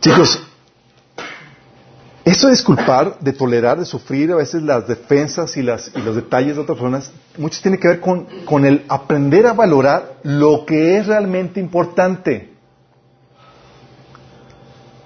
[0.00, 0.46] Chicos,
[2.26, 6.16] Esto de disculpar, de tolerar, de sufrir a veces las defensas y, las, y los
[6.16, 10.66] detalles de otras personas, mucho tiene que ver con, con el aprender a valorar lo
[10.66, 12.52] que es realmente importante.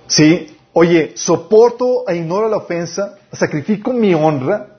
[0.07, 4.79] Sí, oye, soporto e ignoro la ofensa, sacrifico mi honra,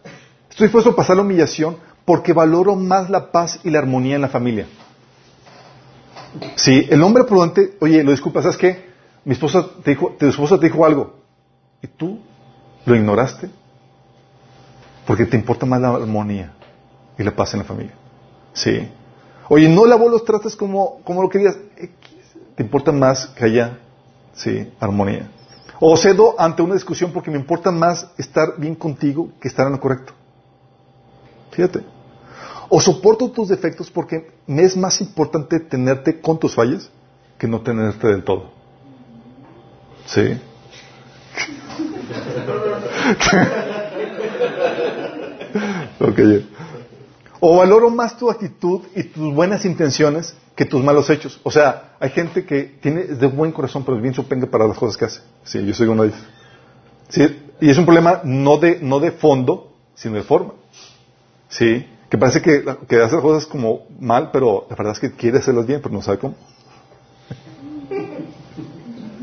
[0.49, 4.21] estoy dispuesto a pasar la humillación porque valoro más la paz y la armonía en
[4.21, 4.67] la familia.
[6.55, 8.91] Sí, el hombre prudente, oye, lo disculpa, ¿sabes qué?
[9.25, 11.15] Mi esposa te dijo, tu esposa te dijo algo
[11.81, 12.19] y tú
[12.85, 13.49] lo ignoraste
[15.05, 16.53] porque te importa más la armonía
[17.17, 17.93] y la paz en la familia.
[18.53, 18.87] Sí.
[19.49, 21.57] Oye, no lavó los trates como, como lo querías.
[22.55, 23.79] Te importa más que haya,
[24.33, 25.29] sí, armonía.
[25.83, 29.71] O cedo ante una discusión porque me importa más estar bien contigo que estar en
[29.71, 30.13] lo correcto.
[31.49, 31.83] Fíjate.
[32.69, 36.87] O soporto tus defectos porque me es más importante tenerte con tus fallas
[37.39, 38.51] que no tenerte del todo.
[40.05, 40.39] ¿Sí?
[45.99, 46.47] okay.
[47.41, 51.41] O valoro más tu actitud y tus buenas intenciones que tus malos hechos.
[51.43, 54.77] O sea, hay gente que tiene de buen corazón, pero es bien supengue para las
[54.77, 55.21] cosas que hace.
[55.43, 56.23] Sí, yo soy uno de ellos.
[57.09, 57.39] ¿Sí?
[57.59, 60.53] Y es un problema no de, no de fondo, sino de forma.
[61.49, 61.85] ¿Sí?
[62.11, 65.37] que parece que, que hace las cosas como mal, pero la verdad es que quiere
[65.37, 66.35] hacerlas bien, pero no sabe cómo.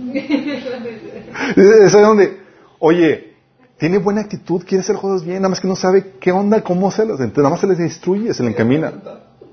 [1.54, 2.40] es donde,
[2.78, 3.27] oye,
[3.78, 6.88] tiene buena actitud, quiere hacer cosas bien, nada más que no sabe qué onda, cómo
[6.88, 7.20] hacerlas.
[7.20, 8.92] Entonces nada más se les destruye, se le encamina.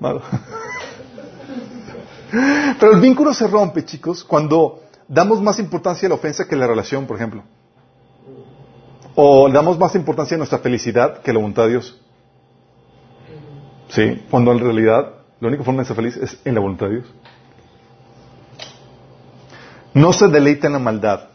[2.80, 6.58] Pero el vínculo se rompe, chicos, cuando damos más importancia a la ofensa que a
[6.58, 7.44] la relación, por ejemplo.
[9.14, 12.02] O damos más importancia a nuestra felicidad que a la voluntad de Dios.
[13.88, 16.94] Sí, cuando en realidad la única forma de ser feliz es en la voluntad de
[16.96, 17.14] Dios.
[19.94, 21.28] No se deleita en la maldad.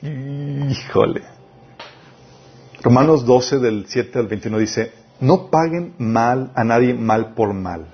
[0.00, 1.41] Híjole.
[2.82, 7.86] Romanos 12 del 7 al 21 dice, no paguen mal a nadie mal por mal.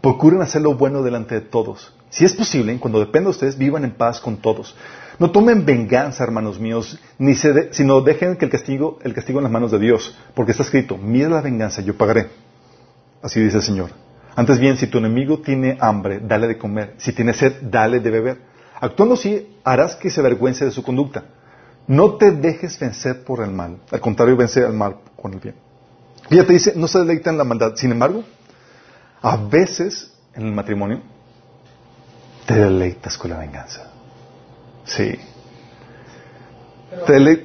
[0.00, 1.94] Procuren hacer lo bueno delante de todos.
[2.10, 4.74] Si es posible, cuando dependa de ustedes, vivan en paz con todos.
[5.20, 9.44] No tomen venganza, hermanos míos, ni se sino dejen que el castigo, el castigo en
[9.44, 12.28] las manos de Dios, porque está escrito, mira la venganza, yo pagaré.
[13.22, 13.90] Así dice el Señor.
[14.34, 16.94] Antes bien, si tu enemigo tiene hambre, dale de comer.
[16.96, 18.38] Si tiene sed, dale de beber.
[18.80, 21.22] Actuando así, harás que se avergüence de su conducta.
[21.86, 23.78] No te dejes vencer por el mal.
[23.90, 25.54] Al contrario, vence al mal con el bien.
[26.30, 27.74] Y te dice, no se deleita en la maldad.
[27.76, 28.24] Sin embargo,
[29.20, 31.00] a veces en el matrimonio
[32.46, 33.90] te deleitas con la venganza.
[34.84, 35.18] Sí.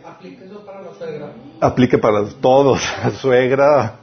[0.05, 1.33] ¿Aplica eso para la suegra?
[1.59, 2.81] Aplica para todos.
[3.03, 3.99] La suegra,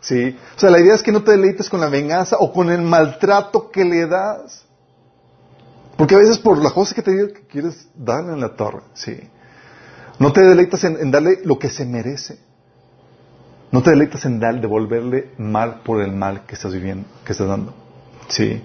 [0.00, 0.36] ¿Sí?
[0.56, 2.82] O sea, la idea es que no te deleites con la venganza o con el
[2.82, 4.64] maltrato que le das.
[5.96, 8.82] Porque a veces por las cosas que te digo que quieres darle en la torre,
[8.94, 9.18] ¿sí?
[10.18, 12.38] No te deleitas en, darle lo que se merece.
[13.70, 17.48] No te deleitas en dar, devolverle mal por el mal que estás viviendo, que estás
[17.48, 17.74] dando.
[18.28, 18.62] ¿Sí?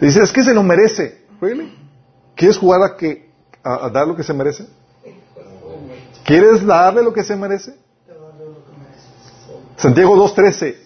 [0.00, 1.22] Dices, es que se lo merece.
[1.40, 1.72] ¿Really?
[2.34, 3.30] ¿Quieres jugar a, que,
[3.62, 4.66] a dar lo que se merece?
[6.24, 7.76] ¿Quieres darle lo que se merece?
[9.76, 10.76] Santiago 2.13.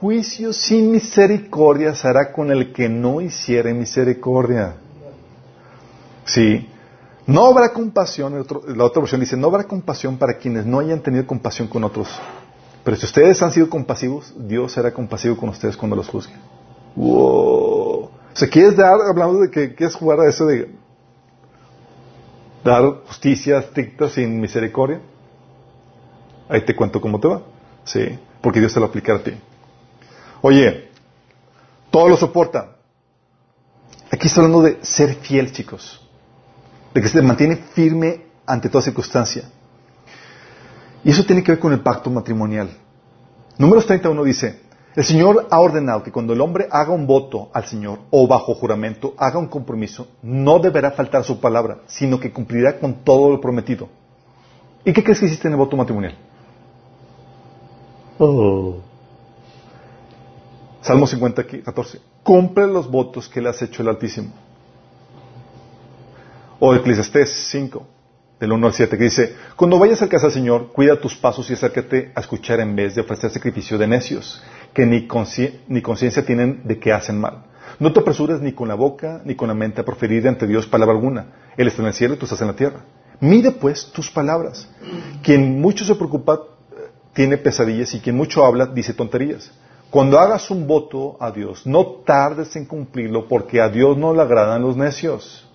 [0.00, 4.76] Juicio sin misericordia será con el que no hiciere misericordia.
[6.32, 6.68] Sí.
[7.26, 11.26] No habrá compasión, la otra versión dice, no habrá compasión para quienes no hayan tenido
[11.26, 12.08] compasión con otros.
[12.84, 16.32] Pero si ustedes han sido compasivos, Dios será compasivo con ustedes cuando los juzgue.
[16.96, 18.04] Wow.
[18.04, 20.70] O sea, ¿quieres dar, hablando de que quieres jugar a eso de
[22.64, 25.00] dar justicia estricta sin misericordia.
[26.48, 27.42] Ahí te cuento cómo te va.
[27.84, 29.32] Sí, porque Dios te lo aplica a ti.
[30.42, 30.90] Oye,
[31.90, 32.76] todo lo soporta.
[34.10, 36.07] Aquí está hablando de ser fiel, chicos.
[36.98, 39.44] De que se mantiene firme ante toda circunstancia.
[41.04, 42.70] Y eso tiene que ver con el pacto matrimonial.
[43.56, 44.62] Números 31 dice,
[44.96, 48.52] el Señor ha ordenado que cuando el hombre haga un voto al Señor o bajo
[48.52, 53.40] juramento haga un compromiso, no deberá faltar su palabra, sino que cumplirá con todo lo
[53.40, 53.88] prometido.
[54.84, 56.16] ¿Y qué crees que hiciste en el voto matrimonial?
[58.18, 58.78] Oh.
[60.80, 62.00] Salmo 50, 14.
[62.24, 64.47] Cumple los votos que le has hecho el Altísimo.
[66.60, 67.86] O Eclesiastés 5
[68.40, 71.48] del 1 al 7, que dice, cuando vayas a casa del Señor, cuida tus pasos
[71.50, 76.62] y acércate a escuchar en vez de ofrecer sacrificio de necios, que ni, conciencia tienen
[76.64, 77.44] de que hacen mal.
[77.78, 80.66] No te apresures ni con la boca ni con la mente a proferir ante Dios
[80.66, 81.26] palabra alguna.
[81.56, 82.84] Él está en el cielo y tú estás en la tierra.
[83.20, 84.68] Mide pues tus palabras.
[85.22, 86.40] Quien mucho se preocupa
[87.12, 89.50] tiene pesadillas y quien mucho habla dice tonterías.
[89.90, 94.22] Cuando hagas un voto a Dios, no tardes en cumplirlo porque a Dios no le
[94.22, 95.47] agradan los necios.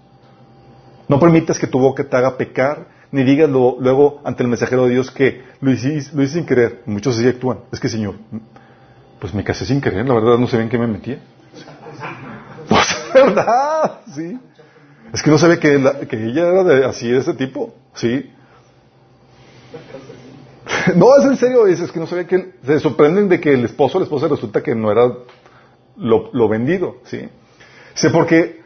[1.08, 4.92] No permitas que tu boca te haga pecar, ni digas luego ante el mensajero de
[4.92, 6.82] Dios que lo hiciste, lo sin querer.
[6.86, 7.60] Muchos así actúan.
[7.72, 8.16] Es que, Señor,
[9.20, 11.20] pues me casé sin querer, la verdad no sé bien qué me metía.
[12.68, 14.40] Pues, verdad, sí.
[15.14, 18.32] Es que no sabe que, ella era de, así de ese tipo, sí.
[20.96, 23.98] No, es en serio, es, que no sabía que se sorprenden de que el esposo
[23.98, 25.04] o la esposa resulta que no era
[25.98, 27.30] lo, vendido, ¿sí?
[27.94, 28.64] Sé por qué,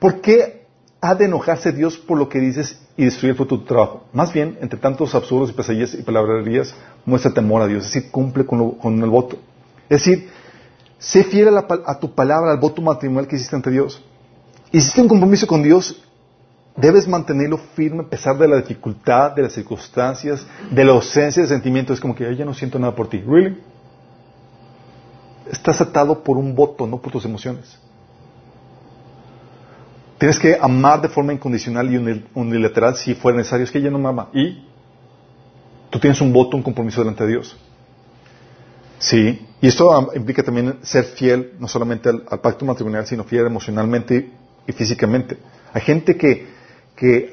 [0.00, 0.57] ¿por qué
[1.00, 4.04] ha de enojarse Dios por lo que dices y destruir el tu trabajo?
[4.12, 8.10] Más bien, entre tantos absurdos y pesadillas y palabrerías, muestra temor a Dios, es decir,
[8.10, 9.36] cumple con, el voto.
[9.88, 10.28] Es decir,
[10.98, 14.02] sé fiel a, a, tu palabra, al voto matrimonial que hiciste ante Dios.
[14.72, 16.02] Hiciste un compromiso con Dios
[16.80, 21.48] debes mantenerlo firme a pesar de la dificultad, de las circunstancias, de la ausencia de
[21.48, 21.94] sentimientos.
[21.94, 23.18] Es como que ya no siento nada por ti.
[23.18, 23.58] ¿Really?
[25.50, 27.78] Estás atado por un voto, no por tus emociones.
[30.18, 33.64] Tienes que amar de forma incondicional y unilateral si fuera necesario.
[33.64, 34.28] Es que ella no me ama.
[34.32, 34.64] Y
[35.90, 37.56] tú tienes un voto, un compromiso delante de Dios.
[38.98, 39.46] Sí.
[39.60, 44.30] Y esto implica también ser fiel, no solamente al, pacto matrimonial, sino fiel emocionalmente
[44.66, 45.38] y físicamente.
[45.72, 46.58] Hay gente que
[46.98, 47.32] que,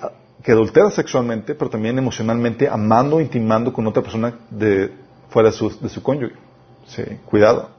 [0.51, 4.91] adultera sexualmente, pero también emocionalmente, amando, intimando con otra persona de,
[5.29, 6.35] fuera de su, de su cónyuge.
[6.85, 7.71] Sí, cuidado.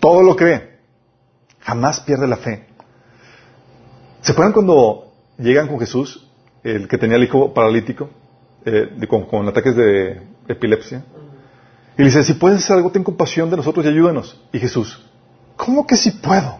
[0.00, 0.80] Todo lo cree.
[1.60, 2.65] Jamás pierde la fe.
[4.26, 6.26] ¿Se acuerdan cuando llegan con Jesús,
[6.64, 8.10] el que tenía el hijo paralítico,
[8.64, 8.88] eh,
[9.30, 11.04] con, ataques de epilepsia?
[11.96, 14.42] Y le dice, si puedes hacer algo, ten compasión de nosotros y ayúdanos.
[14.52, 15.00] Y Jesús,
[15.54, 16.58] ¿cómo que si puedo?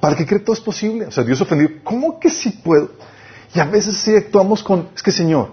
[0.00, 1.06] Para que cree todo es posible.
[1.06, 1.70] O sea, Dios ofendido.
[1.84, 2.90] ¿Cómo que sí puedo?
[3.54, 5.52] Y a veces sí actuamos con, es que Señor,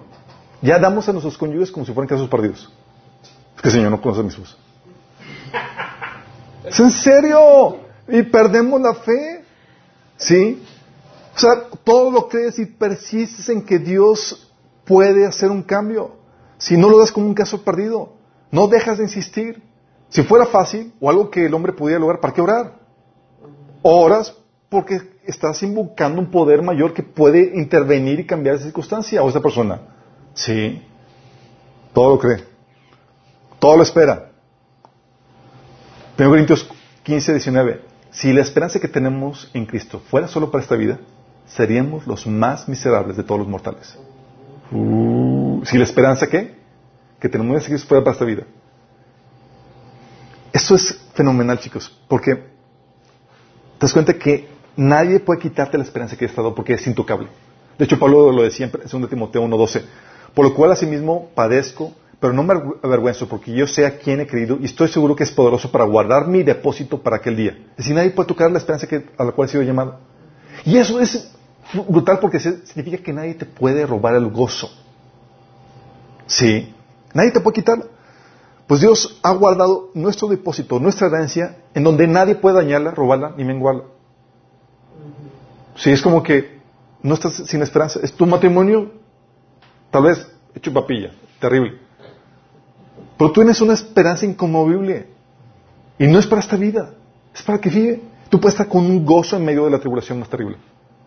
[0.59, 2.67] ya damos a nuestros cónyuges como si fueran casos perdidos.
[3.57, 4.57] Es que Señor no conoce a mis hijos.
[6.65, 7.77] ¿Es en serio?
[8.07, 9.40] Y perdemos la fe.
[10.21, 10.61] ¿Sí?
[11.35, 14.51] O sea, todo lo crees y persistes en que Dios
[14.85, 16.15] puede hacer un cambio.
[16.57, 18.13] Si no lo das como un caso perdido,
[18.51, 19.63] no dejas de insistir.
[20.09, 22.79] Si fuera fácil o algo que el hombre pudiera lograr, ¿para qué orar?
[23.81, 24.35] Oras
[24.69, 29.41] porque estás invocando un poder mayor que puede intervenir y cambiar esa circunstancia o esa
[29.41, 29.81] persona.
[30.33, 30.81] Sí.
[31.93, 32.43] Todo lo cree.
[33.59, 34.31] Todo lo espera.
[36.17, 36.69] 1 Corintios
[37.03, 37.90] 15, 19.
[38.11, 40.99] Si la esperanza que tenemos en Cristo fuera solo para esta vida,
[41.47, 43.97] seríamos los más miserables de todos los mortales.
[44.71, 46.55] Uh, si la esperanza ¿qué?
[47.19, 48.43] que tenemos en Cristo fuera para esta vida.
[50.51, 52.41] Eso es fenomenal, chicos, porque te
[53.79, 57.29] das cuenta que nadie puede quitarte la esperanza que has estado porque es intocable.
[57.77, 59.83] De hecho, Pablo lo decía en 2 Timoteo 1.12.
[60.33, 62.53] Por lo cual asimismo padezco, pero no me
[62.83, 65.85] avergüenzo porque yo sé a quién he creído y estoy seguro que es poderoso para
[65.85, 67.57] guardar mi depósito para aquel día.
[67.71, 68.87] Es decir, nadie puede tocar la esperanza
[69.17, 69.97] a la cual he sido llamado.
[70.63, 71.31] Y eso es
[71.87, 74.69] brutal porque significa que nadie te puede robar el gozo.
[76.27, 76.71] Sí,
[77.15, 77.85] nadie te puede quitarlo.
[78.67, 83.43] Pues Dios ha guardado nuestro depósito, nuestra herencia, en donde nadie puede dañarla, robarla ni
[83.43, 83.85] menguarla.
[85.75, 86.61] Si es como que
[87.01, 87.99] no estás sin esperanza.
[88.03, 88.91] Es tu matrimonio,
[89.89, 91.79] tal vez, hecho papilla, terrible.
[93.21, 95.05] Pero tú tienes una esperanza inconmovible.
[95.99, 96.95] Y no es para esta vida.
[97.35, 98.01] Es para que vive.
[98.29, 100.57] Tú puedes estar con un gozo en medio de la tribulación más terrible.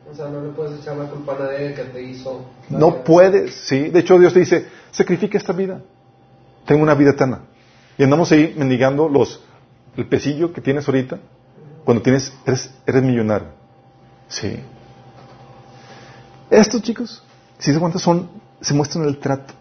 [0.09, 2.45] O sea, no le puedes echar la culpa a nadie que te hizo.
[2.70, 3.89] No puedes, sí.
[3.89, 5.82] De hecho, Dios te dice, sacrifica esta vida.
[6.65, 7.47] Tengo una vida eterna.
[7.99, 9.43] Y andamos ahí mendigando los,
[9.97, 11.19] el pesillo que tienes ahorita.
[11.85, 13.49] Cuando tienes, eres, eres millonario.
[14.28, 14.61] Sí.
[16.49, 17.24] Estos chicos,
[17.59, 18.31] si se cuenta, son,
[18.61, 19.53] se muestran en el trato.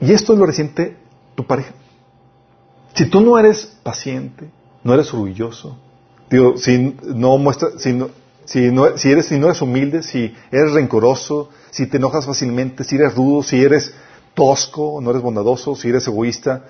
[0.00, 1.04] Y esto es lo reciente
[1.36, 1.72] tu pareja.
[2.94, 4.50] Si tú no eres paciente,
[4.82, 5.76] no eres orgulloso,
[6.28, 8.08] digo, si no muestra, si no,
[8.46, 12.82] si no, si eres, si no eres humilde, si eres rencoroso, si te enojas fácilmente,
[12.84, 13.94] si eres rudo, si eres
[14.34, 16.64] tosco, no eres bondadoso, si eres egoísta,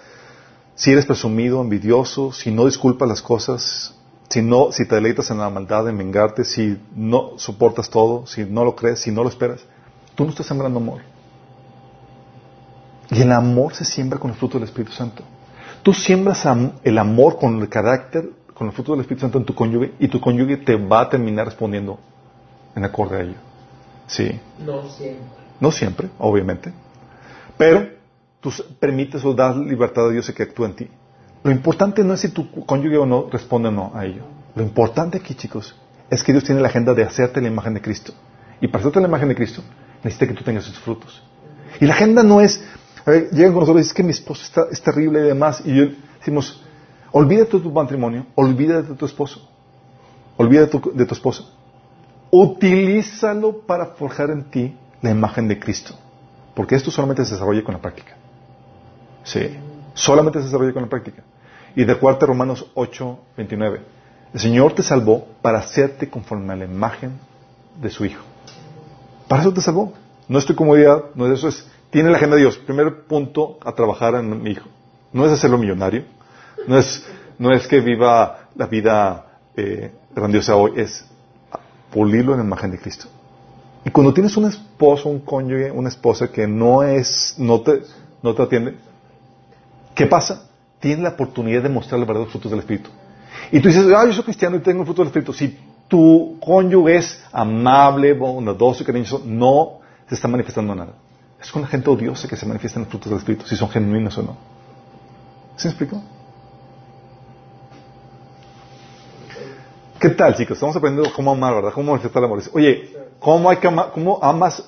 [0.74, 3.94] si eres presumido, envidioso, si no disculpas las cosas,
[4.28, 8.44] si no, si te deleitas en la maldad, en vengarte, si no soportas todo, si
[8.44, 9.60] no lo crees, si no lo esperas,
[10.14, 11.15] tú no estás sembrando amor.
[13.10, 15.22] Y el amor se siembra con el fruto del Espíritu Santo.
[15.82, 16.46] Tú siembras
[16.82, 20.08] el amor con el carácter, con el fruto del Espíritu Santo en tu cónyuge y
[20.08, 21.98] tu cónyuge te va a terminar respondiendo
[22.74, 23.36] en acorde a ello.
[24.06, 24.40] Sí.
[24.64, 25.24] No siempre.
[25.60, 26.72] No siempre, obviamente.
[27.56, 27.88] Pero
[28.40, 30.90] tú permites o das libertad a Dios de que actúe en ti.
[31.42, 34.24] Lo importante no es si tu cónyuge o no responde o no a ello.
[34.54, 35.76] Lo importante aquí, chicos,
[36.10, 38.12] es que Dios tiene la agenda de hacerte la imagen de Cristo.
[38.60, 39.62] Y para hacerte la imagen de Cristo,
[40.02, 41.22] necesita que tú tengas sus frutos.
[41.80, 42.62] Y la agenda no es,
[43.06, 45.62] llegan con nosotros y dicen que mi esposo está, es terrible y demás.
[45.64, 45.86] Y yo,
[46.18, 46.62] decimos,
[47.12, 49.48] olvídate de tu matrimonio, olvídate de tu esposo,
[50.36, 51.44] olvídate de tu, esposa.
[52.30, 55.94] utilízalo para forjar en ti la imagen de Cristo.
[56.54, 58.16] Porque esto solamente se desarrolla con la práctica.
[59.22, 59.56] Sí,
[59.94, 61.22] solamente se desarrolla con la práctica.
[61.74, 63.80] Y de acuerdo Romanos 8, 29,
[64.32, 67.12] el Señor te salvó para hacerte conforme a la imagen
[67.80, 68.22] de su Hijo.
[69.28, 69.92] Para eso te salvó.
[70.28, 72.58] No es tu comodidad, no es eso, es, tiene la agenda de Dios.
[72.58, 74.68] Primer punto a trabajar en mi Hijo.
[75.12, 76.04] No es hacerlo millonario,
[76.66, 77.06] no es,
[77.38, 79.26] no es que viva la vida
[79.56, 81.06] eh, grandiosa hoy, es
[81.90, 83.06] pulirlo en la imagen de Cristo.
[83.84, 87.82] Y cuando tienes un esposo, un cónyuge, una esposa que no es, no te,
[88.22, 88.74] no te atiende,
[89.94, 90.48] ¿qué pasa?
[90.80, 92.90] Tienes la oportunidad de mostrar los verdaderos frutos del Espíritu.
[93.52, 95.32] Y tú dices, ah, yo soy cristiano y tengo el fruto del Espíritu.
[95.32, 95.56] Si
[95.88, 100.92] tu cónyuge es amable, bondadoso cariñoso, no se está manifestando nada.
[101.40, 104.22] Es la gente odiosa que se manifiestan los frutos del Espíritu, si son genuinos o
[104.22, 104.36] no.
[105.56, 106.02] ¿Se me explico?
[110.00, 110.56] ¿Qué tal, chicos?
[110.56, 111.72] Estamos aprendiendo cómo amar, ¿verdad?
[111.72, 112.42] Cómo manifestar el amor.
[112.52, 114.62] Oye, ¿cómo, hay que amar, ¿cómo amas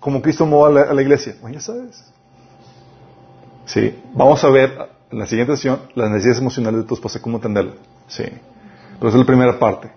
[0.00, 1.36] como Cristo amó a la, iglesia?
[1.40, 2.04] Bueno, ya sabes.
[3.66, 3.98] Sí.
[4.12, 7.74] Vamos a ver en la siguiente sesión las necesidades emocionales de tu esposa, cómo entenderla.
[8.08, 8.24] Sí.
[8.24, 9.90] Pero esa es la primera parte.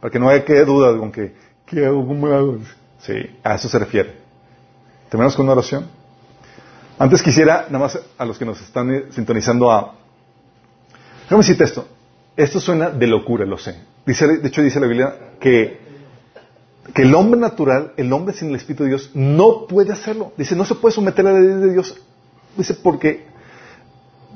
[0.00, 1.34] Para que no haya que duda con que,
[1.64, 2.06] ¿qué hago?
[2.06, 2.58] ¿Cómo hago?
[2.98, 3.14] Sí,
[3.44, 4.25] a eso se refiere.
[5.08, 5.86] Terminamos con una oración.
[6.98, 9.94] Antes quisiera, nada más a los que nos están eh, sintonizando a...
[11.24, 11.86] Déjame decirte esto.
[12.36, 13.76] Esto suena de locura, lo sé.
[14.06, 15.80] Dice, de hecho dice la Biblia que,
[16.94, 20.32] que el hombre natural, el hombre sin el Espíritu de Dios, no puede hacerlo.
[20.36, 22.00] Dice, no se puede someter a la ley de Dios.
[22.56, 23.26] Dice, porque,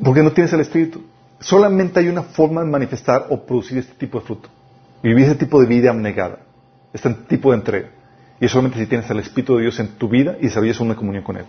[0.03, 1.03] porque no tienes el Espíritu.
[1.41, 4.49] Solamente hay una forma de manifestar o producir este tipo de fruto.
[5.03, 6.41] Vivir este tipo de vida abnegada.
[6.93, 7.89] Este tipo de entrega.
[8.41, 10.97] Y es solamente si tienes el Espíritu de Dios en tu vida y desarrollas una
[10.97, 11.45] comunión con Él.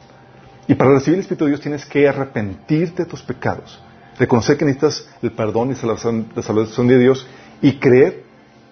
[0.68, 3.81] Y para recibir el Espíritu de Dios tienes que arrepentirte de tus pecados.
[4.19, 7.26] Reconocer que necesitas el perdón y la salvación de Dios
[7.61, 8.23] y creer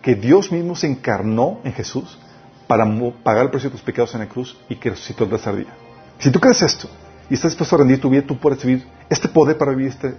[0.02, 2.18] que Dios mismo se encarnó en Jesús
[2.68, 2.86] para
[3.24, 5.74] pagar el precio de tus pecados en la cruz y que resucitó el tercer día.
[6.20, 6.90] Si tú crees esto
[7.30, 10.14] y estás dispuesto a rendir tu vida, tú puedes recibir este poder para vivir este,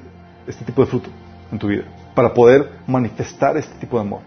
[0.46, 1.10] este tipo de fruto
[1.52, 4.20] en tu vida, para poder manifestar este tipo de amor.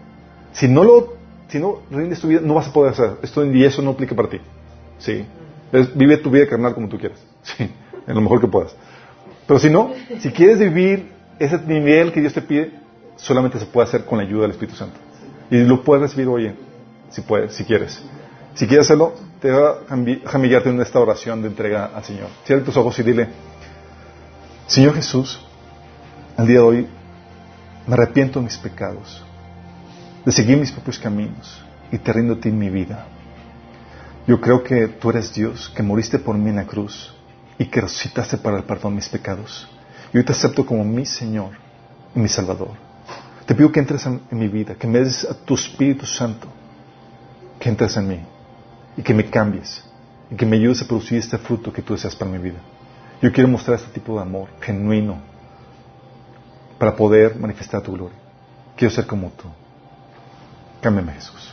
[0.52, 1.14] Si no lo,
[1.48, 4.14] si no rindes tu vida, no vas a poder hacer esto y eso no aplica
[4.14, 4.40] para ti.
[4.98, 5.26] Sí.
[5.94, 7.20] vive tu vida carnal como tú quieras.
[7.42, 7.70] Sí.
[8.06, 8.74] En lo mejor que puedas.
[9.46, 12.72] Pero si no, si quieres vivir ese nivel que Dios te pide,
[13.16, 14.98] solamente se puede hacer con la ayuda del Espíritu Santo.
[15.50, 16.54] Y lo puedes recibir hoy,
[17.10, 18.02] si puedes, si quieres.
[18.54, 22.28] Si quieres hacerlo, te va a guiarte en esta oración de entrega al Señor.
[22.44, 23.28] Cierra tus ojos y dile,
[24.66, 25.40] Señor Jesús,
[26.36, 26.88] al día de hoy
[27.86, 29.22] me arrepiento de mis pecados,
[30.24, 33.06] de seguir mis propios caminos y te rindo a ti mi vida.
[34.26, 37.14] Yo creo que tú eres Dios, que moriste por mí en la cruz
[37.58, 39.68] y que resucitaste para el perdón de mis pecados.
[40.12, 41.50] Y hoy te acepto como mi Señor
[42.14, 42.70] y mi Salvador.
[43.46, 46.48] Te pido que entres en, mi vida, que me des a tu Espíritu Santo,
[47.60, 48.20] que entres en mí
[48.96, 49.84] y que me cambies
[50.30, 52.58] y que me ayudes a producir este fruto que tú deseas para mi vida.
[53.20, 55.18] Yo quiero mostrar este tipo de amor genuino
[56.78, 58.16] para poder manifestar tu gloria.
[58.76, 59.48] Quiero ser como tú.
[60.84, 61.50] Cámbiame, Jesús.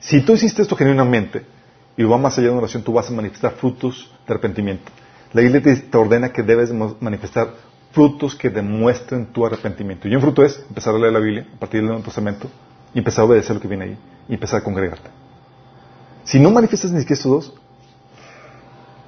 [0.00, 1.46] Si tú hiciste esto genuinamente
[1.96, 4.90] y va más allá de una oración, tú vas a manifestar frutos de arrepentimiento.
[5.32, 7.54] La iglesia te ordena que debes manifestar
[7.92, 10.08] frutos que demuestren tu arrepentimiento.
[10.08, 12.50] Y un fruto es empezar a leer la Biblia a partir del Nuevo Testamento
[12.92, 13.98] y empezar a obedecer lo que viene ahí
[14.28, 15.10] y empezar a congregarte.
[16.24, 17.54] Si no manifiestas ni siquiera estos dos,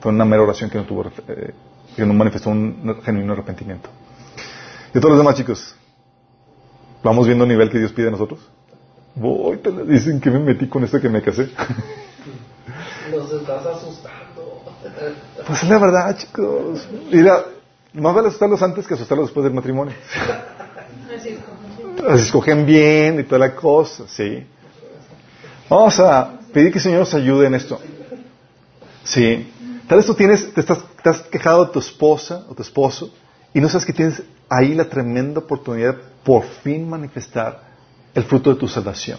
[0.01, 1.55] fue una mera oración que no tuvo, eh,
[1.97, 3.91] que no manifestó un genuino arrepentimiento.
[4.95, 5.75] Y todos los demás chicos,
[7.03, 8.49] vamos viendo el nivel que Dios pide a nosotros.
[9.15, 11.51] Voy, te dicen que me metí con esto que me casé.
[13.11, 14.63] Nos estás asustando.
[15.47, 16.87] Pues es la verdad, chicos.
[17.11, 17.45] Mira,
[17.95, 19.95] más vale asustarlos antes que asustarlos después del matrimonio.
[22.09, 24.47] Así escogen bien y toda la cosa, sí.
[25.69, 27.79] Vamos a pedir que el Señor nos ayude en esto.
[29.05, 29.53] Sí.
[29.87, 33.13] Tal vez tú tienes, te estás, te has quejado de tu esposa o tu esposo
[33.53, 37.70] y no sabes que tienes ahí la tremenda oportunidad de por fin manifestar
[38.15, 39.19] el fruto de tu salvación.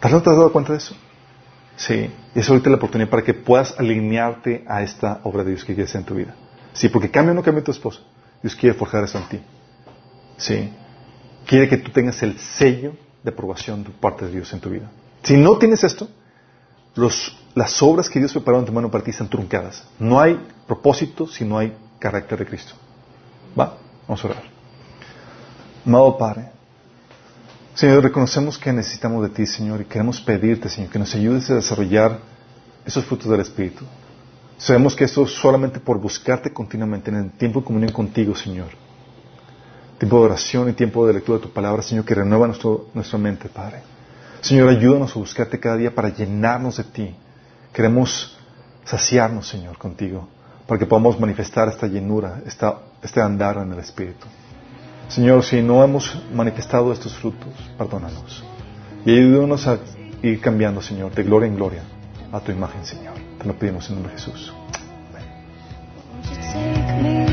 [0.00, 0.94] ¿Tal vez no te has dado cuenta de eso?
[1.76, 2.10] Sí.
[2.34, 5.74] Y es ahorita la oportunidad para que puedas alinearte a esta obra de Dios que
[5.74, 6.34] quieres en tu vida.
[6.72, 8.00] Sí, porque cambia o no cambia tu esposo.
[8.42, 9.40] Dios quiere forjar eso en ti.
[10.36, 10.72] Sí.
[11.46, 14.90] Quiere que tú tengas el sello de aprobación de parte de Dios en tu vida.
[15.22, 16.08] Si no tienes esto,
[17.54, 19.84] las obras que Dios preparó en tu mano para ti están truncadas.
[19.98, 22.74] No hay propósito si no hay carácter de Cristo.
[23.58, 23.76] ¿Va?
[24.06, 24.42] Vamos a orar.
[25.84, 26.50] Amado Padre,
[27.78, 31.54] Señor, reconocemos que necesitamos de ti, Señor, y queremos pedirte, Señor, que nos ayudes a
[31.54, 32.18] desarrollar
[32.84, 33.84] esos frutos del Espíritu.
[34.56, 38.70] Sabemos que esto es solamente por buscarte continuamente en el tiempo de comunión contigo, Señor.
[39.96, 43.48] Tiempo de oración y tiempo de lectura de tu palabra, Señor, que renueva nuestra mente,
[43.48, 43.82] Padre.
[44.40, 47.14] Señor, ayúdanos a buscarte cada día para llenarnos de ti.
[47.72, 48.36] Queremos
[48.84, 50.26] saciarnos, Señor, contigo,
[50.66, 54.26] para que podamos manifestar esta llenura, esta, este andar en el Espíritu.
[55.08, 58.44] Señor, si no hemos manifestado estos frutos, perdónanos.
[59.04, 59.78] Y ayúdanos a
[60.22, 61.82] ir cambiando, Señor, de gloria en gloria
[62.32, 63.14] a tu imagen, Señor.
[63.38, 64.52] Te lo pedimos en nombre de Jesús.
[66.88, 67.27] Amén.